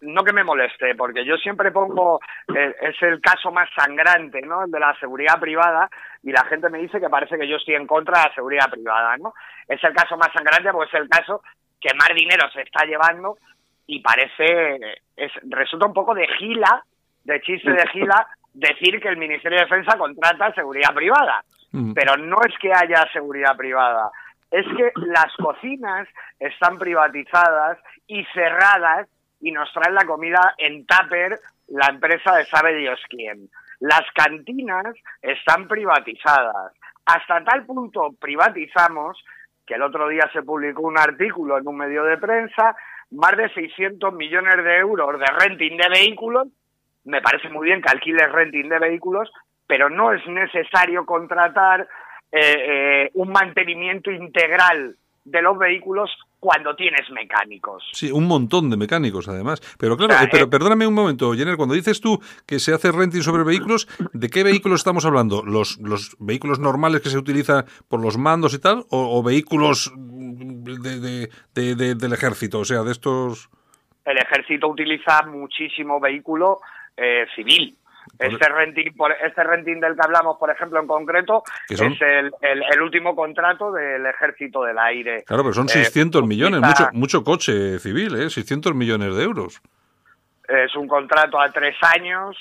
no 0.00 0.22
que 0.24 0.32
me 0.32 0.44
moleste, 0.44 0.94
porque 0.94 1.24
yo 1.24 1.36
siempre 1.36 1.70
pongo, 1.70 2.20
eh, 2.54 2.74
es 2.80 3.02
el 3.02 3.20
caso 3.20 3.50
más 3.50 3.68
sangrante, 3.74 4.40
¿no? 4.42 4.64
El 4.64 4.70
de 4.70 4.80
la 4.80 4.94
seguridad 4.98 5.38
privada, 5.38 5.88
y 6.22 6.32
la 6.32 6.44
gente 6.44 6.68
me 6.68 6.78
dice 6.78 7.00
que 7.00 7.08
parece 7.08 7.38
que 7.38 7.48
yo 7.48 7.56
estoy 7.56 7.74
en 7.74 7.86
contra 7.86 8.20
de 8.20 8.28
la 8.28 8.34
seguridad 8.34 8.70
privada, 8.70 9.16
¿no? 9.16 9.34
Es 9.68 9.82
el 9.84 9.92
caso 9.92 10.16
más 10.16 10.32
sangrante 10.32 10.70
porque 10.72 10.96
es 10.96 11.02
el 11.02 11.08
caso 11.08 11.42
que 11.80 11.94
más 11.94 12.08
dinero 12.14 12.48
se 12.52 12.62
está 12.62 12.84
llevando 12.84 13.38
y 13.86 14.00
parece, 14.00 14.78
es, 15.16 15.32
resulta 15.48 15.86
un 15.86 15.94
poco 15.94 16.14
de 16.14 16.28
gila, 16.38 16.84
de 17.24 17.40
chiste 17.40 17.70
de 17.70 17.86
gila, 17.88 18.26
decir 18.52 19.00
que 19.00 19.08
el 19.08 19.16
Ministerio 19.16 19.58
de 19.58 19.64
Defensa 19.64 19.98
contrata 19.98 20.52
seguridad 20.54 20.94
privada. 20.94 21.42
Mm. 21.72 21.92
Pero 21.92 22.16
no 22.16 22.36
es 22.46 22.56
que 22.58 22.72
haya 22.72 23.06
seguridad 23.12 23.56
privada, 23.56 24.10
es 24.50 24.66
que 24.76 24.92
las 24.96 25.32
cocinas 25.36 26.08
están 26.38 26.78
privatizadas 26.78 27.78
y 28.06 28.24
cerradas 28.34 29.08
y 29.40 29.52
nos 29.52 29.72
traen 29.72 29.94
la 29.94 30.04
comida 30.04 30.54
en 30.58 30.86
tupper 30.86 31.40
la 31.68 31.86
empresa 31.86 32.36
de 32.36 32.44
sabe 32.46 32.74
Dios 32.74 33.00
quién. 33.08 33.48
Las 33.80 34.02
cantinas 34.14 34.94
están 35.22 35.68
privatizadas. 35.68 36.72
Hasta 37.06 37.44
tal 37.44 37.64
punto 37.64 38.10
privatizamos 38.20 39.22
que 39.66 39.74
el 39.74 39.82
otro 39.82 40.08
día 40.08 40.28
se 40.32 40.42
publicó 40.42 40.82
un 40.82 40.98
artículo 40.98 41.56
en 41.56 41.66
un 41.66 41.76
medio 41.76 42.04
de 42.04 42.18
prensa, 42.18 42.76
más 43.12 43.36
de 43.36 43.48
600 43.50 44.12
millones 44.14 44.64
de 44.64 44.78
euros 44.78 45.18
de 45.18 45.26
renting 45.26 45.76
de 45.76 45.88
vehículos. 45.88 46.48
Me 47.04 47.22
parece 47.22 47.48
muy 47.48 47.66
bien 47.66 47.80
que 47.80 47.88
alquiles 47.88 48.30
renting 48.30 48.68
de 48.68 48.78
vehículos, 48.78 49.30
pero 49.66 49.88
no 49.88 50.12
es 50.12 50.26
necesario 50.26 51.06
contratar 51.06 51.88
eh, 52.32 52.38
eh, 52.42 53.10
un 53.14 53.30
mantenimiento 53.30 54.10
integral 54.10 54.96
de 55.24 55.42
los 55.42 55.56
vehículos 55.58 56.10
cuando 56.40 56.74
tienes 56.74 57.08
mecánicos. 57.10 57.84
Sí, 57.92 58.10
un 58.10 58.26
montón 58.26 58.70
de 58.70 58.76
mecánicos 58.78 59.28
además. 59.28 59.60
Pero 59.78 59.96
claro, 59.96 60.14
O 60.14 60.16
sea, 60.16 60.24
eh, 60.24 60.28
pero 60.32 60.44
eh, 60.46 60.48
perdóname 60.48 60.86
un 60.86 60.94
momento, 60.94 61.32
Jenner, 61.34 61.56
cuando 61.58 61.74
dices 61.74 62.00
tú 62.00 62.18
que 62.46 62.58
se 62.58 62.72
hace 62.72 62.90
renting 62.90 63.20
sobre 63.22 63.44
vehículos, 63.44 63.86
¿de 64.14 64.28
qué 64.30 64.42
vehículos 64.42 64.80
estamos 64.80 65.04
hablando? 65.04 65.42
¿Los, 65.44 65.78
los 65.78 66.16
vehículos 66.18 66.58
normales 66.58 67.02
que 67.02 67.10
se 67.10 67.18
utilizan 67.18 67.66
por 67.88 68.00
los 68.00 68.16
mandos 68.16 68.54
y 68.54 68.58
tal? 68.58 68.84
¿O, 68.88 69.18
o 69.18 69.22
vehículos 69.22 69.92
de- 69.96 70.78
de- 70.98 71.30
de- 71.54 71.74
de- 71.74 71.94
del 71.94 72.12
ejército? 72.14 72.60
O 72.60 72.64
sea, 72.64 72.82
de 72.82 72.92
estos... 72.92 73.50
El 74.06 74.16
ejército 74.16 74.66
utiliza 74.68 75.22
muchísimo 75.26 76.00
vehículo 76.00 76.60
eh, 76.96 77.26
civil. 77.36 77.76
Este 78.18 78.48
renting, 78.48 78.94
por, 78.96 79.12
este 79.12 79.42
renting 79.44 79.80
del 79.80 79.94
que 79.94 80.02
hablamos, 80.04 80.36
por 80.38 80.50
ejemplo, 80.50 80.80
en 80.80 80.86
concreto, 80.86 81.42
es 81.68 81.80
el, 81.80 82.30
el- 82.42 82.62
el 82.70 82.82
último 82.82 83.14
contrato 83.16 83.72
del 83.72 84.04
Ejército 84.06 84.62
del 84.64 84.78
Aire. 84.78 85.22
Claro, 85.26 85.42
pero 85.42 85.54
son 85.54 85.66
Eh, 85.66 85.70
600 85.84 86.26
millones, 86.26 86.60
mucho, 86.60 86.88
mucho 86.92 87.24
coche 87.24 87.78
civil, 87.78 88.14
¿eh? 88.20 88.28
600 88.30 88.74
millones 88.74 89.14
de 89.16 89.22
euros. 89.22 89.60
Es 90.48 90.74
un 90.76 90.88
contrato 90.88 91.40
a 91.40 91.50
tres 91.50 91.76
años. 91.94 92.36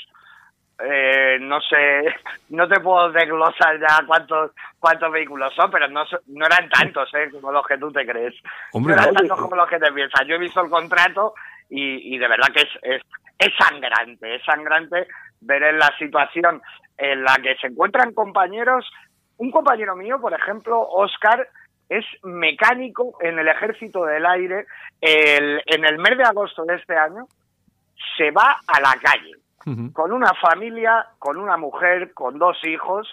Eh, 0.82 1.38
no 1.42 1.60
sé, 1.62 2.06
no 2.50 2.68
te 2.68 2.80
puedo 2.80 3.12
desglosar 3.12 3.80
ya 3.80 4.00
cuántos 4.08 4.52
cuántos 4.80 5.12
vehículos 5.12 5.54
son, 5.54 5.70
pero 5.70 5.90
no, 5.90 6.06
no 6.28 6.46
eran 6.46 6.70
tantos 6.70 7.14
eh, 7.16 7.30
como 7.32 7.52
los 7.52 7.68
que 7.68 7.78
tú 7.78 7.92
te 7.92 8.06
crees. 8.06 8.34
Hombre, 8.72 8.96
no 8.96 9.02
eran 9.02 9.14
tantos 9.16 9.40
como 9.42 9.56
los 9.58 9.68
que 9.70 9.78
te 9.78 9.92
piensas. 9.92 10.26
Yo 10.26 10.36
he 10.36 10.40
visto 10.40 10.62
el 10.62 10.70
contrato 10.70 11.34
y, 11.70 12.16
y 12.16 12.18
de 12.18 12.28
verdad 12.30 12.48
que 12.54 12.62
es, 12.62 12.70
es, 12.82 13.02
es 13.38 13.50
sangrante, 13.60 14.36
es 14.36 14.44
sangrante 14.46 15.06
ver 15.42 15.64
en 15.64 15.80
la 15.80 15.92
situación 15.98 16.62
en 16.98 17.24
la 17.24 17.36
que 17.42 17.56
se 17.62 17.68
encuentran 17.68 18.14
compañeros. 18.14 18.90
Un 19.38 19.52
compañero 19.52 19.96
mío, 19.96 20.20
por 20.20 20.34
ejemplo, 20.34 20.82
Oscar, 20.82 21.48
es 21.88 22.06
mecánico 22.24 23.18
en 23.22 23.40
el 23.40 23.48
Ejército 23.48 24.06
del 24.06 24.26
Aire. 24.26 24.66
El- 25.02 25.62
en 25.66 25.86
el 25.86 25.98
mes 25.98 26.18
de 26.18 26.24
agosto 26.24 26.64
de 26.66 26.76
este 26.76 26.96
año 26.96 27.28
se 28.18 28.32
va 28.32 28.58
a 28.68 28.80
la 28.82 28.96
calle 29.02 29.34
con 29.94 30.12
una 30.12 30.34
familia, 30.34 31.06
con 31.20 31.38
una 31.38 31.56
mujer, 31.58 32.14
con 32.14 32.40
dos 32.40 32.58
hijos, 32.64 33.08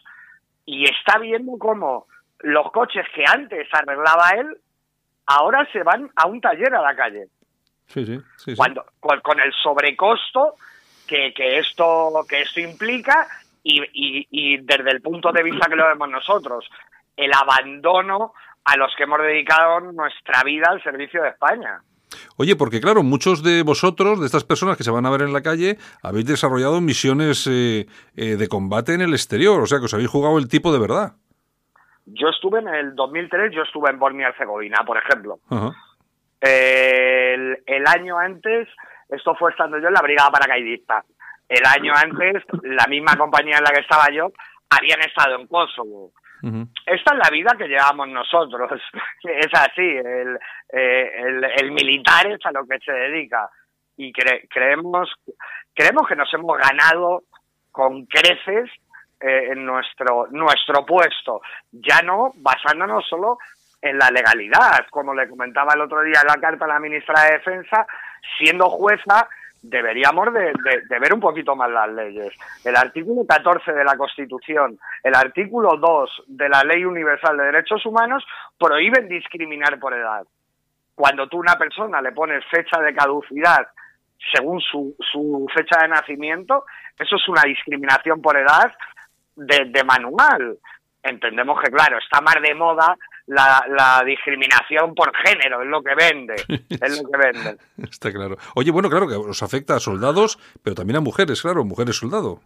y 0.65 0.85
está 0.85 1.19
viendo 1.19 1.53
cómo 1.59 2.07
los 2.41 2.71
coches 2.73 3.05
que 3.15 3.25
antes 3.27 3.69
arreglaba 3.73 4.31
él, 4.37 4.57
ahora 5.27 5.67
se 5.73 5.83
van 5.83 6.11
a 6.17 6.27
un 6.27 6.41
taller 6.41 6.75
a 6.75 6.81
la 6.83 6.95
calle. 6.97 7.27
Sí, 7.89 8.07
sí, 8.07 8.19
sí, 8.37 8.51
sí. 8.53 8.57
Cuando, 8.57 8.85
con, 9.01 9.21
con 9.21 9.39
el 9.41 9.53
sobrecosto 9.53 10.55
que, 11.07 11.33
que 11.35 11.59
esto 11.59 12.11
que 12.29 12.43
esto 12.43 12.61
implica 12.61 13.27
y, 13.63 13.83
y- 13.93 14.27
y 14.31 14.57
desde 14.59 14.91
el 14.91 15.01
punto 15.03 15.33
de 15.33 15.43
vista 15.43 15.69
que 15.69 15.77
lo 15.77 15.87
vemos 15.89 16.09
nosotros, 16.09 16.65
el 17.17 17.33
abandono 17.33 18.33
a 18.65 18.77
los 18.77 18.93
que 18.97 19.05
hemos 19.05 19.21
dedicado 19.21 19.81
nuestra 19.81 20.43
vida 20.45 20.67
al 20.71 20.83
servicio 20.83 21.23
de 21.23 21.29
España. 21.31 21.81
Oye, 22.37 22.55
porque 22.57 22.81
claro, 22.81 23.03
muchos 23.03 23.43
de 23.43 23.63
vosotros, 23.63 24.21
de 24.21 24.27
estas 24.27 24.45
personas 24.45 24.77
que 24.77 24.85
se 24.85 24.91
van 24.91 25.07
a 25.07 25.11
ver 25.11 25.23
en 25.23 25.33
la 25.33 25.43
calle, 25.43 25.77
habéis 26.03 26.27
desarrollado 26.27 26.81
misiones 26.81 27.47
eh, 27.51 27.87
eh, 28.17 28.37
de 28.37 28.49
combate 28.49 28.95
en 28.95 29.01
el 29.03 29.13
exterior, 29.13 29.61
o 29.61 29.67
sea 29.67 29.79
que 29.79 29.87
os 29.87 29.95
habéis 29.95 30.09
jugado 30.11 30.39
el 30.39 30.49
tipo 30.49 30.73
de 30.73 30.79
verdad. 30.79 31.13
Yo 32.07 32.29
estuve 32.29 32.61
en 32.61 32.69
el 32.69 32.95
2003, 32.95 33.53
yo 33.55 33.63
estuve 33.63 33.91
en 33.91 33.99
Bosnia 33.99 34.29
y 34.29 34.31
Herzegovina, 34.31 34.85
por 34.87 34.97
ejemplo. 34.99 35.41
El, 36.41 37.59
el 37.67 37.87
año 37.87 38.19
antes, 38.19 38.69
esto 39.09 39.35
fue 39.37 39.51
estando 39.51 39.79
yo 39.79 39.89
en 39.89 39.95
la 39.95 40.03
brigada 40.03 40.31
paracaidista. 40.31 41.05
El 41.49 41.65
año 41.65 41.93
antes, 41.95 42.43
la 42.63 42.87
misma 42.89 43.17
compañía 43.17 43.59
en 43.59 43.65
la 43.65 43.71
que 43.71 43.81
estaba 43.81 44.09
yo, 44.11 44.33
habían 44.71 45.01
estado 45.01 45.37
en 45.37 45.47
Kosovo. 45.47 46.13
Esta 46.85 47.13
es 47.13 47.19
la 47.19 47.31
vida 47.31 47.55
que 47.57 47.67
llevamos 47.69 48.09
nosotros. 48.09 48.71
Es 49.25 49.49
así, 49.55 49.83
el, 49.83 50.39
eh, 50.73 51.13
el, 51.19 51.45
el 51.45 51.73
militar 51.73 52.27
es 52.27 52.45
a 52.45 52.53
lo 52.53 52.67
que 52.67 52.79
se 52.79 52.93
dedica. 52.93 53.49
Y 53.97 54.13
cre- 54.13 54.47
creemos, 54.51 55.11
creemos 55.75 56.07
que 56.07 56.17
nos 56.17 56.33
hemos 56.35 56.59
ganado 56.59 57.23
con 57.73 58.07
creces 58.07 58.71
eh, 59.21 59.49
en 59.53 59.65
nuestro, 59.65 60.27
nuestro 60.31 60.85
puesto. 60.85 61.41
Ya 61.73 62.03
no 62.03 62.33
basándonos 62.37 63.07
solo 63.09 63.39
en 63.81 63.99
la 63.99 64.11
legalidad, 64.11 64.87
como 64.91 65.15
le 65.15 65.29
comentaba 65.29 65.75
el 65.75 65.81
otro 65.83 66.03
día 66.03 66.21
en 66.23 66.27
la 66.29 66.41
carta 66.41 66.65
a 66.65 66.69
la 66.69 66.81
ministra 66.81 67.23
de 67.25 67.33
Defensa, 67.33 67.87
siendo 68.39 68.69
jueza 68.69 69.29
deberíamos 69.63 70.33
de, 70.33 70.53
ver 71.01 71.13
un 71.13 71.21
poquito 71.21 71.57
más 71.57 71.71
las 71.71 71.89
leyes. 71.91 72.33
El 72.65 72.77
artículo 72.77 73.27
14 73.27 73.73
de 73.73 73.85
la 73.85 73.97
Constitución, 73.97 74.79
el 75.03 75.15
artículo 75.15 75.77
2 75.77 76.25
de 76.29 76.49
la 76.49 76.63
Ley 76.63 76.85
Universal 76.85 77.37
de 77.37 77.45
Derechos 77.45 77.85
Humanos 77.85 78.25
prohíben 78.59 79.09
discriminar 79.09 79.79
por 79.79 79.95
edad. 79.95 80.25
Cuando 80.95 81.29
tú 81.29 81.39
a 81.39 81.41
una 81.41 81.59
persona 81.59 82.01
le 82.01 82.13
pones 82.13 82.45
fecha 82.47 82.81
de 82.81 82.95
caducidad 82.95 83.67
según 84.35 84.61
su, 84.61 84.97
su 85.13 85.47
fecha 85.55 85.83
de 85.83 85.89
nacimiento, 85.89 86.65
eso 86.99 87.17
es 87.17 87.29
una 87.29 87.43
discriminación 87.43 88.23
por 88.23 88.37
edad 88.37 88.73
de, 89.35 89.67
de 89.67 89.85
manual. 89.85 90.59
Entendemos 91.03 91.61
que, 91.61 91.71
claro, 91.71 91.99
está 91.99 92.21
más 92.21 92.37
de 92.41 92.55
moda 92.55 92.97
la, 93.27 93.65
la 93.69 94.03
discriminación 94.05 94.95
por 94.95 95.13
género, 95.17 95.63
es 95.63 95.69
lo 95.69 95.83
que 95.83 95.95
vende, 95.95 96.35
es 96.69 97.03
lo 97.03 97.09
que 97.09 97.19
vende. 97.19 97.57
Está 97.79 98.13
claro. 98.13 98.37
Oye, 98.55 98.71
bueno, 98.71 98.89
claro 98.89 99.09
que 99.09 99.15
os 99.15 99.43
afecta 99.43 99.75
a 99.75 99.81
soldados, 99.81 100.39
pero 100.63 100.77
también 100.77 100.97
a 100.97 101.01
mujeres, 101.01 101.43
claro, 101.43 101.65
mujeres 101.65 101.97
soldado. 101.97 102.41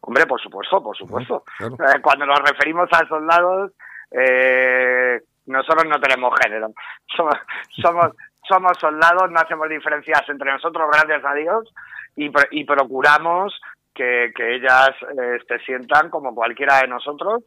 Hombre, 0.00 0.26
por 0.26 0.40
supuesto, 0.40 0.82
por 0.82 0.96
supuesto. 0.96 1.44
Claro. 1.58 1.74
Eh, 1.74 2.00
Cuando 2.02 2.26
nos 2.26 2.38
referimos 2.40 2.88
a 2.92 3.06
soldados, 3.06 3.72
eh, 4.10 5.20
nosotros 5.46 5.84
no 5.86 6.00
tenemos 6.00 6.32
género. 6.42 6.72
Somos, 7.16 7.34
somos, 7.82 8.12
somos 8.46 8.78
soldados, 8.78 9.30
no 9.30 9.40
hacemos 9.40 9.68
diferencias 9.68 10.22
entre 10.28 10.52
nosotros, 10.52 10.88
gracias 10.92 11.24
a 11.24 11.34
Dios, 11.34 11.72
y, 12.16 12.30
y 12.50 12.64
procuramos 12.64 13.58
que, 13.94 14.32
que 14.34 14.56
ellas 14.56 14.90
eh, 15.20 15.38
se 15.46 15.58
sientan 15.60 16.10
como 16.10 16.34
cualquiera 16.34 16.78
de 16.80 16.88
nosotros 16.88 17.44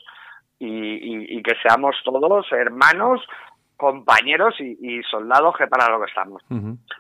y, 0.66 0.68
y- 0.68 1.38
y 1.38 1.44
que 1.44 1.54
seamos 1.62 1.96
todos 2.04 2.46
hermanos 2.52 3.22
compañeros 3.78 4.54
y, 4.60 4.78
y 4.80 5.02
soldados 5.10 5.56
que 5.58 5.66
para 5.66 5.90
lo 5.90 6.00
que 6.00 6.06
estamos. 6.06 6.44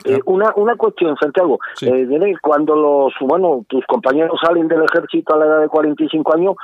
Eh, 0.03 0.19
una, 0.25 0.51
una 0.55 0.75
cuestión, 0.75 1.15
Santiago. 1.15 1.59
Sí. 1.75 1.87
Eh, 1.87 2.33
cuando 2.41 2.75
los, 2.75 3.13
bueno, 3.21 3.63
tus 3.69 3.85
compañeros 3.85 4.39
salen 4.43 4.67
del 4.67 4.83
ejército 4.83 5.35
a 5.35 5.37
la 5.37 5.45
edad 5.45 5.61
de 5.61 5.67
45 5.69 6.33
años, 6.35 6.55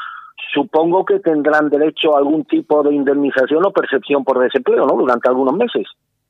supongo 0.54 1.06
que 1.06 1.20
tendrán 1.20 1.70
derecho 1.70 2.16
a 2.16 2.18
algún 2.18 2.46
tipo 2.46 2.82
de 2.82 2.96
indemnización 2.96 3.64
o 3.64 3.72
percepción 3.72 4.24
por 4.24 4.40
desempleo, 4.40 4.88
¿no? 4.88 4.96
Durante 4.96 5.30
algunos 5.30 5.54
meses. 5.56 5.86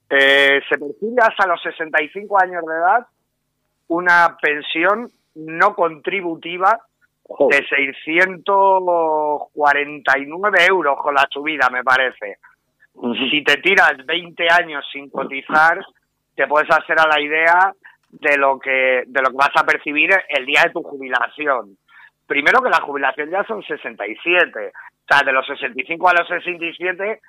Eh, 0.10 0.60
se 0.70 0.78
percibe 0.78 1.22
hasta 1.22 1.48
los 1.48 1.62
65 1.62 2.38
años 2.42 2.64
de 2.66 2.74
edad 2.74 3.08
una 3.88 4.38
pensión 4.42 5.12
no 5.36 5.76
contributiva 5.76 6.82
Joder. 7.28 7.62
de 7.62 7.68
649 7.68 10.66
euros 10.70 10.98
con 11.02 11.14
la 11.14 11.28
subida, 11.30 11.70
me 11.70 11.84
parece. 11.84 12.38
Si 13.30 13.44
te 13.44 13.58
tiras 13.58 13.94
20 14.06 14.48
años 14.50 14.86
sin 14.92 15.10
cotizar, 15.10 15.86
te 16.36 16.48
puedes 16.48 16.70
hacer 16.72 17.00
a 17.00 17.08
la 17.08 17.22
idea 17.22 17.74
de 18.10 18.38
lo 18.38 18.58
que 18.60 19.04
de 19.06 19.22
lo 19.22 19.30
que 19.30 19.38
vas 19.38 19.52
a 19.56 19.66
percibir 19.66 20.10
el 20.30 20.46
día 20.46 20.64
de 20.64 20.72
tu 20.72 20.82
jubilación. 20.82 21.78
Primero 22.26 22.62
que 22.62 22.70
la 22.70 22.82
jubilación 22.82 23.30
ya 23.30 23.44
son 23.44 23.62
67, 23.64 24.68
o 24.68 24.72
sea, 25.08 25.22
de 25.26 25.32
los 25.32 25.46
65 25.46 26.10
a 26.10 26.14
los 26.14 26.28
67 26.28 27.22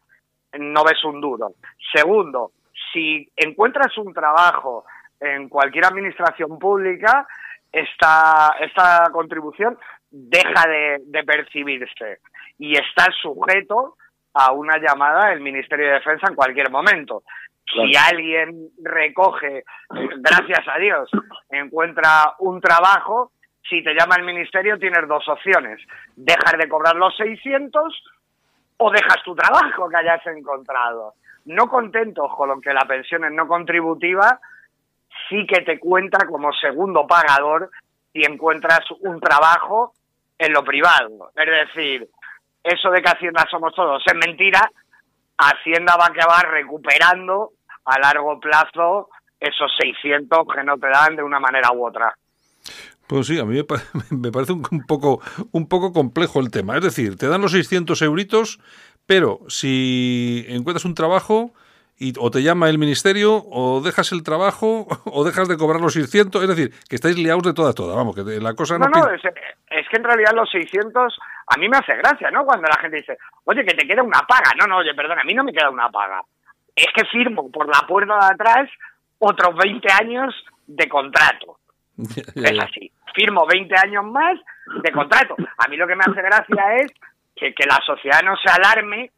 no 0.59 0.83
ves 0.85 1.05
un 1.05 1.21
duro. 1.21 1.53
Segundo, 1.95 2.53
si 2.93 3.29
encuentras 3.37 3.97
un 3.99 4.15
trabajo 4.15 4.85
en 5.21 5.49
cualquier 5.49 5.85
administración 5.85 6.59
pública, 6.59 7.27
esta, 7.73 8.57
esta 8.61 9.09
contribución 9.13 9.79
deja 10.11 10.69
de, 10.69 10.99
de 11.05 11.25
percibirse 11.25 12.19
y 12.59 12.75
está 12.77 13.07
sujeto 13.23 13.97
a 14.35 14.53
una 14.53 14.79
llamada 14.79 15.31
del 15.31 15.41
Ministerio 15.41 15.87
de 15.87 15.95
Defensa 15.95 16.27
en 16.29 16.35
cualquier 16.35 16.71
momento. 16.71 17.23
Si 17.71 17.97
alguien 17.97 18.71
recoge, 18.83 19.65
gracias 19.91 20.67
a 20.69 20.79
Dios, 20.79 21.11
encuentra 21.51 22.35
un 22.39 22.61
trabajo, 22.61 23.33
si 23.69 23.83
te 23.83 23.95
llama 23.95 24.17
el 24.17 24.25
ministerio 24.25 24.79
tienes 24.79 25.07
dos 25.07 25.29
opciones, 25.29 25.79
dejar 26.17 26.59
de 26.59 26.69
cobrar 26.69 26.97
los 26.97 27.15
600 27.17 28.05
o 28.79 28.91
dejas 28.91 29.23
tu 29.25 29.35
trabajo 29.35 29.89
que 29.89 29.97
hayas 29.97 30.27
encontrado. 30.27 31.15
No 31.45 31.69
contentos 31.69 32.31
con 32.37 32.49
lo 32.49 32.61
que 32.61 32.73
la 32.73 32.87
pensión 32.87 33.25
es 33.25 33.33
no 33.33 33.47
contributiva, 33.47 34.41
sí 35.29 35.47
que 35.47 35.63
te 35.63 35.79
cuenta 35.79 36.27
como 36.27 36.53
segundo 36.53 37.07
pagador 37.07 37.71
si 38.13 38.23
encuentras 38.23 38.81
un 39.01 39.21
trabajo 39.21 39.93
en 40.39 40.53
lo 40.53 40.65
privado. 40.65 41.31
Es 41.37 41.75
decir, 41.75 42.09
eso 42.63 42.91
de 42.91 43.03
que 43.03 43.09
Hacienda 43.11 43.47
somos 43.51 43.75
todos 43.75 44.03
es 44.07 44.15
mentira, 44.15 44.71
Hacienda 45.37 45.97
va 45.97 46.07
a 46.07 46.09
acabar 46.09 46.49
recuperando 46.51 47.51
a 47.85 47.99
largo 47.99 48.39
plazo 48.41 49.09
esos 49.41 49.71
600 49.81 50.47
que 50.55 50.65
no 50.65 50.77
te 50.79 50.89
dan 50.89 51.17
de 51.17 51.23
una 51.23 51.39
manera 51.39 51.71
u 51.73 51.87
otra. 51.87 52.13
Pues 53.07 53.27
sí, 53.27 53.39
a 53.39 53.45
mí 53.45 53.57
me, 53.57 53.65
pa- 53.65 53.83
me 54.11 54.31
parece 54.33 54.53
un, 54.53 54.63
un 54.71 54.85
poco, 54.87 55.21
un 55.53 55.69
poco 55.69 55.93
complejo 55.93 56.41
el 56.41 56.51
tema. 56.51 56.77
Es 56.77 56.83
decir, 56.83 57.17
te 57.17 57.29
dan 57.29 57.41
los 57.41 57.53
600 57.53 58.03
euritos, 58.03 58.59
pero 59.07 59.41
si 59.49 60.45
encuentras 60.49 60.85
un 60.85 60.95
trabajo 60.95 61.53
y 61.99 62.13
o 62.19 62.31
te 62.31 62.43
llama 62.43 62.69
el 62.69 62.79
ministerio 62.79 63.43
o 63.51 63.81
dejas 63.81 64.13
el 64.13 64.23
trabajo 64.23 64.87
o 65.05 65.25
dejas 65.25 65.49
de 65.49 65.57
cobrar 65.57 65.81
los 65.81 65.93
600, 65.95 66.43
es 66.43 66.49
decir, 66.49 66.71
que 66.89 66.97
estáis 66.97 67.17
liados 67.19 67.43
de 67.43 67.53
toda 67.55 67.71
a 67.71 67.75
toda, 67.75 67.97
vamos, 67.97 68.15
que 68.15 68.23
la 68.41 68.55
cosa 68.55 68.79
no... 68.79 68.87
No, 68.87 69.01
no, 69.01 69.11
es, 69.11 69.23
es 69.25 69.89
que 69.89 69.97
en 69.97 70.05
realidad 70.05 70.33
los 70.35 70.49
600 70.51 71.19
a 71.49 71.59
mí 71.59 71.69
me 71.69 71.77
hace 71.79 71.97
gracia, 71.97 72.31
¿no? 72.31 72.45
Cuando 72.45 72.69
la 72.69 72.81
gente 72.81 72.99
dice, 72.99 73.19
oye, 73.45 73.65
que 73.65 73.75
te 73.75 73.87
queda 73.87 74.03
una 74.03 74.21
paga. 74.29 74.53
No, 74.59 74.67
no, 74.67 74.79
oye, 74.79 74.95
perdona, 74.95 75.23
a 75.23 75.25
mí 75.25 75.35
no 75.35 75.45
me 75.45 75.53
queda 75.53 75.71
una 75.71 75.91
paga. 75.91 76.21
Es 76.77 76.87
que 76.95 77.05
firmo 77.07 77.51
por 77.51 77.67
la 77.67 77.87
puerta 77.87 78.15
de 78.15 78.35
atrás 78.35 78.71
otros 79.19 79.57
20 79.57 79.89
años 79.93 80.35
de 80.67 80.89
contrato. 80.89 81.59
Ya, 82.37 82.51
Es 82.51 82.57
ya. 82.57 82.63
así. 82.63 82.93
Firmo 83.13 83.45
20 83.45 83.75
años 83.77 84.05
más 84.05 84.39
de 84.85 84.93
contrato. 84.93 85.35
A 85.57 85.67
mí 85.67 85.77
lo 85.77 85.89
que 85.89 85.97
me 85.97 86.05
hace 86.07 86.23
gracia 86.23 86.77
es 86.77 86.93
que, 87.35 87.53
que 87.53 87.67
la 87.67 87.81
sociedad 87.85 88.21
no 88.23 88.37
se 88.37 88.49
alarme 88.49 89.11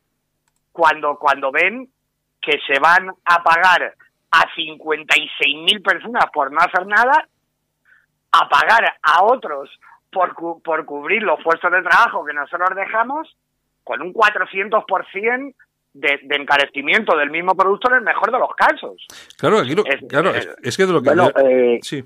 cuando, 0.73 1.17
cuando 1.17 1.53
ven 1.53 1.91
que 2.41 2.59
se 2.67 2.79
van 2.81 3.09
a 3.25 3.43
pagar 3.43 3.95
a 4.33 4.41
56.000 4.57 5.83
personas 5.83 6.25
por 6.33 6.53
no 6.53 6.59
hacer 6.61 6.87
nada, 6.87 7.27
a 8.33 8.49
pagar 8.49 8.95
a 9.03 9.25
otros 9.25 9.69
por, 10.13 10.35
cu- 10.35 10.61
por 10.63 10.85
cubrir 10.85 11.23
los 11.23 11.43
puestos 11.43 11.71
de 11.71 11.83
trabajo 11.83 12.25
que 12.25 12.33
nosotros 12.33 12.71
dejamos, 12.77 13.37
con 13.85 14.03
un 14.03 14.13
400% 14.15 15.55
de, 15.93 16.21
de 16.23 16.37
encarecimiento 16.37 17.17
del 17.17 17.31
mismo 17.31 17.55
producto 17.57 17.89
en 17.91 17.97
el 17.97 18.03
mejor 18.03 18.31
de 18.31 18.39
los 18.39 18.55
casos. 18.55 19.05
Claro, 19.37 19.59
aquí 19.59 19.75
lo- 19.75 19.85
Es- 19.85 20.01
claro, 20.09 20.31
es, 20.35 20.49
es 20.63 20.77
que 20.77 20.87
de 20.87 20.93
lo 20.93 21.03
que... 21.03 21.09
Bueno, 21.09 21.31
eh, 21.45 21.79
sí. 21.83 22.05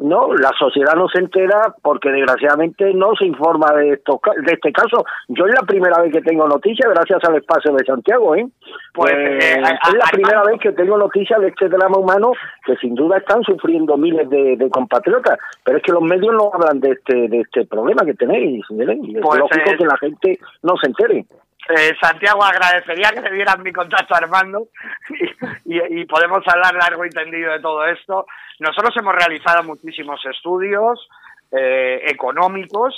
No, 0.00 0.32
la 0.34 0.50
sociedad 0.58 0.94
no 0.94 1.08
se 1.08 1.18
entera 1.20 1.74
porque 1.82 2.10
desgraciadamente 2.10 2.92
no 2.94 3.14
se 3.16 3.26
informa 3.26 3.72
de 3.74 3.90
estos 3.94 4.16
de 4.44 4.52
este 4.52 4.72
caso. 4.72 5.04
Yo 5.28 5.46
es 5.46 5.54
la 5.54 5.62
primera 5.66 6.00
vez 6.00 6.12
que 6.12 6.22
tengo 6.22 6.48
noticias 6.48 6.90
gracias 6.92 7.22
al 7.24 7.36
espacio 7.36 7.72
de 7.74 7.84
Santiago, 7.84 8.34
¿eh? 8.34 8.46
Pues, 8.94 9.12
Eh, 9.12 9.38
eh, 9.40 9.62
a- 9.62 9.88
es 9.90 9.94
la 9.94 10.04
a- 10.06 10.10
primera 10.10 10.42
vez 10.44 10.58
que 10.60 10.72
tengo 10.72 10.96
noticias 10.96 11.40
de 11.40 11.48
este 11.48 11.68
drama 11.68 11.98
humano 11.98 12.32
que 12.64 12.76
sin 12.76 12.94
duda 12.94 13.18
están 13.18 13.42
sufriendo 13.42 13.96
miles 13.96 14.28
de, 14.30 14.56
de 14.56 14.70
compatriotas, 14.70 15.38
pero 15.64 15.76
es 15.78 15.82
que 15.84 15.92
los 15.92 16.02
medios 16.02 16.34
no 16.34 16.50
hablan 16.52 16.80
de 16.80 16.92
este 16.92 17.28
de 17.28 17.40
este 17.40 17.66
problema 17.66 18.04
que 18.04 18.14
tenéis, 18.14 18.64
¿miren? 18.70 19.04
Y 19.04 19.16
es 19.16 19.22
Pues, 19.22 19.38
lógico 19.38 19.70
eh, 19.70 19.76
que 19.76 19.84
la 19.84 19.96
gente 19.98 20.38
no 20.62 20.76
se 20.78 20.86
entere. 20.88 21.24
Eh, 21.68 21.92
Santiago, 22.00 22.42
agradecería 22.42 23.10
que 23.10 23.20
le 23.20 23.32
dieran 23.36 23.62
mi 23.62 23.70
contacto 23.70 24.14
a 24.14 24.18
Armando 24.18 24.68
y, 25.66 25.76
y- 25.76 26.00
y 26.00 26.04
podemos 26.06 26.42
hablar 26.48 26.74
largo 26.74 27.04
y 27.04 27.10
tendido 27.10 27.52
de 27.52 27.60
todo 27.60 27.84
esto. 27.84 28.26
Nosotros 28.58 28.94
hemos 28.98 29.14
realizado 29.14 29.62
muchísimos 29.90 30.24
estudios 30.26 31.08
eh, 31.50 32.02
económicos 32.06 32.94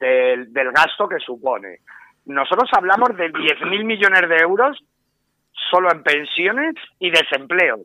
del, 0.00 0.52
del 0.52 0.72
gasto 0.72 1.08
que 1.08 1.18
supone. 1.18 1.78
Nosotros 2.26 2.68
hablamos 2.76 3.16
de 3.16 3.30
10.000 3.32 3.84
millones 3.84 4.28
de 4.28 4.36
euros 4.38 4.82
solo 5.70 5.92
en 5.92 6.02
pensiones 6.02 6.74
y 6.98 7.10
desempleos. 7.10 7.82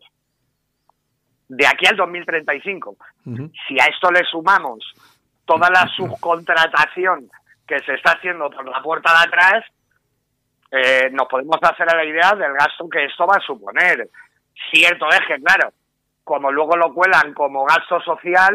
De 1.48 1.66
aquí 1.68 1.86
al 1.88 1.96
2035. 1.96 2.98
Ujú. 3.26 3.52
Si 3.68 3.80
a 3.80 3.86
esto 3.86 4.12
le 4.12 4.24
sumamos 4.24 4.94
toda 5.46 5.70
la 5.70 5.88
subcontratación 5.96 7.30
que 7.68 7.80
se 7.80 7.94
está 7.94 8.14
haciendo 8.14 8.50
por 8.50 8.68
la 8.68 8.82
puerta 8.82 9.12
de 9.12 9.28
atrás, 9.28 9.66
eh, 10.72 11.10
nos 11.12 11.28
podemos 11.28 11.58
hacer 11.62 11.88
a 11.90 11.98
la 11.98 12.06
idea 12.06 12.34
del 12.36 12.54
gasto 12.54 12.88
que 12.90 13.06
esto 13.06 13.28
va 13.28 13.36
a 13.38 13.46
suponer. 13.46 14.10
Cierto 14.72 15.08
es 15.10 15.22
que, 15.28 15.42
claro, 15.42 15.72
como 16.30 16.52
luego 16.52 16.78
lo 16.78 16.94
cuelan 16.94 17.34
como 17.34 17.66
gasto 17.66 18.00
social, 18.02 18.54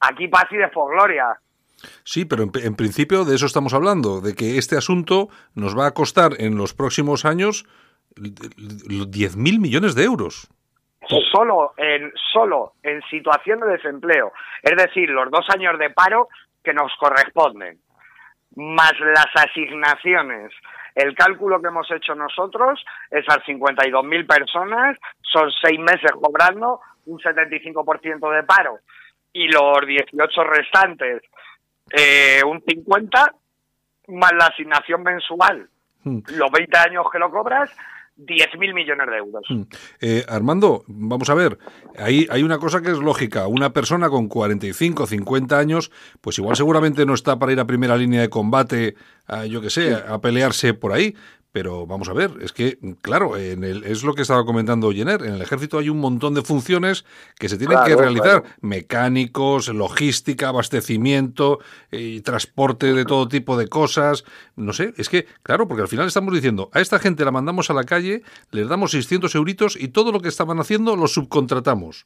aquí 0.00 0.28
paz 0.28 0.44
y 0.50 0.58
después 0.58 0.86
gloria. 0.92 1.24
Sí, 2.04 2.26
pero 2.26 2.42
en, 2.42 2.50
en 2.62 2.76
principio 2.76 3.24
de 3.24 3.34
eso 3.34 3.46
estamos 3.46 3.72
hablando, 3.72 4.20
de 4.20 4.34
que 4.34 4.58
este 4.58 4.76
asunto 4.76 5.28
nos 5.54 5.76
va 5.76 5.86
a 5.86 5.94
costar 5.94 6.32
en 6.38 6.56
los 6.58 6.74
próximos 6.74 7.24
años 7.24 7.64
l- 8.16 8.28
l- 8.58 9.06
10.000 9.06 9.58
millones 9.58 9.94
de 9.94 10.04
euros. 10.04 10.48
Solo 11.32 11.72
en, 11.78 12.12
solo 12.32 12.74
en 12.82 13.00
situación 13.10 13.60
de 13.60 13.68
desempleo. 13.68 14.32
Es 14.62 14.76
decir, 14.76 15.08
los 15.10 15.30
dos 15.30 15.46
años 15.50 15.78
de 15.78 15.90
paro 15.90 16.28
que 16.62 16.72
nos 16.74 16.92
corresponden, 17.00 17.78
más 18.56 18.92
las 19.00 19.28
asignaciones. 19.34 20.52
El 20.94 21.14
cálculo 21.14 21.60
que 21.60 21.68
hemos 21.68 21.90
hecho 21.90 22.14
nosotros, 22.14 22.82
esas 23.10 23.38
52.000 23.46 24.26
personas, 24.26 24.96
son 25.20 25.50
seis 25.62 25.78
meses 25.80 26.12
cobrando 26.12 26.80
un 27.06 27.18
75% 27.18 28.34
de 28.34 28.42
paro 28.42 28.78
y 29.32 29.48
los 29.48 29.86
18 29.86 30.44
restantes 30.44 31.22
eh, 31.90 32.42
un 32.44 32.62
50 32.66 33.34
más 34.08 34.32
la 34.38 34.46
asignación 34.46 35.02
mensual. 35.02 35.68
Hmm. 36.02 36.20
Los 36.36 36.50
20 36.50 36.76
años 36.78 37.06
que 37.10 37.18
lo 37.18 37.30
cobras, 37.30 37.70
10.000 38.16 38.74
millones 38.74 39.06
de 39.08 39.16
euros. 39.16 39.44
Mm. 39.48 39.62
Eh, 40.00 40.24
Armando, 40.28 40.84
vamos 40.86 41.28
a 41.30 41.34
ver, 41.34 41.58
hay, 41.98 42.26
hay 42.30 42.42
una 42.42 42.58
cosa 42.58 42.80
que 42.80 42.90
es 42.90 42.98
lógica. 42.98 43.48
Una 43.48 43.72
persona 43.72 44.08
con 44.08 44.28
45, 44.28 45.06
50 45.06 45.58
años, 45.58 45.90
pues 46.20 46.38
igual 46.38 46.56
seguramente 46.56 47.06
no 47.06 47.14
está 47.14 47.38
para 47.38 47.52
ir 47.52 47.60
a 47.60 47.66
primera 47.66 47.96
línea 47.96 48.20
de 48.20 48.30
combate, 48.30 48.94
a, 49.26 49.46
yo 49.46 49.60
qué 49.60 49.70
sé, 49.70 49.94
a 49.94 50.20
pelearse 50.20 50.74
por 50.74 50.92
ahí. 50.92 51.16
Pero 51.54 51.86
vamos 51.86 52.08
a 52.08 52.12
ver, 52.12 52.32
es 52.40 52.52
que, 52.52 52.80
claro, 53.00 53.36
en 53.36 53.62
el, 53.62 53.84
es 53.84 54.02
lo 54.02 54.14
que 54.14 54.22
estaba 54.22 54.44
comentando 54.44 54.90
Jenner, 54.90 55.22
en 55.22 55.34
el 55.34 55.40
ejército 55.40 55.78
hay 55.78 55.88
un 55.88 56.00
montón 56.00 56.34
de 56.34 56.42
funciones 56.42 57.04
que 57.38 57.48
se 57.48 57.56
tienen 57.56 57.78
que 57.86 57.94
realizar. 57.94 58.42
claro. 58.42 58.56
Mecánicos, 58.60 59.68
logística, 59.68 60.48
abastecimiento, 60.48 61.60
eh, 61.92 62.20
transporte 62.24 62.92
de 62.92 63.04
todo 63.04 63.28
tipo 63.28 63.56
de 63.56 63.68
cosas. 63.68 64.24
No 64.56 64.72
sé, 64.72 64.94
es 64.96 65.08
que, 65.08 65.26
claro, 65.44 65.68
porque 65.68 65.82
al 65.82 65.88
final 65.88 66.08
estamos 66.08 66.34
diciendo, 66.34 66.70
a 66.72 66.80
esta 66.80 66.98
gente 66.98 67.24
la 67.24 67.30
mandamos 67.30 67.70
a 67.70 67.74
la 67.74 67.84
calle, 67.84 68.24
les 68.50 68.68
damos 68.68 68.90
600 68.90 69.32
euritos 69.36 69.76
y 69.80 69.86
todo 69.86 70.10
lo 70.10 70.18
que 70.18 70.30
estaban 70.30 70.58
haciendo 70.58 70.96
lo 70.96 71.06
subcontratamos. 71.06 72.04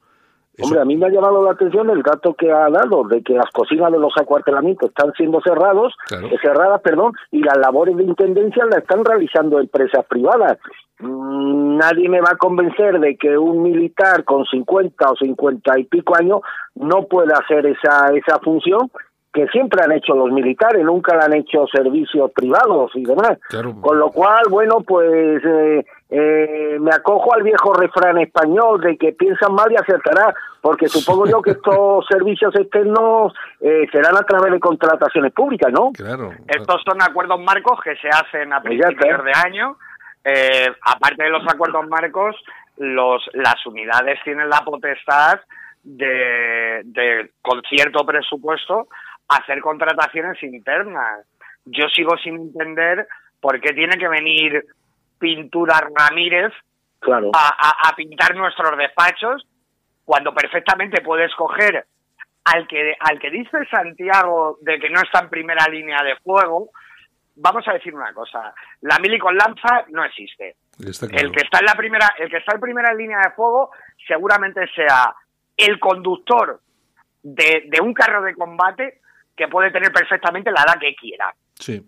Hombre, 0.62 0.80
a 0.80 0.84
mí 0.84 0.96
me 0.96 1.06
ha 1.06 1.10
llamado 1.10 1.44
la 1.44 1.52
atención 1.52 1.88
el 1.90 2.02
dato 2.02 2.34
que 2.34 2.50
ha 2.50 2.68
dado 2.70 3.04
de 3.04 3.22
que 3.22 3.34
las 3.34 3.50
cocinas 3.52 3.92
de 3.92 3.98
los 3.98 4.12
acuartelamientos 4.16 4.88
están 4.90 5.12
siendo 5.14 5.40
cerrados, 5.40 5.94
Claro. 6.06 6.26
eh, 6.26 6.36
cerradas, 6.42 6.80
perdón, 6.82 7.12
y 7.30 7.42
las 7.42 7.56
labores 7.58 7.96
de 7.96 8.04
intendencia 8.04 8.64
las 8.66 8.78
están 8.78 9.04
realizando 9.04 9.60
empresas 9.60 10.04
privadas. 10.06 10.58
Mm, 10.98 11.76
Nadie 11.78 12.08
me 12.08 12.20
va 12.20 12.30
a 12.32 12.36
convencer 12.36 12.98
de 12.98 13.16
que 13.16 13.38
un 13.38 13.62
militar 13.62 14.24
con 14.24 14.44
50 14.46 15.10
o 15.12 15.14
50 15.16 15.78
y 15.78 15.84
pico 15.84 16.16
años 16.16 16.40
no 16.74 17.04
pueda 17.04 17.38
hacer 17.38 17.66
esa 17.66 18.08
esa 18.14 18.38
función 18.40 18.90
que 19.32 19.46
siempre 19.48 19.80
han 19.84 19.92
hecho 19.92 20.16
los 20.16 20.32
militares, 20.32 20.82
nunca 20.84 21.14
la 21.14 21.26
han 21.26 21.34
hecho 21.34 21.66
servicios 21.68 22.32
privados 22.32 22.90
y 22.94 23.04
demás. 23.04 23.38
Claro. 23.48 23.74
Con 23.80 23.98
lo 23.98 24.10
cual, 24.10 24.42
bueno, 24.50 24.80
pues 24.80 25.40
eh, 25.44 25.84
eh, 26.10 26.78
me 26.80 26.90
acojo 26.90 27.34
al 27.34 27.42
viejo 27.42 27.74
refrán 27.74 28.18
español 28.18 28.80
de 28.80 28.96
que 28.96 29.12
piensan 29.12 29.54
mal 29.54 29.70
y 29.70 29.76
acertará, 29.76 30.34
porque 30.62 30.88
supongo 30.88 31.26
yo 31.26 31.42
que 31.42 31.50
estos 31.50 32.06
servicios 32.10 32.54
externos 32.54 33.34
eh, 33.60 33.86
serán 33.92 34.16
a 34.16 34.22
través 34.22 34.52
de 34.52 34.60
contrataciones 34.60 35.32
públicas, 35.32 35.70
¿no? 35.70 35.92
Claro. 35.92 36.32
Estos 36.46 36.82
son 36.84 37.02
acuerdos 37.02 37.38
marcos 37.40 37.78
que 37.84 37.94
se 37.96 38.08
hacen 38.08 38.52
a 38.52 38.62
Pues 38.62 38.80
principios 38.80 39.24
de 39.24 39.32
año. 39.34 39.76
Eh, 40.24 40.72
aparte 40.82 41.24
de 41.24 41.30
los 41.30 41.46
acuerdos 41.46 41.86
marcos, 41.88 42.36
los, 42.78 43.22
las 43.34 43.64
unidades 43.66 44.18
tienen 44.24 44.48
la 44.48 44.60
potestad 44.64 45.40
de, 45.82 46.82
de, 46.84 47.30
con 47.42 47.60
cierto 47.68 48.04
presupuesto, 48.06 48.88
hacer 49.28 49.60
contrataciones 49.60 50.42
internas. 50.42 51.26
Yo 51.66 51.86
sigo 51.88 52.16
sin 52.16 52.36
entender 52.36 53.06
por 53.40 53.60
qué 53.60 53.74
tiene 53.74 53.96
que 53.98 54.08
venir 54.08 54.64
Pintura 55.18 55.80
Ramírez 55.94 56.52
Claro. 57.00 57.30
a, 57.32 57.48
a- 57.48 57.88
a 57.90 57.94
pintar 57.96 58.34
nuestros 58.34 58.76
despachos 58.76 59.46
cuando 60.04 60.34
perfectamente 60.34 61.00
puedes 61.00 61.32
coger 61.36 61.86
al 62.44 62.66
que 62.66 62.96
al 62.98 63.20
que 63.20 63.30
dice 63.30 63.58
Santiago 63.70 64.58
de 64.62 64.78
que 64.80 64.90
no 64.90 65.00
está 65.00 65.20
en 65.20 65.28
primera 65.28 65.66
línea 65.68 66.02
de 66.02 66.16
fuego 66.16 66.70
vamos 67.36 67.66
a 67.68 67.74
decir 67.74 67.94
una 67.94 68.12
cosa 68.12 68.52
la 68.80 68.98
mili 68.98 69.16
con 69.18 69.36
lanza 69.36 69.84
no 69.90 70.02
existe 70.04 70.56
claro. 70.76 71.14
el 71.18 71.30
que 71.30 71.42
está 71.44 71.60
en 71.60 71.66
la 71.66 71.74
primera 71.74 72.14
el 72.18 72.28
que 72.30 72.38
está 72.38 72.54
en 72.54 72.60
primera 72.60 72.92
línea 72.94 73.18
de 73.18 73.30
fuego 73.32 73.70
seguramente 74.06 74.66
sea 74.74 75.14
el 75.56 75.78
conductor 75.78 76.60
de, 77.22 77.64
de 77.68 77.80
un 77.80 77.94
carro 77.94 78.22
de 78.22 78.34
combate 78.34 79.00
que 79.36 79.46
puede 79.46 79.70
tener 79.70 79.92
perfectamente 79.92 80.50
la 80.50 80.62
edad 80.62 80.80
que 80.80 80.96
quiera 80.96 81.32
Sí. 81.54 81.86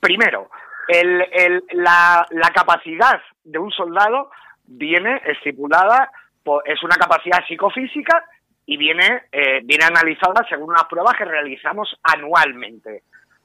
Primero, 0.00 0.50
el, 0.88 1.22
el- 1.32 1.64
la, 1.72 2.26
la 2.30 2.48
capacidad 2.50 3.20
de 3.44 3.58
un 3.58 3.70
soldado 3.70 4.30
viene 4.64 5.20
estipulada, 5.26 6.10
por- 6.42 6.68
es 6.68 6.82
una 6.82 6.96
capacidad 6.96 7.44
psicofísica 7.46 8.24
y 8.66 8.76
viene, 8.76 9.24
eh, 9.32 9.60
viene 9.64 9.84
analizada 9.84 10.44
según 10.48 10.70
unas 10.70 10.84
pruebas 10.84 11.14
que 11.16 11.24
realizamos 11.24 11.94
anualmente. 12.02 13.02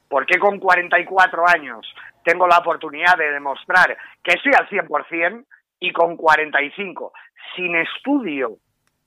¿Por 0.07 0.25
qué 0.25 0.39
con 0.39 0.59
44 0.59 1.43
años 1.47 1.85
tengo 2.23 2.47
la 2.47 2.57
oportunidad 2.57 3.17
de 3.17 3.31
demostrar 3.31 3.95
que 4.23 4.31
estoy 4.35 4.53
al 4.57 4.67
100% 4.69 5.45
y 5.81 5.91
con 5.91 6.17
45 6.17 7.13
sin 7.55 7.75
estudio 7.75 8.57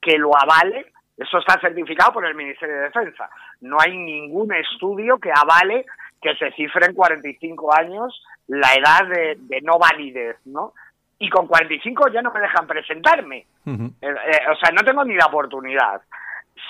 que 0.01 0.16
lo 0.18 0.30
avale? 0.37 0.93
Eso 1.16 1.39
está 1.39 1.61
certificado 1.61 2.12
por 2.12 2.24
el 2.26 2.35
Ministerio 2.35 2.74
de 2.76 2.83
Defensa. 2.83 3.28
No 3.61 3.76
hay 3.80 3.97
ningún 3.97 4.53
estudio 4.55 5.18
que 5.18 5.30
avale 5.30 5.85
que 6.23 6.35
se 6.37 6.53
cifre 6.53 6.87
en 6.87 6.95
45 6.95 7.77
años 7.77 8.25
la 8.47 8.73
edad 8.75 9.07
de, 9.09 9.37
de 9.39 9.61
no 9.62 9.79
validez, 9.79 10.37
¿no? 10.47 10.73
Y 11.18 11.29
con 11.29 11.47
45 11.47 12.09
ya 12.09 12.23
no 12.23 12.33
me 12.33 12.41
dejan 12.41 12.66
presentarme. 12.66 13.47
Eh, 13.66 13.85
eh, 14.01 14.41
o 14.51 14.57
sea, 14.57 14.70
no 14.73 14.83
tengo 14.85 15.05
ni 15.05 15.14
la 15.14 15.27
oportunidad. 15.27 16.01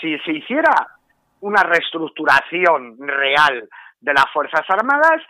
Si 0.00 0.18
se 0.20 0.32
hiciera 0.32 0.88
una 1.40 1.62
reestructuración 1.62 2.96
real 2.98 3.68
de 4.00 4.12
las 4.12 4.26
Fuerzas 4.32 4.64
Armadas, 4.68 5.22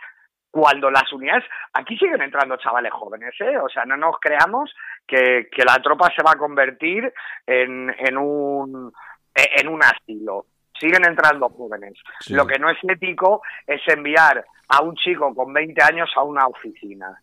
cuando 0.51 0.91
las 0.91 1.11
unidades... 1.11 1.45
Aquí 1.73 1.97
siguen 1.97 2.21
entrando 2.21 2.57
chavales 2.57 2.93
jóvenes, 2.93 3.33
¿eh? 3.39 3.57
O 3.57 3.69
sea, 3.69 3.85
no 3.85 3.97
nos 3.97 4.19
creamos 4.19 4.73
que, 5.07 5.47
que 5.51 5.63
la 5.65 5.81
tropa 5.81 6.11
se 6.15 6.21
va 6.23 6.31
a 6.33 6.37
convertir 6.37 7.11
en, 7.47 7.95
en, 7.97 8.17
un, 8.17 8.93
en 9.35 9.67
un 9.67 9.83
asilo. 9.83 10.45
Siguen 10.79 11.05
entrando 11.05 11.49
jóvenes. 11.49 11.93
Sí. 12.19 12.33
Lo 12.33 12.45
que 12.45 12.59
no 12.59 12.69
es 12.69 12.77
ético 12.83 13.41
es 13.67 13.81
enviar 13.87 14.45
a 14.67 14.81
un 14.81 14.95
chico 14.95 15.33
con 15.33 15.53
20 15.53 15.81
años 15.83 16.09
a 16.15 16.23
una 16.23 16.47
oficina 16.47 17.19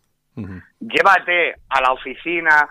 llévate 0.79 1.55
a 1.69 1.81
la 1.81 1.93
oficina 1.93 2.67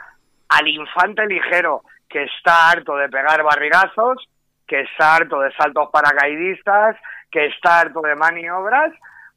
al 0.48 0.68
infante 0.68 1.26
ligero 1.26 1.82
que 2.08 2.24
está 2.24 2.70
harto 2.70 2.96
de 2.96 3.08
pegar 3.08 3.42
barrigazos, 3.42 4.28
que 4.66 4.80
está 4.80 5.16
harto 5.16 5.40
de 5.40 5.52
saltos 5.52 5.88
paracaidistas, 5.92 6.96
que 7.30 7.46
está 7.46 7.80
harto 7.80 8.00
de 8.00 8.16
maniobras, 8.16 8.92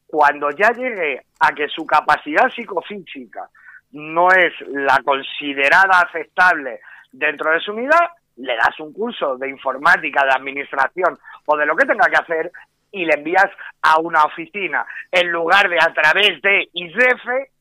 cuando 0.08 0.50
ya 0.52 0.72
llegue 0.72 1.22
a 1.40 1.54
que 1.54 1.68
su 1.68 1.86
capacidad 1.86 2.50
psicofísica 2.50 3.50
no 3.92 4.30
es 4.32 4.54
la 4.68 5.00
considerada 5.04 6.02
aceptable 6.02 6.80
dentro 7.12 7.52
de 7.52 7.60
su 7.60 7.74
unidad, 7.74 8.10
le 8.38 8.56
das 8.56 8.80
un 8.80 8.94
curso 8.94 9.38
de 9.38 9.50
informática, 9.50 10.24
de 10.26 10.32
administración 10.32 11.18
o 11.46 11.58
de 11.58 11.66
lo 11.66 11.76
que 11.76 11.86
tenga 11.86 12.10
que 12.10 12.22
hacer 12.22 12.52
y 12.92 13.06
le 13.06 13.14
envías 13.16 13.50
a 13.82 14.00
una 14.00 14.24
oficina 14.24 14.86
en 15.12 15.32
lugar 15.32 15.70
de 15.70 15.78
a 15.78 15.94
través 15.94 16.42
de 16.42 16.70
ISEFE 16.74 17.52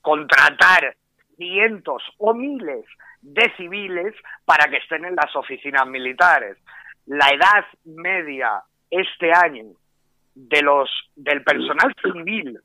contratar 0.00 0.96
cientos 1.36 2.02
o 2.18 2.32
miles 2.32 2.84
de 3.20 3.52
civiles 3.56 4.14
para 4.44 4.70
que 4.70 4.76
estén 4.76 5.04
en 5.04 5.16
las 5.16 5.34
oficinas 5.34 5.86
militares. 5.86 6.56
La 7.06 7.28
edad 7.28 7.64
media 7.84 8.62
este 8.90 9.32
año 9.32 9.72
de 10.34 10.62
los 10.62 10.88
del 11.16 11.42
personal 11.42 11.92
civil 12.02 12.60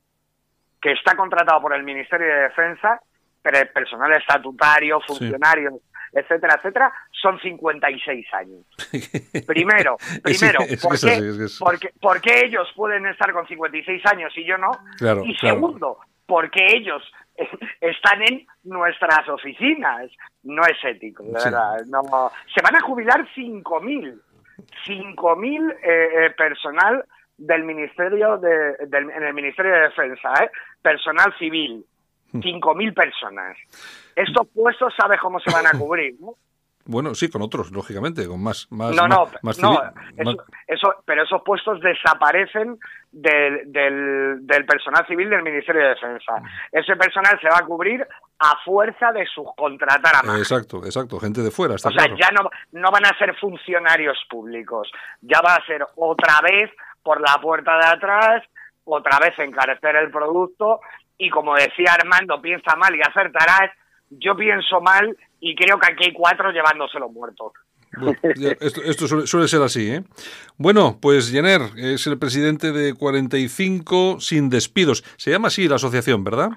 que 0.80 0.92
está 0.92 1.16
contratado 1.16 1.62
por 1.62 1.74
el 1.76 1.84
Ministerio 1.84 2.28
de 2.28 2.42
Defensa, 2.44 3.02
pero 3.42 3.60
el 3.60 3.70
personal 3.70 4.12
estatutario, 4.14 5.00
funcionarios, 5.02 5.76
etcétera, 6.14 6.56
etcétera, 6.58 6.94
son 7.12 7.40
56 7.40 8.26
años. 8.34 8.66
Primero, 9.48 9.98
primero, 10.24 10.60
¿por, 10.82 11.00
qué, 11.00 11.08
así, 11.08 11.08
es 11.10 11.38
que 11.38 11.44
es- 11.46 11.60
por 11.60 11.80
qué- 11.80 11.94
por 12.02 12.22
qué 12.22 12.46
ellos 12.46 12.68
pueden 12.76 13.06
estar 13.08 13.32
con 13.34 13.48
56 13.48 14.06
años 14.08 14.32
y 14.36 14.46
yo 14.46 14.58
no? 14.58 14.72
Claro, 14.98 15.24
y 15.26 15.36
claro. 15.38 15.56
segundo, 15.56 15.98
porque 16.26 16.66
ellos 16.76 17.02
están 17.82 18.22
en 18.24 18.46
nuestras 18.64 19.28
oficinas. 19.30 20.10
No 20.44 20.64
es 20.64 20.78
ético, 20.84 21.24
de 21.24 21.40
Sí. 21.40 21.46
verdad. 21.46 21.86
No. 21.88 22.32
Se 22.54 22.62
van 22.64 22.76
a 22.76 22.82
jubilar 22.82 23.28
5.000. 23.36 24.20
5.000 24.86 25.72
eh, 25.72 25.78
eh, 26.26 26.30
personal 26.38 27.06
del 27.38 27.64
Ministerio 27.64 28.38
de, 28.38 28.76
del, 28.88 29.10
en 29.10 29.24
el 29.24 29.34
Ministerio 29.34 29.72
de 29.72 29.80
Defensa, 29.82 30.34
¿eh? 30.44 30.52
personal 30.82 31.34
civil. 31.40 31.86
Hmm. 32.32 32.40
5.000 32.40 32.94
personas. 32.94 33.58
Estos 34.16 34.48
puestos, 34.54 34.94
¿sabes 35.00 35.20
cómo 35.20 35.40
se 35.40 35.52
van 35.52 35.68
a 35.68 35.72
cubrir? 35.78 36.16
¿no? 36.20 36.36
Bueno, 36.84 37.14
sí, 37.14 37.30
con 37.30 37.44
otros, 37.44 37.72
lógicamente, 37.72 38.28
con 38.28 38.42
más, 38.42 38.68
más, 38.72 38.96
no, 38.96 39.08
no, 39.08 39.28
más, 39.44 39.60
no, 39.60 39.70
civil- 39.76 39.94
eso, 40.18 40.46
eso- 40.68 40.96
pero 41.06 41.22
esos 41.24 41.44
puestos 41.46 41.80
desaparecen 41.80 42.80
del, 43.12 43.72
del, 43.72 44.38
del 44.48 44.66
personal 44.66 45.06
civil 45.06 45.30
del 45.30 45.44
Ministerio 45.44 45.84
de 45.84 45.90
Defensa. 45.90 46.42
Ese 46.72 46.96
personal 46.96 47.40
se 47.40 47.48
va 47.50 47.60
a 47.60 47.66
cubrir 47.66 48.06
a 48.40 48.58
fuerza 48.66 49.12
de 49.12 49.28
subcontratar 49.28 50.16
a 50.16 50.24
más. 50.24 50.40
Exacto, 50.40 50.78
exacto, 50.84 51.20
gente 51.20 51.42
de 51.42 51.52
fuera, 51.52 51.76
está 51.76 51.90
o 51.90 51.92
sea, 51.92 52.06
claro. 52.06 52.18
ya 52.20 52.30
no, 52.32 52.50
no 52.72 52.90
van 52.92 53.06
a 53.06 53.16
ser 53.20 53.36
funcionarios 53.40 54.18
públicos, 54.28 54.92
ya 55.22 55.40
va 55.46 55.54
a 55.54 55.66
ser 55.68 55.86
otra 55.98 56.42
vez 56.42 56.72
por 57.04 57.22
la 57.22 57.40
puerta 57.40 57.78
de 57.78 57.86
atrás, 57.86 58.44
otra 58.86 59.20
vez 59.20 59.38
encarecer 59.38 59.96
el 59.98 60.10
producto 60.10 60.82
y 61.16 61.30
como 61.30 61.54
decía 61.54 61.94
Armando, 61.94 62.42
piensa 62.42 62.76
mal 62.76 62.96
y 62.96 63.02
acertarás, 63.02 63.70
yo 64.12 64.36
pienso 64.36 64.80
mal 64.82 65.18
y 65.40 65.56
creo 65.56 65.80
que 65.80 65.92
aquí 65.92 66.06
hay 66.08 66.14
cuatro 66.14 66.52
llevándose 66.52 67.00
los 67.00 67.12
muertos. 67.12 67.54
Bueno, 67.98 68.18
esto 68.62 68.82
esto 68.84 69.06
suele, 69.08 69.28
suele 69.28 69.48
ser 69.50 69.62
así, 69.62 69.92
¿eh? 69.92 70.04
Bueno, 70.58 70.98
pues 71.02 71.30
Jenner 71.30 71.62
es 71.76 72.08
el 72.08 72.18
presidente 72.18 72.72
de 72.72 72.94
45 72.94 74.22
sin 74.22 74.50
despidos. 74.50 75.04
Se 75.18 75.32
llama 75.32 75.50
así 75.50 75.68
la 75.68 75.76
asociación, 75.76 76.24
¿verdad? 76.24 76.52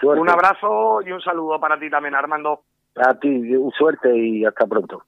Suerte. 0.00 0.20
Un 0.20 0.30
abrazo 0.30 1.02
y 1.06 1.12
un 1.12 1.20
saludo 1.20 1.60
para 1.60 1.78
ti 1.78 1.90
también, 1.90 2.14
Armando. 2.14 2.62
A 2.96 3.14
ti, 3.14 3.42
suerte 3.76 4.16
y 4.16 4.44
hasta 4.44 4.66
pronto. 4.66 5.02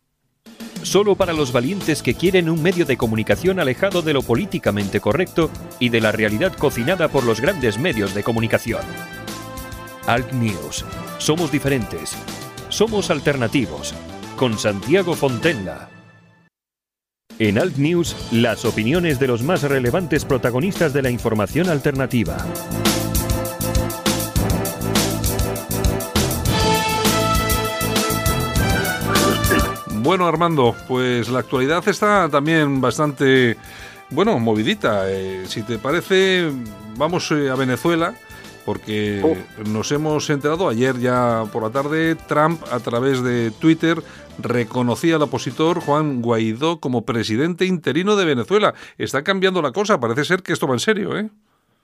Solo 0.83 1.15
para 1.15 1.33
los 1.33 1.53
valientes 1.53 2.03
que 2.03 2.15
quieren 2.15 2.51
un 2.51 2.63
medio 2.63 2.85
de 2.85 2.97
comunicación 2.97 3.61
alejado 3.61 4.03
de 4.03 4.13
lo 4.13 4.23
políticamente 4.23 5.01
correcto 5.01 5.49
y 5.79 5.89
de 5.89 6.01
la 6.01 6.13
realidad 6.13 6.53
cocinada 6.59 7.09
por 7.09 7.25
los 7.25 7.41
grandes 7.41 7.79
medios 7.79 8.15
de 8.15 8.23
comunicación. 8.23 8.83
Alt 10.07 10.33
News. 10.33 10.85
Somos 11.19 11.53
diferentes. 11.53 12.17
Somos 12.69 13.11
alternativos. 13.11 13.95
Con 14.37 14.59
Santiago 14.59 15.15
Fontenla. 15.15 15.92
En 17.39 17.59
Alt 17.59 17.77
News, 17.77 18.17
las 18.31 18.65
opiniones 18.65 19.19
de 19.19 19.27
los 19.27 19.43
más 19.43 19.63
relevantes 19.63 20.25
protagonistas 20.25 20.93
de 20.93 21.03
la 21.03 21.11
información 21.11 21.69
alternativa. 21.69 22.37
Bueno, 30.03 30.27
Armando, 30.27 30.75
pues 30.89 31.29
la 31.29 31.41
actualidad 31.41 31.87
está 31.87 32.29
también 32.29 32.81
bastante, 32.81 33.57
bueno, 34.11 34.39
movidita. 34.39 35.09
Eh, 35.09 35.45
si 35.47 35.63
te 35.63 35.79
parece, 35.79 36.51
vamos 36.97 37.31
eh, 37.31 37.51
a 37.51 37.55
Venezuela 37.55 38.15
porque 38.65 39.21
oh. 39.25 39.69
nos 39.69 39.93
hemos 39.93 40.29
enterado 40.31 40.69
ayer 40.69 40.99
ya 40.99 41.45
por 41.53 41.63
la 41.63 41.71
tarde, 41.71 42.15
Trump 42.27 42.61
a 42.71 42.81
través 42.81 43.23
de 43.23 43.51
Twitter 43.51 43.99
reconocía 44.39 45.17
al 45.17 45.23
opositor 45.23 45.81
Juan 45.81 46.23
Guaidó 46.23 46.81
como 46.81 47.05
presidente 47.05 47.67
interino 47.67 48.17
de 48.17 48.25
Venezuela. 48.25 48.75
Está 48.99 49.23
cambiando 49.23 49.63
la 49.63 49.73
cosa, 49.73 50.01
parece 50.01 50.25
ser 50.25 50.43
que 50.43 50.53
esto 50.53 50.67
va 50.67 50.75
en 50.75 50.81
serio, 50.81 51.17
¿eh? 51.17 51.29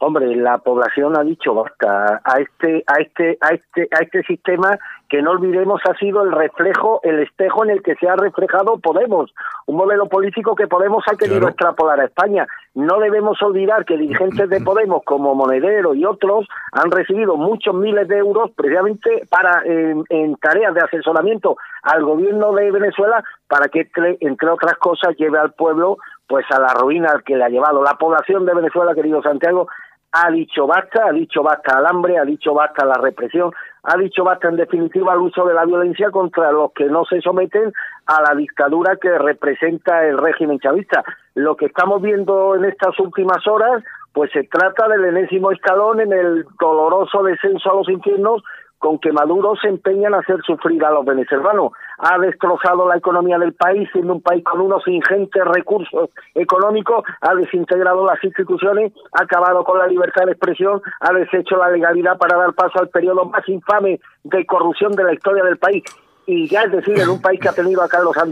Hombre, 0.01 0.37
la 0.37 0.59
población 0.59 1.19
ha 1.19 1.25
dicho 1.25 1.55
basta 1.55 2.21
a 2.25 2.41
este 2.41 2.85
a 2.87 3.01
este 3.01 3.37
a 3.41 3.49
este 3.49 3.89
a 3.91 4.03
este 4.03 4.23
sistema 4.23 4.79
que 5.09 5.23
no 5.23 5.31
olvidemos 5.31 5.81
ha 5.89 5.95
sido 5.95 6.23
el 6.23 6.33
reflejo, 6.33 7.01
el 7.03 7.21
espejo 7.21 7.65
en 7.65 7.71
el 7.71 7.83
que 7.83 7.95
se 7.97 8.09
ha 8.09 8.17
reflejado 8.17 8.79
Podemos, 8.79 9.33
un 9.67 9.77
modelo 9.77 10.07
político 10.07 10.55
que 10.55 10.67
Podemos 10.67 11.05
ha 11.11 11.17
querido 11.17 11.39
claro. 11.39 11.49
extrapolar 11.49 12.01
a 12.01 12.05
España. 12.05 12.47
No 12.75 12.99
debemos 12.99 13.41
olvidar 13.43 13.85
que 13.85 13.97
dirigentes 13.97 14.49
de 14.51 14.61
Podemos 14.65 15.03
como 15.05 15.35
Monedero 15.35 15.95
y 15.95 16.05
otros 16.05 16.47
han 16.73 16.91
recibido 16.91 17.37
muchos 17.37 17.75
miles 17.75 18.07
de 18.09 18.19
euros 18.19 18.51
precisamente 18.55 19.27
para 19.31 19.63
en, 19.65 20.05
en 20.11 20.37
tareas 20.37 20.75
de 20.75 20.81
asesoramiento 20.81 21.57
al 21.83 22.05
gobierno 22.05 22.53
de 22.53 22.71
Venezuela 22.71 23.25
para 23.49 23.69
que 23.69 23.89
entre 24.21 24.49
otras 24.51 24.75
cosas 24.75 25.17
lleve 25.17 25.39
al 25.39 25.53
pueblo 25.53 25.99
pues 26.27 26.45
a 26.51 26.61
la 26.61 26.75
ruina 26.75 27.09
al 27.11 27.25
que 27.25 27.37
le 27.37 27.45
ha 27.45 27.49
llevado 27.49 27.83
la 27.83 27.95
población 27.95 28.45
de 28.45 28.55
Venezuela, 28.55 28.95
querido 28.95 29.23
Santiago, 29.23 29.69
ha 30.13 30.31
dicho 30.31 30.67
basta, 30.67 31.07
ha 31.07 31.13
dicho 31.13 31.43
basta 31.43 31.79
al 31.79 31.87
hambre, 31.87 32.19
ha 32.19 32.25
dicho 32.25 32.55
basta 32.55 32.85
a 32.85 32.87
la 32.87 32.95
represión, 32.95 33.53
ha 33.83 33.97
dicho 33.97 34.25
basta 34.25 34.49
en 34.49 34.57
definitiva 34.57 35.13
al 35.13 35.21
uso 35.21 35.45
de 35.45 35.55
la 35.55 35.65
violencia 35.65 36.11
contra 36.11 36.53
los 36.53 36.73
que 36.73 36.87
no 36.87 37.05
se 37.05 37.21
someten 37.21 37.73
a 38.07 38.23
la 38.23 38.35
dictadura 38.35 38.97
que 38.97 39.17
representa 39.19 40.05
el 40.07 40.19
régimen 40.19 40.59
chavista. 40.59 41.05
Lo 41.35 41.57
que 41.57 41.67
estamos 41.67 42.03
viendo 42.03 42.55
en 42.55 42.65
estas 42.65 42.99
últimas 42.99 43.47
horas, 43.47 43.83
pues 44.13 44.31
se 44.33 44.45
trata 44.45 44.89
del 44.89 45.05
enésimo 45.05 45.53
escalón 45.53 46.01
en 46.01 46.13
el 46.13 46.45
doloroso 46.59 47.23
descenso 47.23 47.71
a 47.71 47.77
los 47.77 47.89
infiernos 47.89 48.43
con 48.79 48.99
que 48.99 49.13
Maduro 49.13 49.55
se 49.57 49.69
empeña 49.69 50.09
en 50.09 50.15
hacer 50.15 50.41
sufrir 50.47 50.85
a 50.85 50.91
los 50.91 51.05
venezolanos. 51.05 51.73
Ha 51.99 52.19
destrozado 52.19 52.89
la 52.89 52.97
economía 52.97 53.39
del 53.39 53.55
país, 53.55 53.89
siendo 53.93 54.15
un 54.15 54.23
país 54.23 54.45
con 54.45 54.61
unos 54.61 54.87
ingentes 54.87 55.45
recursos 55.45 56.11
económicos, 56.35 57.05
ha 57.21 57.35
desintegrado 57.35 58.07
las 58.07 58.23
instituciones, 58.23 58.93
ha 59.13 59.25
acabado 59.25 59.65
con 59.65 59.79
la 59.79 59.87
libertad 59.87 60.27
de 60.27 60.33
expresión, 60.33 60.81
ha 61.01 61.13
deshecho 61.13 61.57
la 61.57 61.71
legalidad 61.71 62.19
para 62.19 62.37
dar 62.37 62.53
paso 62.55 62.79
al 62.81 62.89
periodo 62.89 63.25
más 63.25 63.49
infame 63.49 64.01
de 64.25 64.47
corrupción 64.47 64.93
de 64.93 65.05
la 65.05 65.15
historia 65.15 65.45
del 65.45 65.59
país. 65.59 65.85
Y 66.31 66.47
ya 66.47 66.65
es 66.65 66.73
decir, 66.73 67.01
en 67.01 67.09
un 67.09 67.23
país 67.23 67.41
que 67.41 67.49
ha 67.49 67.55
tenido 67.55 67.83
a 67.83 67.89
Carlos 67.89 68.15